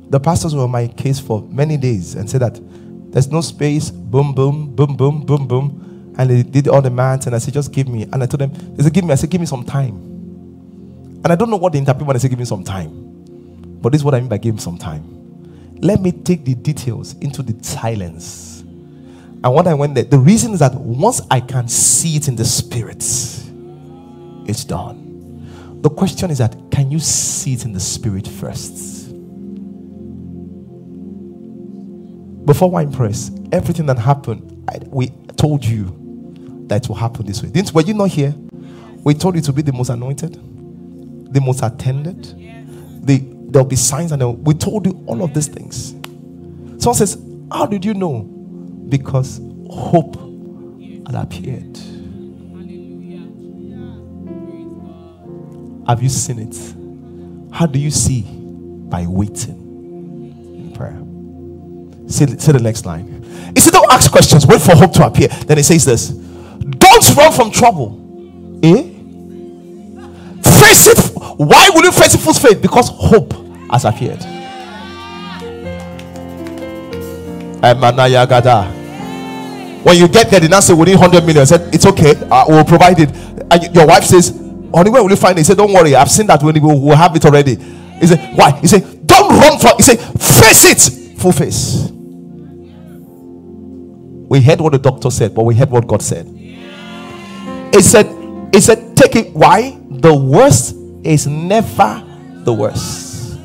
the 0.08 0.20
pastors 0.20 0.54
were 0.54 0.68
my 0.68 0.86
case 0.86 1.20
for 1.20 1.42
many 1.42 1.76
days 1.76 2.14
and 2.14 2.30
said 2.30 2.40
that 2.42 2.60
there's 3.12 3.28
no 3.28 3.40
space, 3.40 3.90
boom, 3.90 4.34
boom, 4.34 4.74
boom, 4.74 4.96
boom, 4.96 5.24
boom, 5.26 5.46
boom. 5.46 5.89
And 6.20 6.28
they 6.28 6.42
did 6.42 6.68
all 6.68 6.82
the 6.82 6.90
maths, 6.90 7.24
and 7.24 7.34
I 7.34 7.38
said, 7.38 7.54
just 7.54 7.72
give 7.72 7.88
me. 7.88 8.02
And 8.02 8.22
I 8.22 8.26
told 8.26 8.42
them, 8.42 8.52
they 8.76 8.82
said, 8.82 8.92
give 8.92 9.04
me. 9.04 9.12
I 9.12 9.14
said, 9.14 9.30
give 9.30 9.40
me 9.40 9.46
some 9.46 9.64
time. 9.64 9.94
And 11.24 11.28
I 11.28 11.34
don't 11.34 11.48
know 11.48 11.56
what 11.56 11.72
they 11.72 11.78
interpret 11.78 12.06
when 12.06 12.14
I 12.14 12.18
say, 12.18 12.28
give 12.28 12.38
me 12.38 12.44
some 12.44 12.62
time. 12.62 12.90
But 13.80 13.92
this 13.92 14.02
is 14.02 14.04
what 14.04 14.14
I 14.14 14.20
mean 14.20 14.28
by 14.28 14.36
give 14.36 14.54
me 14.54 14.60
some 14.60 14.76
time. 14.76 15.78
Let 15.80 16.02
me 16.02 16.12
take 16.12 16.44
the 16.44 16.54
details 16.54 17.14
into 17.20 17.42
the 17.42 17.64
silence. 17.64 18.60
And 18.60 19.54
when 19.54 19.66
I 19.66 19.72
went 19.72 19.94
there, 19.94 20.04
the 20.04 20.18
reason 20.18 20.52
is 20.52 20.58
that 20.58 20.74
once 20.74 21.22
I 21.30 21.40
can 21.40 21.68
see 21.68 22.16
it 22.16 22.28
in 22.28 22.36
the 22.36 22.44
spirit, 22.44 23.02
it's 24.46 24.64
done. 24.64 25.78
The 25.80 25.88
question 25.88 26.30
is 26.30 26.36
that 26.36 26.54
can 26.70 26.90
you 26.90 26.98
see 26.98 27.54
it 27.54 27.64
in 27.64 27.72
the 27.72 27.80
spirit 27.80 28.28
first? 28.28 29.08
Before 32.44 32.70
wine 32.70 32.92
press, 32.92 33.30
everything 33.52 33.86
that 33.86 33.98
happened, 33.98 34.66
I, 34.68 34.80
we 34.86 35.08
told 35.38 35.64
you 35.64 35.96
that 36.70 36.88
will 36.88 36.94
happen 36.94 37.26
this 37.26 37.42
way. 37.42 37.50
Didn't, 37.50 37.74
were 37.74 37.82
you 37.82 37.94
not 37.94 38.10
here? 38.10 38.32
We 39.02 39.12
told 39.14 39.34
you 39.34 39.40
to 39.42 39.52
be 39.52 39.60
the 39.60 39.72
most 39.72 39.90
anointed, 39.90 40.34
the 41.32 41.40
most 41.40 41.62
attended. 41.62 42.24
The, 43.04 43.24
there'll 43.50 43.66
be 43.66 43.76
signs, 43.76 44.12
and 44.12 44.46
we 44.46 44.54
told 44.54 44.86
you 44.86 45.02
all 45.06 45.22
of 45.22 45.34
these 45.34 45.48
things. 45.48 45.90
Someone 46.80 46.94
says, 46.94 47.20
How 47.50 47.66
did 47.66 47.84
you 47.84 47.94
know? 47.94 48.22
Because 48.88 49.40
hope 49.68 50.14
had 51.06 51.16
appeared. 51.16 51.76
Have 55.88 56.02
you 56.02 56.08
seen 56.08 56.38
it? 56.38 57.52
How 57.52 57.66
do 57.66 57.80
you 57.80 57.90
see? 57.90 58.22
By 58.22 59.06
waiting 59.06 59.56
in 60.54 60.72
prayer. 60.72 61.00
See, 62.08 62.26
see 62.38 62.52
the 62.52 62.60
next 62.60 62.86
line. 62.86 63.24
He 63.54 63.60
said, 63.60 63.72
Don't 63.72 63.90
ask 63.90 64.10
questions, 64.12 64.46
wait 64.46 64.60
for 64.60 64.76
hope 64.76 64.92
to 64.94 65.06
appear. 65.06 65.28
Then 65.28 65.56
he 65.56 65.64
says 65.64 65.84
this 65.84 66.19
Don't 66.90 67.16
run 67.16 67.32
from 67.32 67.50
trouble. 67.50 68.60
Eh? 68.62 68.82
Face 70.42 70.86
it. 70.88 70.98
Why 71.38 71.70
will 71.72 71.84
you 71.84 71.92
face 71.92 72.14
it 72.14 72.18
full 72.18 72.34
faith? 72.34 72.60
Because 72.60 72.88
hope 72.90 73.32
has 73.70 73.84
appeared. 73.84 74.22
When 79.82 79.96
you 79.96 80.08
get 80.08 80.30
there, 80.30 80.40
the 80.40 80.48
now 80.50 80.60
say 80.60 80.74
we 80.74 80.84
need 80.86 80.96
100 80.96 81.24
million. 81.24 81.42
I 81.42 81.44
said, 81.44 81.74
It's 81.74 81.86
okay, 81.86 82.14
uh, 82.30 82.44
we'll 82.48 82.64
provide 82.64 82.98
it. 82.98 83.10
And 83.50 83.74
your 83.74 83.86
wife 83.86 84.04
says, 84.04 84.30
Honey, 84.74 84.90
where 84.90 85.02
will 85.02 85.10
you 85.10 85.16
find 85.16 85.38
it? 85.38 85.40
He 85.40 85.44
said, 85.44 85.56
Don't 85.56 85.72
worry, 85.72 85.94
I've 85.94 86.10
seen 86.10 86.26
that 86.26 86.42
when 86.42 86.60
we'll 86.60 86.96
have 86.96 87.14
it 87.14 87.24
already. 87.24 87.56
He 87.56 88.06
said, 88.06 88.36
Why? 88.36 88.52
He 88.60 88.66
said, 88.66 89.06
Don't 89.06 89.38
run 89.38 89.58
from 89.58 89.76
He 89.76 89.82
said, 89.84 89.98
Face 89.98 90.64
it 90.64 91.18
full 91.18 91.32
face. 91.32 91.90
We 94.28 94.40
heard 94.40 94.60
what 94.60 94.72
the 94.72 94.78
doctor 94.78 95.10
said, 95.10 95.34
but 95.34 95.44
we 95.44 95.54
heard 95.54 95.70
what 95.70 95.86
God 95.86 96.02
said. 96.02 96.26
He 97.72 97.82
said, 97.82 98.06
He 98.52 98.60
said, 98.60 98.96
take 98.96 99.16
it. 99.16 99.32
Why? 99.32 99.78
The 99.88 100.14
worst 100.14 100.76
is 101.04 101.26
never 101.26 102.04
the 102.44 102.52
worst. 102.52 103.38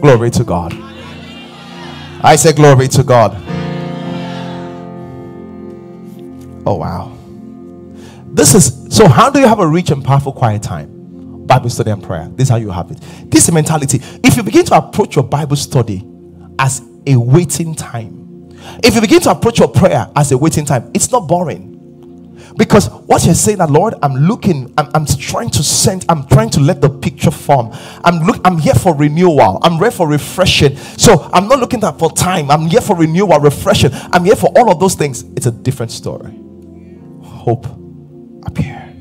Glory 0.00 0.30
to 0.30 0.44
God. 0.44 0.72
I 2.24 2.36
say 2.36 2.52
glory 2.52 2.88
to 2.88 3.02
God. 3.02 3.36
Oh 6.64 6.76
wow. 6.76 7.16
This 8.26 8.54
is 8.54 8.86
so 8.94 9.08
how 9.08 9.30
do 9.30 9.40
you 9.40 9.46
have 9.46 9.58
a 9.58 9.66
rich 9.66 9.90
and 9.90 10.04
powerful 10.04 10.32
quiet 10.32 10.62
time? 10.62 11.46
Bible 11.46 11.70
study 11.70 11.90
and 11.90 12.02
prayer. 12.02 12.28
This 12.30 12.46
is 12.46 12.50
how 12.50 12.56
you 12.56 12.70
have 12.70 12.90
it. 12.90 12.98
This 13.30 13.50
mentality. 13.50 14.00
If 14.22 14.36
you 14.36 14.42
begin 14.42 14.64
to 14.66 14.76
approach 14.76 15.16
your 15.16 15.24
Bible 15.24 15.56
study 15.56 16.06
as 16.58 16.82
a 17.06 17.16
waiting 17.16 17.74
time. 17.74 18.22
If 18.82 18.94
you 18.94 19.00
begin 19.00 19.20
to 19.22 19.30
approach 19.30 19.58
your 19.58 19.68
prayer 19.68 20.10
as 20.16 20.32
a 20.32 20.38
waiting 20.38 20.64
time, 20.64 20.90
it's 20.94 21.10
not 21.10 21.28
boring. 21.28 21.72
Because 22.56 22.88
what 22.88 23.24
you're 23.24 23.34
saying 23.34 23.58
that 23.58 23.70
Lord, 23.70 23.94
I'm 24.02 24.14
looking, 24.14 24.72
I'm, 24.76 24.88
I'm 24.94 25.06
trying 25.06 25.50
to 25.50 25.62
send, 25.62 26.04
I'm 26.08 26.26
trying 26.26 26.50
to 26.50 26.60
let 26.60 26.80
the 26.80 26.90
picture 26.90 27.30
form. 27.30 27.70
I'm 28.04 28.20
look, 28.26 28.40
I'm 28.44 28.58
here 28.58 28.74
for 28.74 28.94
renewal, 28.94 29.58
I'm 29.62 29.78
here 29.78 29.90
for 29.90 30.06
refreshing. 30.08 30.76
So 30.76 31.30
I'm 31.32 31.48
not 31.48 31.60
looking 31.60 31.80
for 31.80 32.10
time, 32.12 32.50
I'm 32.50 32.66
here 32.66 32.80
for 32.80 32.96
renewal, 32.96 33.38
refreshing, 33.40 33.90
I'm 33.92 34.24
here 34.24 34.36
for 34.36 34.52
all 34.56 34.70
of 34.70 34.80
those 34.80 34.94
things. 34.94 35.22
It's 35.36 35.46
a 35.46 35.50
different 35.52 35.92
story. 35.92 36.38
Hope 37.24 37.66
appear. 38.44 38.92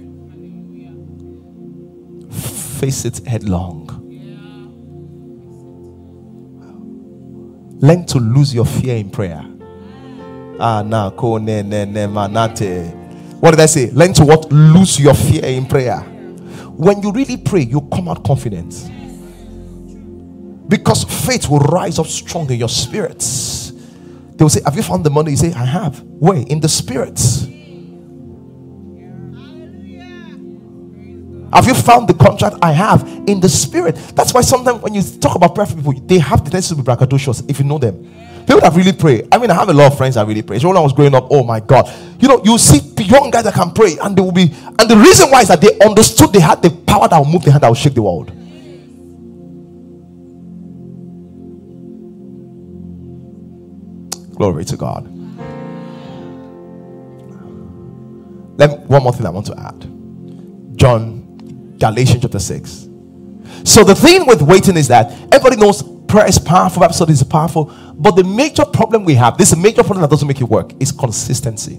Face 2.32 3.05
it 3.05 3.26
headlong. 3.28 3.97
Learn 7.82 8.05
to 8.05 8.20
lose 8.20 8.53
your 8.53 8.66
fear 8.66 8.95
in 8.95 9.09
prayer. 9.09 9.51
What 13.39 13.52
did 13.52 13.60
I 13.60 13.66
say? 13.66 13.89
Learn 13.91 14.14
to 14.14 14.26
what? 14.26 14.52
Lose 14.52 14.99
your 14.99 15.14
fear 15.16 15.45
in 15.45 15.66
prayer. 15.66 15.99
When 16.78 17.02
you 17.02 17.12
really 17.12 17.38
pray, 17.38 17.62
you 17.62 17.82
come 17.91 18.08
out 18.08 18.24
confident. 18.24 18.89
Because 20.68 21.04
faith 21.04 21.49
will 21.49 21.60
rise 21.60 21.99
up 21.99 22.08
strong 22.08 22.49
in 22.52 22.60
your 22.60 22.70
spirits. 22.70 23.72
They 24.36 24.43
will 24.43 24.49
say, 24.49 24.62
Have 24.64 24.76
you 24.76 24.84
found 24.84 25.04
the 25.04 25.10
money? 25.10 25.32
You 25.32 25.38
say, 25.38 25.54
I 25.54 25.66
have. 25.66 26.02
Where? 26.02 26.43
In 26.47 26.60
the 26.60 26.70
spirits. 26.70 27.47
Have 31.54 31.68
you 31.68 31.74
found 31.74 32.08
the 32.08 32.14
contract 32.14 32.58
I 32.62 32.72
have 32.72 33.04
in 33.28 33.41
the 33.41 33.49
spirit? 33.49 33.95
That's 34.16 34.34
why 34.34 34.41
sometimes 34.41 34.82
when 34.82 34.93
you 34.93 35.02
talk 35.02 35.36
about 35.36 35.54
prayer 35.54 35.68
for 35.68 35.76
people, 35.76 35.93
they 35.93 36.18
have 36.20 36.45
the 36.45 36.52
tendency 36.52 36.76
to 36.76 36.82
be 36.82 36.86
braggadocious 36.89 37.43
if 37.49 37.60
you 37.60 37.66
know 37.66 37.78
them. 37.78 38.08
People 38.52 38.70
that 38.70 38.76
really 38.76 38.91
pray. 38.91 39.26
I 39.32 39.38
mean, 39.38 39.49
I 39.49 39.54
have 39.54 39.70
a 39.70 39.74
lot 39.74 39.93
of 39.93 39.97
friends 39.97 40.16
that 40.16 40.28
really 40.28 40.41
pray. 40.41 40.60
So 40.60 40.68
when 40.68 40.76
I 40.76 40.82
was 40.82 40.91
growing 40.91 41.16
up, 41.16 41.28
oh 41.32 41.41
my 41.41 41.62
God. 41.62 41.89
You 42.20 42.28
know, 42.28 42.41
you 42.43 42.58
see 42.58 42.80
young 43.02 43.32
guys 43.32 43.45
that 43.45 43.54
can 43.54 43.72
pray, 43.72 43.97
and 44.04 44.14
they 44.14 44.22
will 44.22 44.34
be, 44.34 44.54
and 44.78 44.89
the 44.89 44.97
reason 44.97 45.32
why 45.32 45.39
is 45.39 45.47
that 45.47 45.62
they 45.62 45.80
understood 45.80 46.34
they 46.34 46.41
had 46.41 46.62
the 46.62 46.70
power 46.70 47.08
that 47.08 47.18
will 47.18 47.32
move 47.32 47.45
the 47.45 47.52
hand 47.52 47.64
that 47.64 47.70
will 47.70 47.76
shake 47.76 47.93
the 47.93 48.02
world. 48.02 48.28
Glory 54.36 54.66
to 54.66 54.76
God. 54.76 55.06
Then 58.58 58.70
one 58.89 59.02
more 59.02 59.14
thing 59.14 59.26
I 59.26 59.30
want 59.30 59.45
to 59.45 59.58
add. 59.58 60.78
John, 60.78 61.78
Galatians 61.80 62.22
chapter 62.22 62.39
6. 62.39 62.89
So 63.64 63.86
the 63.86 63.95
thing 63.95 64.26
with 64.26 64.41
waiting 64.41 64.76
is 64.76 64.89
that 64.89 65.10
everybody 65.34 65.56
knows 65.56 65.84
prayer 66.12 66.28
is 66.28 66.38
powerful, 66.38 66.82
Bible 66.82 66.93
study 66.93 67.14
is 67.14 67.24
powerful, 67.24 67.74
but 67.95 68.12
the 68.12 68.24
major 68.24 68.66
problem 68.66 69.05
we 69.05 69.16
have, 69.16 69.38
this 69.38 69.51
is 69.51 69.57
a 69.57 69.62
major 69.62 69.82
problem 69.82 70.01
that 70.01 70.09
doesn't 70.09 70.28
make 70.28 70.41
it 70.41 70.43
work, 70.43 70.74
is 70.80 70.91
consistency. 70.91 71.78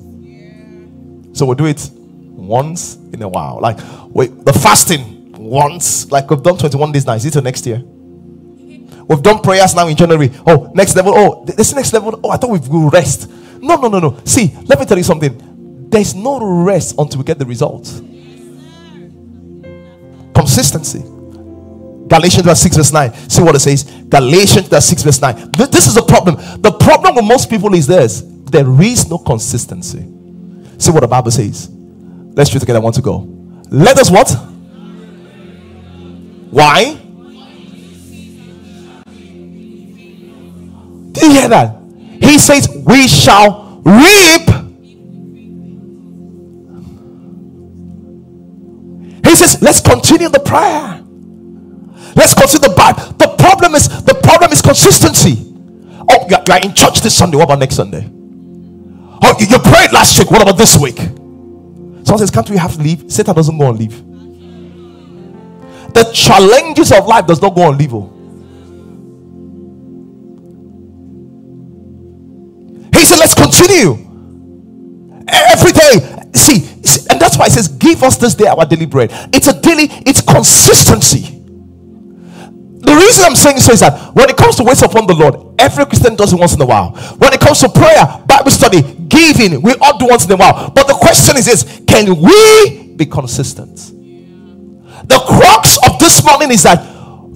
So 1.35 1.47
we'll 1.47 1.55
do 1.55 1.67
it 1.67 1.91
once 1.93 2.97
in 3.13 3.23
a 3.23 3.29
while. 3.29 3.61
Like 3.61 3.79
wait, 4.09 4.45
the 4.45 4.53
fasting 4.53 5.33
once, 5.33 6.11
like 6.11 6.31
we've 6.31 6.43
done 6.43 6.57
21 6.57 6.93
days 6.93 7.07
now. 7.07 7.13
Is 7.13 7.27
it 7.27 7.33
till 7.33 7.43
next 7.43 7.67
year? 7.67 7.83
We've 9.09 9.23
done 9.23 9.41
prayers 9.41 9.75
now 9.75 9.89
in 9.89 9.97
January. 9.97 10.31
Oh, 10.47 10.71
next 10.75 10.95
level. 10.95 11.13
Oh, 11.15 11.45
this 11.45 11.75
next 11.75 11.93
level. 11.93 12.19
Oh, 12.23 12.31
I 12.31 12.37
thought 12.37 12.51
we 12.51 12.61
will 12.61 12.89
rest. 12.89 13.29
No, 13.61 13.75
no, 13.77 13.89
no, 13.89 13.99
no. 13.99 14.21
See, 14.25 14.57
let 14.65 14.79
me 14.79 14.87
tell 14.87 14.97
you 14.97 15.03
something. 15.03 15.89
There's 15.91 16.15
no 16.15 16.63
rest 16.65 16.95
until 16.97 17.19
we 17.19 17.25
get 17.25 17.39
the 17.39 17.45
results. 17.45 18.01
Consistency. 20.35 21.12
Galatians 22.13 22.61
6 22.61 22.77
verse 22.77 22.93
9. 22.93 23.31
See 23.31 23.43
what 23.43 23.55
it 23.55 23.61
says. 23.61 23.85
Galatians 23.85 24.69
6 24.69 25.03
verse 25.03 25.21
9. 25.23 25.53
This 25.53 25.87
is 25.87 25.95
the 25.95 26.03
problem. 26.03 26.37
The 26.61 26.73
problem 26.73 27.15
with 27.15 27.25
most 27.25 27.49
people 27.49 27.73
is 27.73 27.87
this 27.87 28.21
there 28.21 28.69
is 28.83 29.09
no 29.09 29.17
consistency. 29.17 30.01
See 30.77 30.91
what 30.91 31.01
the 31.01 31.09
Bible 31.09 31.31
says. 31.31 31.71
Let's 31.71 32.53
read 32.53 32.61
together. 32.61 32.81
I 32.81 32.83
want 32.83 32.97
to 32.97 33.01
go. 33.01 33.27
Let 33.71 33.99
us 33.99 34.11
what? 34.11 34.31
Why? 36.51 36.99
Did 41.13 41.23
you 41.23 41.31
hear 41.31 41.49
that? 41.49 41.79
He 42.21 42.39
says, 42.39 42.69
We 42.87 43.09
shall 43.09 43.81
reap. 43.87 44.49
He 49.25 49.35
says, 49.35 49.63
Let's 49.63 49.81
continue 49.81 50.29
the 50.29 50.41
prayer. 50.45 51.02
Let's 52.15 52.35
consider 52.35 52.69
the 52.69 52.75
Bible. 52.75 53.03
The 53.17 53.35
problem 53.39 53.75
is 53.75 53.89
the 54.05 54.15
problem 54.15 54.53
is 54.53 54.61
consistency. 54.63 55.53
Oh, 56.09 56.27
you're, 56.29 56.59
in 56.59 56.75
church 56.75 57.01
this 57.01 57.17
Sunday. 57.17 57.37
What 57.37 57.45
about 57.45 57.59
next 57.59 57.77
Sunday? 57.77 58.09
Oh, 59.23 59.37
you, 59.39 59.47
you 59.47 59.59
prayed 59.59 59.93
last 59.93 60.19
week. 60.19 60.31
What 60.31 60.43
about 60.43 60.57
this 60.57 60.77
week? 60.77 60.97
Someone 60.97 62.19
says, 62.19 62.31
Can't 62.31 62.49
we 62.51 62.57
have 62.57 62.77
leave? 62.77 63.11
Satan 63.11 63.35
doesn't 63.35 63.57
go 63.57 63.67
on 63.67 63.77
leave. 63.79 63.97
The 65.95 66.11
challenges 66.13 66.91
of 66.93 67.07
life 67.07 67.27
does 67.27 67.41
not 67.41 67.55
go 67.55 67.63
on 67.63 67.79
leave. 67.79 67.95
Oh. 67.95 68.11
He 72.93 73.05
said, 73.05 73.19
Let's 73.19 73.35
continue. 73.35 73.93
Every 75.29 75.73
day. 75.73 76.19
See, 76.35 77.07
and 77.11 77.21
that's 77.21 77.39
why 77.39 77.45
he 77.47 77.51
says, 77.51 77.69
Give 77.69 78.03
us 78.03 78.17
this 78.17 78.35
day 78.35 78.47
our 78.47 78.67
daily 78.67 78.87
bread. 78.87 79.11
It's 79.33 79.47
a 79.47 79.59
daily, 79.61 79.87
it's 80.05 80.21
consistency. 80.21 81.42
Reason 83.23 83.31
I'm 83.31 83.37
saying 83.37 83.61
so 83.61 83.73
is 83.73 83.81
that 83.81 84.15
when 84.17 84.29
it 84.29 84.37
comes 84.37 84.57
to 84.57 84.65
wait 84.65 84.83
upon 84.83 85.07
the 85.07 85.15
Lord, 85.15 85.55
every 85.57 85.87
Christian 85.87 86.17
does 86.17 86.33
it 86.33 86.39
once 86.41 86.55
in 86.55 86.61
a 86.61 86.67
while. 86.67 86.91
When 87.19 87.33
it 87.33 87.39
comes 87.41 87.61
to 87.61 87.69
prayer, 87.69 88.03
Bible 88.27 88.51
study, 88.51 88.83
giving, 88.83 89.63
we 89.63 89.75
all 89.81 89.97
do 89.97 90.07
once 90.07 90.25
in 90.25 90.33
a 90.33 90.37
while. 90.37 90.71
But 90.71 90.89
the 90.89 90.95
question 90.95 91.37
is 91.37 91.47
this 91.47 91.63
can 91.87 92.19
we 92.21 92.95
be 92.97 93.07
consistent? 93.07 93.77
The 95.07 95.23
crux 95.23 95.79
of 95.87 96.01
this 96.01 96.25
morning 96.25 96.51
is 96.51 96.65
that 96.65 96.83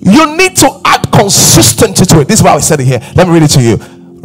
you 0.02 0.36
need 0.36 0.56
to 0.56 0.80
add 0.84 1.06
consistency 1.12 2.04
to 2.06 2.20
it. 2.20 2.26
This 2.26 2.40
is 2.40 2.42
why 2.42 2.54
I 2.54 2.58
said 2.58 2.80
it 2.80 2.86
here. 2.86 3.00
Let 3.14 3.28
me 3.28 3.34
read 3.34 3.44
it 3.44 3.54
to 3.54 3.62
you. 3.62 3.76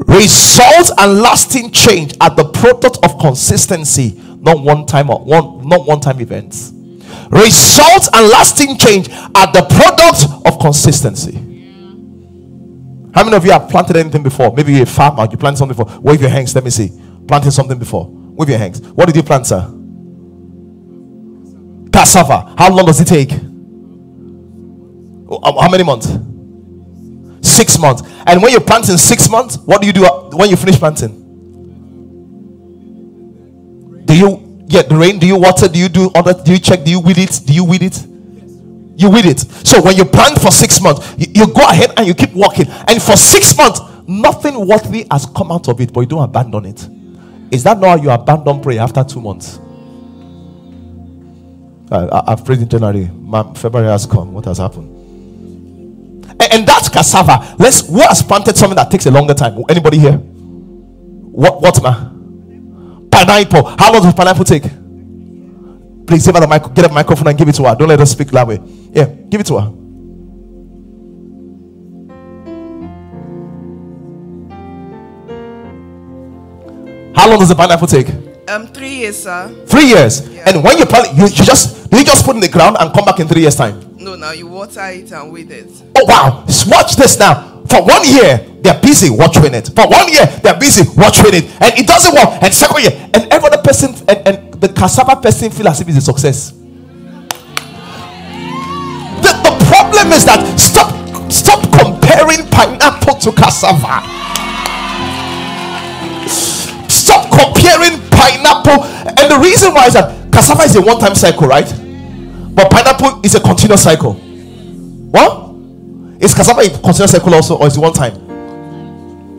Results 0.07 0.91
and 0.97 1.21
lasting 1.21 1.69
change 1.69 2.15
are 2.19 2.33
the 2.33 2.45
product 2.45 2.97
of 3.03 3.19
consistency, 3.19 4.19
not 4.39 4.63
one 4.63 4.87
time 4.87 5.11
or 5.11 5.19
one 5.19 5.67
not 5.67 5.85
one 5.85 5.99
time 5.99 6.21
events. 6.21 6.73
Results 7.29 8.09
and 8.13 8.29
lasting 8.29 8.79
change 8.79 9.09
are 9.11 9.51
the 9.53 9.65
product 9.69 10.47
of 10.47 10.59
consistency. 10.59 11.49
How 13.13 13.23
many 13.23 13.35
of 13.35 13.45
you 13.45 13.51
have 13.51 13.69
planted 13.69 13.97
anything 13.97 14.23
before? 14.23 14.53
Maybe 14.53 14.73
you're 14.73 14.83
a 14.83 14.85
farmer, 14.85 15.27
you 15.29 15.37
planted 15.37 15.57
something 15.57 15.77
before. 15.77 15.99
Wave 15.99 16.21
your 16.21 16.29
hands, 16.29 16.55
let 16.55 16.63
me 16.63 16.69
see. 16.69 16.91
Planted 17.27 17.51
something 17.51 17.77
before. 17.77 18.07
Wave 18.09 18.49
your 18.49 18.57
hands. 18.57 18.81
What 18.81 19.05
did 19.07 19.15
you 19.15 19.23
plant, 19.23 19.47
sir? 19.47 19.61
Cassava. 21.91 22.53
How 22.57 22.73
long 22.73 22.85
does 22.85 23.01
it 23.01 23.05
take? 23.07 23.31
Oh, 25.29 25.39
um, 25.43 25.55
how 25.57 25.69
many 25.69 25.83
months? 25.83 26.07
Six 27.47 27.77
months. 27.77 28.03
And 28.25 28.41
when 28.41 28.51
you 28.51 28.59
plant 28.59 28.89
in 28.89 28.97
six 28.97 29.29
months, 29.29 29.57
what 29.57 29.81
do 29.81 29.87
you 29.87 29.93
do 29.93 30.05
uh, 30.05 30.29
when 30.33 30.49
you 30.49 30.55
finish 30.55 30.77
planting? 30.77 31.17
Do 34.05 34.17
you 34.17 34.65
get 34.67 34.89
the 34.89 34.95
rain? 34.95 35.19
Do 35.19 35.27
you 35.27 35.37
water? 35.37 35.67
Do 35.67 35.79
you 35.79 35.89
do 35.89 36.11
other? 36.15 36.33
Do 36.33 36.53
you 36.53 36.59
check? 36.59 36.83
Do 36.83 36.91
you 36.91 36.99
weed 36.99 37.17
it? 37.17 37.39
Do 37.45 37.53
you 37.53 37.63
weed 37.65 37.83
it? 37.83 37.97
You 38.95 39.09
with 39.09 39.25
it. 39.25 39.39
So 39.67 39.81
when 39.81 39.95
you 39.95 40.05
plant 40.05 40.39
for 40.39 40.51
six 40.51 40.81
months, 40.81 41.15
you, 41.17 41.27
you 41.33 41.47
go 41.53 41.61
ahead 41.63 41.93
and 41.97 42.07
you 42.07 42.13
keep 42.13 42.33
walking, 42.33 42.67
and 42.69 43.01
for 43.01 43.15
six 43.15 43.55
months, 43.57 43.79
nothing 44.07 44.67
worthy 44.67 45.05
has 45.11 45.25
come 45.25 45.51
out 45.51 45.67
of 45.69 45.79
it, 45.81 45.93
but 45.93 46.01
you 46.01 46.07
don't 46.07 46.23
abandon 46.23 46.65
it. 46.65 46.87
Is 47.51 47.63
that 47.63 47.79
not 47.79 47.99
how 47.99 48.03
you 48.03 48.09
abandon 48.11 48.61
prayer 48.61 48.81
after 48.81 49.03
two 49.03 49.21
months? 49.21 49.59
I, 51.91 52.23
have 52.29 52.45
prayed 52.45 52.59
in 52.59 52.69
January. 52.69 53.09
February 53.55 53.89
has 53.89 54.05
come. 54.05 54.33
What 54.33 54.45
has 54.45 54.59
happened? 54.59 54.89
And, 56.25 56.41
and 56.53 56.67
that's 56.67 56.87
cassava. 56.89 57.55
Let's. 57.59 57.87
Who 57.87 57.99
has 57.99 58.23
planted 58.23 58.55
something 58.57 58.77
that 58.77 58.89
takes 58.89 59.05
a 59.07 59.11
longer 59.11 59.33
time? 59.33 59.61
Anybody 59.69 59.99
here? 59.99 60.17
What? 60.17 61.61
What, 61.61 61.83
man? 61.83 63.09
Pineapple. 63.11 63.65
How 63.77 63.91
long 63.91 64.03
does 64.03 64.13
pineapple 64.13 64.45
take? 64.45 64.63
Please 66.07 66.25
give 66.25 66.35
her 66.35 66.41
the 66.41 66.47
mic, 66.47 66.73
get 66.73 66.89
a 66.89 66.93
microphone 66.93 67.27
and 67.27 67.37
give 67.37 67.47
it 67.49 67.55
to 67.55 67.63
her. 67.63 67.75
Don't 67.75 67.89
let 67.89 67.99
her 67.99 68.05
speak 68.05 68.29
that 68.31 68.47
way. 68.47 68.59
Yeah, 68.93 69.05
give 69.29 69.41
it 69.41 69.47
to 69.47 69.59
her. 69.59 69.71
How 77.15 77.29
long 77.29 77.39
does 77.39 77.49
the 77.49 77.55
pineapple 77.55 77.87
take? 77.87 78.07
Um, 78.49 78.67
three 78.67 78.89
years, 78.89 79.23
sir. 79.23 79.47
Three 79.67 79.85
years. 79.85 80.27
Yeah. 80.27 80.49
And 80.49 80.63
when 80.63 80.77
you 80.77 80.85
plant, 80.85 81.15
you, 81.15 81.23
you 81.23 81.45
just 81.45 81.89
do 81.89 81.97
you 81.97 82.03
just 82.03 82.25
put 82.25 82.35
in 82.35 82.41
the 82.41 82.49
ground 82.49 82.77
and 82.79 82.91
come 82.93 83.05
back 83.05 83.19
in 83.19 83.27
three 83.27 83.41
years 83.41 83.55
time? 83.55 83.95
No, 83.97 84.15
now 84.15 84.31
you 84.31 84.47
water 84.47 84.81
it 84.89 85.11
and 85.11 85.31
weed 85.31 85.51
it. 85.51 85.69
Oh 85.95 86.05
wow! 86.05 86.43
Watch 86.67 86.95
this 86.95 87.19
now. 87.19 87.63
For 87.69 87.83
one 87.83 88.01
year, 88.03 88.39
they're 88.61 88.79
busy 88.81 89.09
watching 89.09 89.53
it. 89.53 89.69
For 89.75 89.87
one 89.87 90.11
year, 90.11 90.25
they're 90.43 90.59
busy 90.59 90.83
watching 90.97 91.33
it, 91.33 91.45
and 91.61 91.79
it 91.79 91.87
doesn't 91.87 92.13
work. 92.13 92.41
And 92.43 92.53
second 92.53 92.81
year, 92.81 93.09
and 93.13 93.31
every 93.31 93.47
other 93.47 93.61
person, 93.61 93.93
and, 94.09 94.27
and 94.27 94.53
the 94.55 94.69
cassava 94.69 95.21
person 95.21 95.51
feel 95.51 95.67
as 95.67 95.79
if 95.79 95.87
it's 95.87 95.97
a 95.97 96.01
success. 96.01 96.60
Problem 99.91 100.13
is 100.13 100.25
that 100.25 100.59
stop 100.59 101.31
stop 101.31 101.61
comparing 101.71 102.47
pineapple 102.49 103.15
to 103.15 103.31
cassava. 103.31 104.01
Stop 106.87 107.29
comparing 107.29 107.99
pineapple, 108.09 108.83
and 108.83 109.31
the 109.31 109.39
reason 109.43 109.73
why 109.73 109.87
is 109.87 109.93
that 109.93 110.31
cassava 110.31 110.63
is 110.63 110.75
a 110.75 110.81
one 110.81 110.99
time 110.99 111.15
cycle, 111.15 111.47
right? 111.47 111.67
But 112.53 112.71
pineapple 112.71 113.21
is 113.23 113.35
a 113.35 113.39
continuous 113.39 113.83
cycle. 113.83 114.13
What? 114.13 115.51
Is 116.21 116.33
cassava 116.33 116.61
a 116.61 116.69
continuous 116.69 117.11
cycle 117.11 117.33
also, 117.33 117.57
or 117.57 117.67
is 117.67 117.75
it 117.75 117.79
one 117.79 117.93
time? 117.93 118.13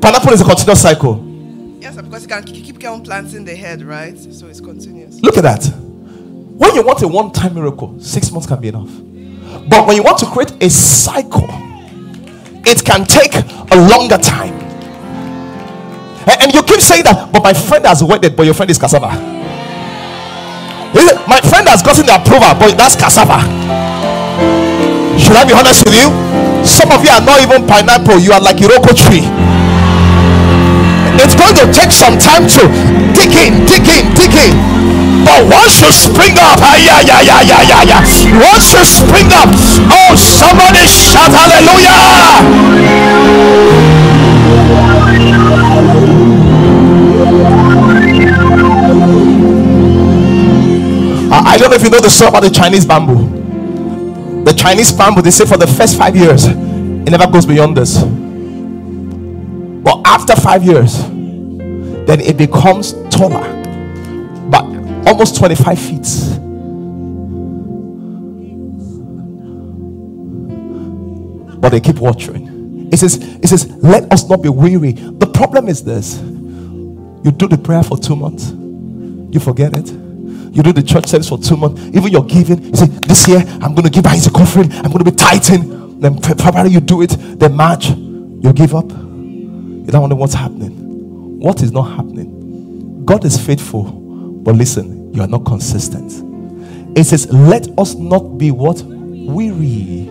Pineapple 0.00 0.32
is 0.32 0.40
a 0.40 0.44
continuous 0.44 0.82
cycle. 0.82 1.28
Yes, 1.80 1.96
because 1.96 2.22
you 2.22 2.28
can 2.28 2.42
keep 2.42 2.84
on 2.84 3.02
planting 3.02 3.44
the 3.44 3.54
head, 3.54 3.82
right? 3.82 4.18
So 4.18 4.48
it's 4.48 4.60
continuous. 4.60 5.20
Look 5.22 5.38
at 5.38 5.44
that. 5.44 5.64
When 5.64 6.74
you 6.74 6.82
want 6.82 7.00
a 7.02 7.08
one 7.08 7.32
time 7.32 7.54
miracle, 7.54 7.98
six 8.00 8.30
months 8.30 8.46
can 8.46 8.60
be 8.60 8.68
enough. 8.68 8.90
But 9.68 9.86
when 9.86 9.96
you 9.96 10.02
want 10.02 10.18
to 10.18 10.26
create 10.26 10.52
a 10.62 10.68
cycle, 10.70 11.48
it 12.64 12.84
can 12.84 13.04
take 13.04 13.34
a 13.34 13.76
longer 13.88 14.18
time. 14.18 14.54
And 16.40 16.52
you 16.54 16.62
keep 16.62 16.80
saying 16.80 17.04
that, 17.04 17.30
but 17.32 17.42
my 17.42 17.52
friend 17.52 17.84
has 17.86 18.02
wedded, 18.02 18.36
but 18.36 18.44
your 18.44 18.54
friend 18.54 18.70
is 18.70 18.78
cassava. 18.78 19.10
My 21.26 21.40
friend 21.40 21.66
has 21.68 21.82
gotten 21.82 22.06
the 22.06 22.14
approval, 22.14 22.52
but 22.58 22.76
that's 22.76 22.94
cassava. 22.96 23.40
Should 25.18 25.36
I 25.36 25.44
be 25.46 25.52
honest 25.54 25.84
with 25.84 25.94
you? 25.94 26.10
Some 26.64 26.92
of 26.92 27.02
you 27.04 27.10
are 27.10 27.20
not 27.20 27.40
even 27.42 27.66
pineapple, 27.66 28.18
you 28.18 28.32
are 28.32 28.40
like 28.40 28.56
Iroko 28.56 28.94
tree. 28.94 29.26
It's 31.22 31.38
going 31.38 31.54
to 31.54 31.70
take 31.70 31.92
some 31.94 32.18
time 32.18 32.50
to 32.50 32.62
dig 33.14 33.30
in, 33.30 33.64
dig 33.64 33.86
in, 33.86 34.10
dig 34.18 34.34
in. 34.34 34.54
But 35.24 35.46
once 35.46 35.80
you 35.80 35.92
spring 35.92 36.34
up, 36.34 36.58
ah, 36.58 36.74
yeah, 36.74 36.98
yeah, 37.00 37.22
yeah, 37.22 37.40
yeah, 37.46 37.62
yeah, 37.62 37.82
yeah. 37.86 38.02
Once 38.42 38.74
you 38.74 38.82
spring 38.84 39.30
up, 39.30 39.48
oh, 39.86 40.16
somebody 40.18 40.82
shout 40.90 41.30
hallelujah. 41.30 43.02
I 51.44 51.56
don't 51.56 51.70
know 51.70 51.76
if 51.76 51.82
you 51.84 51.90
know 51.90 52.00
the 52.00 52.10
story 52.10 52.30
about 52.30 52.42
the 52.42 52.50
Chinese 52.50 52.84
bamboo. 52.84 54.44
The 54.44 54.52
Chinese 54.52 54.90
bamboo, 54.90 55.22
they 55.22 55.30
say 55.30 55.44
for 55.44 55.56
the 55.56 55.68
first 55.68 55.96
five 55.96 56.16
years, 56.16 56.46
it 56.46 57.10
never 57.10 57.30
goes 57.30 57.46
beyond 57.46 57.76
this. 57.76 58.02
But 59.84 60.00
after 60.04 60.34
five 60.34 60.64
years, 60.64 61.11
then 62.06 62.20
it 62.20 62.36
becomes 62.36 62.94
taller, 63.10 63.44
but 64.50 64.64
almost 65.08 65.36
25 65.36 65.78
feet. 65.78 66.08
But 71.60 71.70
they 71.70 71.80
keep 71.80 71.98
watching. 71.98 72.90
It 72.92 72.98
says, 72.98 73.16
it 73.16 73.48
says, 73.48 73.68
let 73.76 74.12
us 74.12 74.28
not 74.28 74.42
be 74.42 74.48
weary. 74.48 74.92
The 74.92 75.26
problem 75.32 75.68
is 75.68 75.84
this 75.84 76.20
you 76.20 77.32
do 77.32 77.48
the 77.48 77.58
prayer 77.58 77.82
for 77.82 77.98
two 77.98 78.16
months, 78.16 78.50
you 79.34 79.40
forget 79.40 79.76
it. 79.76 79.90
You 79.90 80.62
do 80.62 80.72
the 80.72 80.82
church 80.82 81.06
service 81.06 81.28
for 81.30 81.38
two 81.38 81.56
months, 81.56 81.80
even 81.96 82.08
you're 82.12 82.24
giving. 82.24 82.62
You 82.64 82.76
say, 82.76 82.86
This 82.86 83.28
year 83.28 83.38
I'm 83.62 83.74
going 83.74 83.84
to 83.84 83.90
give 83.90 84.06
Isaac 84.06 84.34
offering, 84.38 84.72
I'm 84.72 84.92
going 84.92 85.04
to 85.04 85.10
be 85.10 85.16
tithing. 85.16 86.00
Then 86.00 86.20
probably 86.20 86.72
you 86.72 86.80
do 86.80 87.02
it, 87.02 87.10
then 87.38 87.54
March, 87.56 87.88
you 87.90 88.52
give 88.52 88.74
up. 88.74 88.90
You 88.90 89.86
don't 89.88 90.02
wonder 90.02 90.16
what's 90.16 90.34
happening. 90.34 90.81
What 91.42 91.60
is 91.60 91.72
not 91.72 91.96
happening? 91.96 93.04
God 93.04 93.24
is 93.24 93.36
faithful, 93.36 93.82
but 93.82 94.54
listen, 94.54 95.12
you 95.12 95.22
are 95.22 95.26
not 95.26 95.44
consistent. 95.44 96.12
It 96.96 97.02
says, 97.02 97.32
Let 97.32 97.66
us 97.76 97.96
not 97.96 98.38
be 98.38 98.52
what? 98.52 98.80
Weary. 98.84 100.04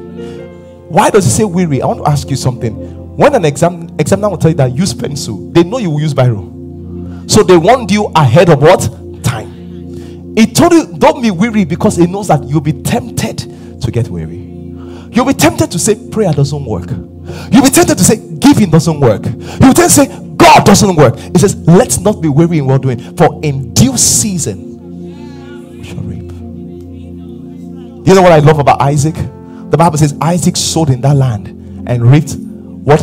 Why 0.89 1.09
does 1.09 1.25
it 1.25 1.29
say 1.29 1.45
weary? 1.45 1.81
I 1.81 1.85
want 1.85 2.03
to 2.03 2.11
ask 2.11 2.29
you 2.29 2.35
something. 2.35 2.75
When 3.15 3.33
an 3.33 3.45
exam 3.45 3.95
examiner 3.97 4.27
will 4.31 4.39
tell 4.39 4.51
you 4.51 4.57
that 4.57 4.75
use 4.75 4.93
pencil, 4.93 5.49
they 5.51 5.63
know 5.63 5.77
you 5.77 5.91
will 5.91 6.01
use 6.01 6.13
biro. 6.13 7.31
So 7.31 7.43
they 7.43 7.55
warned 7.55 7.91
you 7.91 8.11
ahead 8.13 8.49
of 8.49 8.61
what? 8.61 8.81
Time. 9.23 10.35
He 10.35 10.47
told 10.47 10.73
you, 10.73 10.97
don't 10.97 11.21
be 11.21 11.31
weary 11.31 11.63
because 11.63 11.95
he 11.95 12.07
knows 12.07 12.27
that 12.27 12.43
you'll 12.43 12.59
be 12.59 12.73
tempted 12.73 13.81
to 13.81 13.89
get 13.89 14.09
weary. 14.09 14.35
You'll 15.13 15.27
be 15.27 15.33
tempted 15.33 15.71
to 15.71 15.79
say 15.79 15.95
prayer 16.09 16.33
doesn't 16.33 16.65
work. 16.65 16.89
You'll 16.89 17.63
be 17.63 17.69
tempted 17.69 17.97
to 17.97 18.03
say 18.03 18.17
giving 18.17 18.69
doesn't 18.69 18.99
work. 18.99 19.23
You'll 19.25 19.73
tempted 19.73 19.75
to 19.75 19.89
say 19.89 20.30
God 20.41 20.65
doesn't 20.65 20.95
work. 20.95 21.17
He 21.17 21.37
says, 21.37 21.55
let's 21.67 21.99
not 21.99 22.19
be 22.21 22.27
weary 22.27 22.57
in 22.57 22.65
well 22.65 22.79
doing, 22.79 23.15
for 23.15 23.39
in 23.43 23.73
due 23.75 23.95
season 23.95 25.77
we 25.77 25.83
shall 25.83 26.01
reap. 26.01 26.31
You 28.07 28.15
know 28.15 28.23
what 28.23 28.31
I 28.31 28.39
love 28.39 28.57
about 28.57 28.81
Isaac? 28.81 29.13
The 29.13 29.77
Bible 29.77 29.97
says 29.99 30.15
Isaac 30.19 30.57
sowed 30.57 30.89
in 30.89 31.01
that 31.01 31.15
land 31.15 31.47
and 31.87 32.11
reaped 32.11 32.35
what? 32.35 33.01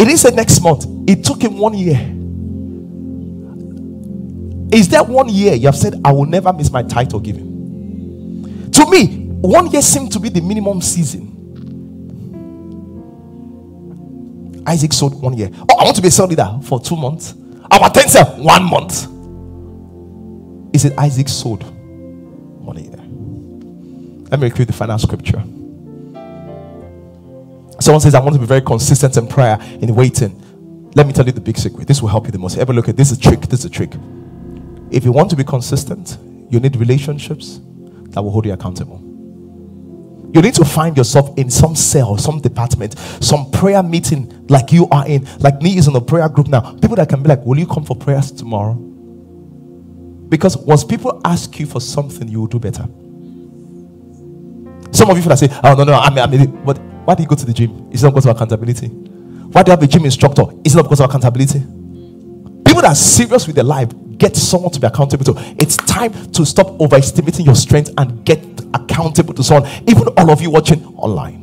It 0.00 0.08
is 0.08 0.22
the 0.22 0.30
next 0.32 0.60
month. 0.60 0.86
It 1.08 1.24
took 1.24 1.42
him 1.42 1.58
one 1.58 1.74
year. 1.74 1.98
Is 4.72 4.88
that 4.90 5.06
one 5.08 5.28
year 5.28 5.54
you 5.54 5.66
have 5.66 5.76
said, 5.76 6.00
I 6.04 6.12
will 6.12 6.24
never 6.24 6.52
miss 6.52 6.70
my 6.70 6.82
title 6.84 7.20
giving? 7.20 8.70
To 8.72 8.86
me, 8.90 9.26
one 9.26 9.70
year 9.70 9.82
seemed 9.82 10.12
to 10.12 10.20
be 10.20 10.28
the 10.28 10.40
minimum 10.40 10.80
season. 10.80 11.31
Isaac 14.66 14.92
sold 14.92 15.20
one 15.20 15.36
year. 15.36 15.50
Oh, 15.68 15.78
I 15.78 15.84
want 15.84 15.96
to 15.96 16.02
be 16.02 16.08
a 16.08 16.10
cell 16.10 16.26
leader 16.26 16.58
for 16.62 16.80
two 16.80 16.96
months. 16.96 17.34
Our 17.70 17.90
10 17.90 18.08
cell, 18.08 18.26
one 18.42 18.64
month. 18.64 19.06
He 20.72 20.78
said, 20.78 20.94
Isaac 20.98 21.28
sold 21.28 21.62
one 21.64 22.76
year. 22.78 22.96
Let 24.30 24.40
me 24.40 24.50
read 24.50 24.68
the 24.68 24.72
final 24.72 24.98
scripture. 24.98 25.42
Someone 27.80 28.00
says, 28.00 28.14
I 28.14 28.20
want 28.20 28.34
to 28.34 28.40
be 28.40 28.46
very 28.46 28.60
consistent 28.60 29.16
in 29.16 29.26
prayer, 29.26 29.58
in 29.80 29.94
waiting. 29.94 30.38
Let 30.94 31.06
me 31.06 31.12
tell 31.12 31.26
you 31.26 31.32
the 31.32 31.40
big 31.40 31.58
secret. 31.58 31.88
This 31.88 32.00
will 32.00 32.08
help 32.08 32.26
you 32.26 32.30
the 32.30 32.38
most. 32.38 32.56
Ever 32.56 32.72
look 32.72 32.88
at 32.88 32.96
this 32.96 33.10
is 33.10 33.18
a 33.18 33.20
trick. 33.20 33.40
This 33.42 33.60
is 33.60 33.64
a 33.66 33.70
trick. 33.70 33.94
If 34.90 35.04
you 35.04 35.12
want 35.12 35.30
to 35.30 35.36
be 35.36 35.44
consistent, 35.44 36.18
you 36.50 36.60
need 36.60 36.76
relationships 36.76 37.60
that 38.10 38.22
will 38.22 38.30
hold 38.30 38.46
you 38.46 38.52
accountable. 38.52 39.11
You 40.32 40.40
need 40.40 40.54
to 40.54 40.64
find 40.64 40.96
yourself 40.96 41.36
in 41.36 41.50
some 41.50 41.76
cell, 41.76 42.16
some 42.16 42.40
department, 42.40 42.98
some 43.20 43.50
prayer 43.50 43.82
meeting 43.82 44.46
like 44.48 44.72
you 44.72 44.88
are 44.90 45.06
in. 45.06 45.28
Like 45.40 45.60
me 45.60 45.76
is 45.76 45.88
in 45.88 45.96
a 45.96 46.00
prayer 46.00 46.28
group 46.28 46.48
now. 46.48 46.72
People 46.74 46.96
that 46.96 47.08
can 47.08 47.22
be 47.22 47.28
like, 47.28 47.44
Will 47.44 47.58
you 47.58 47.66
come 47.66 47.84
for 47.84 47.94
prayers 47.94 48.32
tomorrow? 48.32 48.74
Because 50.32 50.56
once 50.56 50.84
people 50.84 51.20
ask 51.24 51.60
you 51.60 51.66
for 51.66 51.80
something, 51.80 52.28
you 52.28 52.40
will 52.40 52.46
do 52.46 52.58
better. 52.58 52.84
Some 54.90 55.10
of 55.10 55.16
you 55.16 55.22
feel 55.22 55.28
that 55.28 55.38
say, 55.38 55.48
Oh, 55.62 55.74
no, 55.74 55.84
no, 55.84 55.94
I 55.94 56.08
mean, 56.08 56.18
I 56.20 56.26
mean, 56.26 56.64
but 56.64 56.78
why 57.04 57.14
do 57.14 57.22
you 57.22 57.28
go 57.28 57.36
to 57.36 57.44
the 57.44 57.52
gym? 57.52 57.90
It's 57.92 58.02
not 58.02 58.10
because 58.10 58.24
of 58.26 58.34
accountability. 58.34 58.86
Why 58.88 59.62
do 59.62 59.70
you 59.70 59.76
have 59.76 59.82
a 59.82 59.86
gym 59.86 60.06
instructor? 60.06 60.44
It's 60.64 60.74
not 60.74 60.84
because 60.84 61.00
of 61.00 61.10
accountability. 61.10 61.60
People 61.60 62.80
that 62.80 62.92
are 62.92 62.94
serious 62.94 63.46
with 63.46 63.56
their 63.56 63.64
life 63.64 63.90
get 64.22 64.36
someone 64.36 64.70
to 64.70 64.78
be 64.78 64.86
accountable 64.86 65.24
to. 65.24 65.34
It's 65.58 65.76
time 65.76 66.12
to 66.32 66.46
stop 66.46 66.80
overestimating 66.80 67.44
your 67.44 67.56
strength 67.56 67.90
and 67.98 68.24
get 68.24 68.38
accountable 68.72 69.34
to 69.34 69.42
someone. 69.42 69.68
Even 69.88 70.06
all 70.16 70.30
of 70.30 70.40
you 70.40 70.48
watching 70.48 70.86
online. 70.96 71.40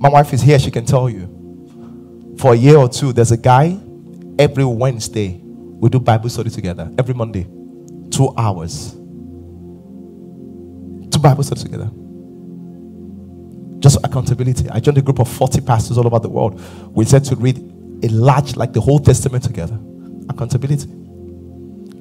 My 0.00 0.08
wife 0.08 0.32
is 0.32 0.42
here, 0.42 0.58
she 0.58 0.72
can 0.72 0.84
tell 0.84 1.08
you. 1.08 2.36
For 2.38 2.52
a 2.52 2.56
year 2.56 2.76
or 2.76 2.88
two, 2.88 3.12
there's 3.12 3.30
a 3.32 3.36
guy 3.36 3.78
every 4.38 4.64
Wednesday 4.64 5.40
we 5.40 5.88
do 5.88 6.00
Bible 6.00 6.28
study 6.30 6.50
together. 6.50 6.92
Every 6.98 7.14
Monday, 7.14 7.44
two 8.10 8.34
hours 8.36 8.98
two 11.10 11.22
Bible 11.22 11.42
studies 11.42 11.64
together. 11.64 11.90
Just 13.80 13.98
accountability. 14.04 14.68
I 14.70 14.80
joined 14.80 14.98
a 14.98 15.02
group 15.02 15.20
of 15.20 15.28
40 15.28 15.60
pastors 15.60 15.98
all 15.98 16.06
over 16.06 16.18
the 16.18 16.28
world. 16.28 16.60
We 16.94 17.04
said 17.04 17.24
to 17.24 17.36
read 17.36 17.58
a 18.02 18.08
large, 18.08 18.56
like 18.56 18.72
the 18.72 18.80
whole 18.80 18.98
Testament 18.98 19.44
together. 19.44 19.78
Accountability. 20.28 20.88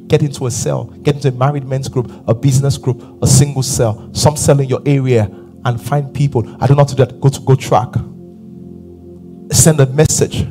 Get 0.08 0.24
into 0.24 0.48
a 0.48 0.52
cell, 0.52 0.86
get 0.86 1.16
into 1.16 1.28
a 1.28 1.32
married 1.32 1.66
men's 1.66 1.90
group, 1.90 2.12
a 2.28 2.34
business 2.34 2.78
group, 2.78 3.22
a 3.22 3.28
single 3.28 3.64
cell, 3.64 4.10
some 4.14 4.38
cell 4.38 4.60
in 4.60 4.70
your 4.70 4.82
area, 4.86 5.30
and 5.66 5.82
find 5.82 6.14
people. 6.14 6.48
I 6.62 6.68
don't 6.68 6.78
know 6.78 6.84
how 6.84 6.88
to 6.88 6.96
do 6.96 7.06
that. 7.06 7.20
Go 7.20 7.30
to 7.30 7.42
go 7.42 7.56
track. 7.56 7.94
Send 9.52 9.80
a 9.82 9.86
message. 9.88 10.48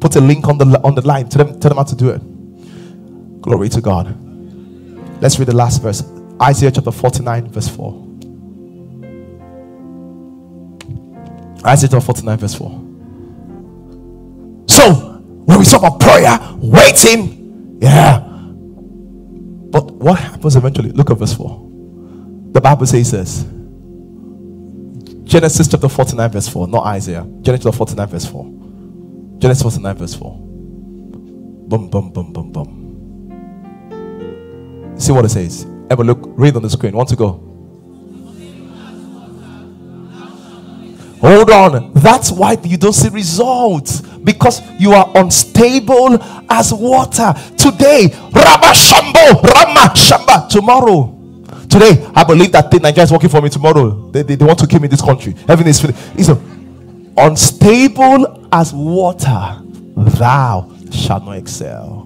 Put 0.00 0.16
a 0.16 0.20
link 0.20 0.48
on 0.48 0.58
the 0.58 0.80
on 0.84 0.94
the 0.94 1.06
line. 1.06 1.28
Tell 1.28 1.44
them, 1.44 1.58
tell 1.60 1.70
them 1.70 1.78
how 1.78 1.84
to 1.84 1.96
do 1.96 2.10
it. 2.10 2.20
Glory 3.40 3.70
to 3.70 3.80
God. 3.80 4.14
Let's 5.22 5.38
read 5.38 5.48
the 5.48 5.56
last 5.56 5.80
verse. 5.80 6.02
Isaiah 6.40 6.70
chapter 6.70 6.90
49, 6.90 7.48
verse 7.48 7.68
4. 7.68 8.11
Isaiah 11.64 12.00
49, 12.00 12.38
verse 12.38 12.54
4. 12.54 12.70
So, 14.68 14.94
when 15.44 15.58
we 15.58 15.64
talk 15.64 15.82
about 15.82 16.00
prayer, 16.00 16.38
waiting, 16.58 17.78
yeah. 17.80 18.20
But 19.70 19.90
what 19.92 20.18
happens 20.18 20.56
eventually? 20.56 20.90
Look 20.90 21.10
at 21.10 21.18
verse 21.18 21.34
4. 21.34 21.70
The 22.52 22.60
Bible 22.60 22.86
says 22.86 23.10
this 23.10 23.44
Genesis 25.24 25.68
chapter 25.68 25.88
49, 25.88 26.30
verse 26.30 26.48
4, 26.48 26.68
not 26.68 26.84
Isaiah. 26.86 27.26
Genesis 27.40 27.64
chapter 27.64 27.76
49, 27.78 28.06
verse 28.08 28.26
4. 28.26 28.44
Genesis 29.38 29.62
49, 29.62 29.96
verse 29.96 30.14
4. 30.14 30.38
Boom, 31.68 31.88
boom, 31.88 32.10
boom, 32.10 32.32
boom, 32.32 32.52
boom. 32.52 32.82
See 34.98 35.12
what 35.12 35.24
it 35.24 35.30
says. 35.30 35.66
A 35.90 35.96
look, 35.96 36.20
read 36.36 36.54
on 36.56 36.62
the 36.62 36.70
screen. 36.70 36.94
Want 36.94 37.08
to 37.08 37.16
go? 37.16 37.51
Hold 41.22 41.50
on. 41.50 41.92
That's 41.94 42.32
why 42.32 42.58
you 42.64 42.76
don't 42.76 42.92
see 42.92 43.08
results 43.08 44.00
because 44.00 44.60
you 44.80 44.90
are 44.92 45.08
unstable 45.14 46.18
as 46.50 46.74
water. 46.74 47.32
Today, 47.56 48.08
Rama 48.34 48.72
Shambo, 48.74 49.40
Rama 49.40 49.92
Shamba. 49.94 50.48
Tomorrow, 50.48 51.16
today, 51.68 52.04
I 52.12 52.24
believe 52.24 52.50
that 52.50 52.72
thing 52.72 52.82
Nigeria 52.82 53.04
is 53.04 53.12
working 53.12 53.28
for 53.28 53.40
me. 53.40 53.50
Tomorrow, 53.50 54.10
they, 54.10 54.22
they, 54.22 54.34
they 54.34 54.44
want 54.44 54.58
to 54.58 54.66
kill 54.66 54.80
me 54.80 54.86
in 54.86 54.90
this 54.90 55.00
country. 55.00 55.36
Heaven 55.46 55.64
is 55.68 55.80
It's 55.84 56.28
unstable 57.16 58.48
as 58.52 58.72
water. 58.72 59.62
Thou 59.96 60.72
shalt 60.90 61.24
not 61.24 61.36
excel. 61.36 62.00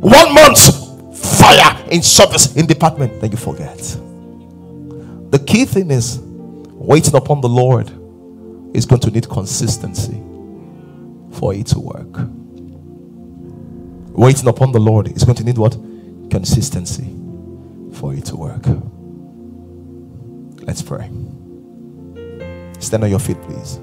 One 0.00 0.34
month, 0.34 1.18
fire 1.18 1.82
in 1.90 2.02
service 2.02 2.54
in 2.56 2.66
department. 2.66 3.22
Then 3.22 3.30
you 3.30 3.38
forget. 3.38 3.78
The 5.30 5.42
key 5.46 5.64
thing 5.64 5.90
is 5.90 6.18
waiting 6.74 7.14
upon 7.14 7.40
the 7.40 7.48
Lord 7.48 7.90
is 8.74 8.86
going 8.86 9.00
to 9.00 9.10
need 9.10 9.28
consistency 9.28 10.22
for 11.32 11.54
it 11.54 11.66
to 11.68 11.80
work. 11.80 12.28
Waiting 14.14 14.48
upon 14.48 14.72
the 14.72 14.80
Lord 14.80 15.08
is 15.08 15.24
going 15.24 15.36
to 15.36 15.44
need 15.44 15.58
what? 15.58 15.72
Consistency 16.30 17.14
for 17.94 18.14
it 18.14 18.24
to 18.26 18.36
work. 18.36 18.64
Let's 20.66 20.82
pray. 20.82 21.10
Stand 22.78 23.04
on 23.04 23.10
your 23.10 23.18
feet, 23.18 23.40
please. 23.42 23.78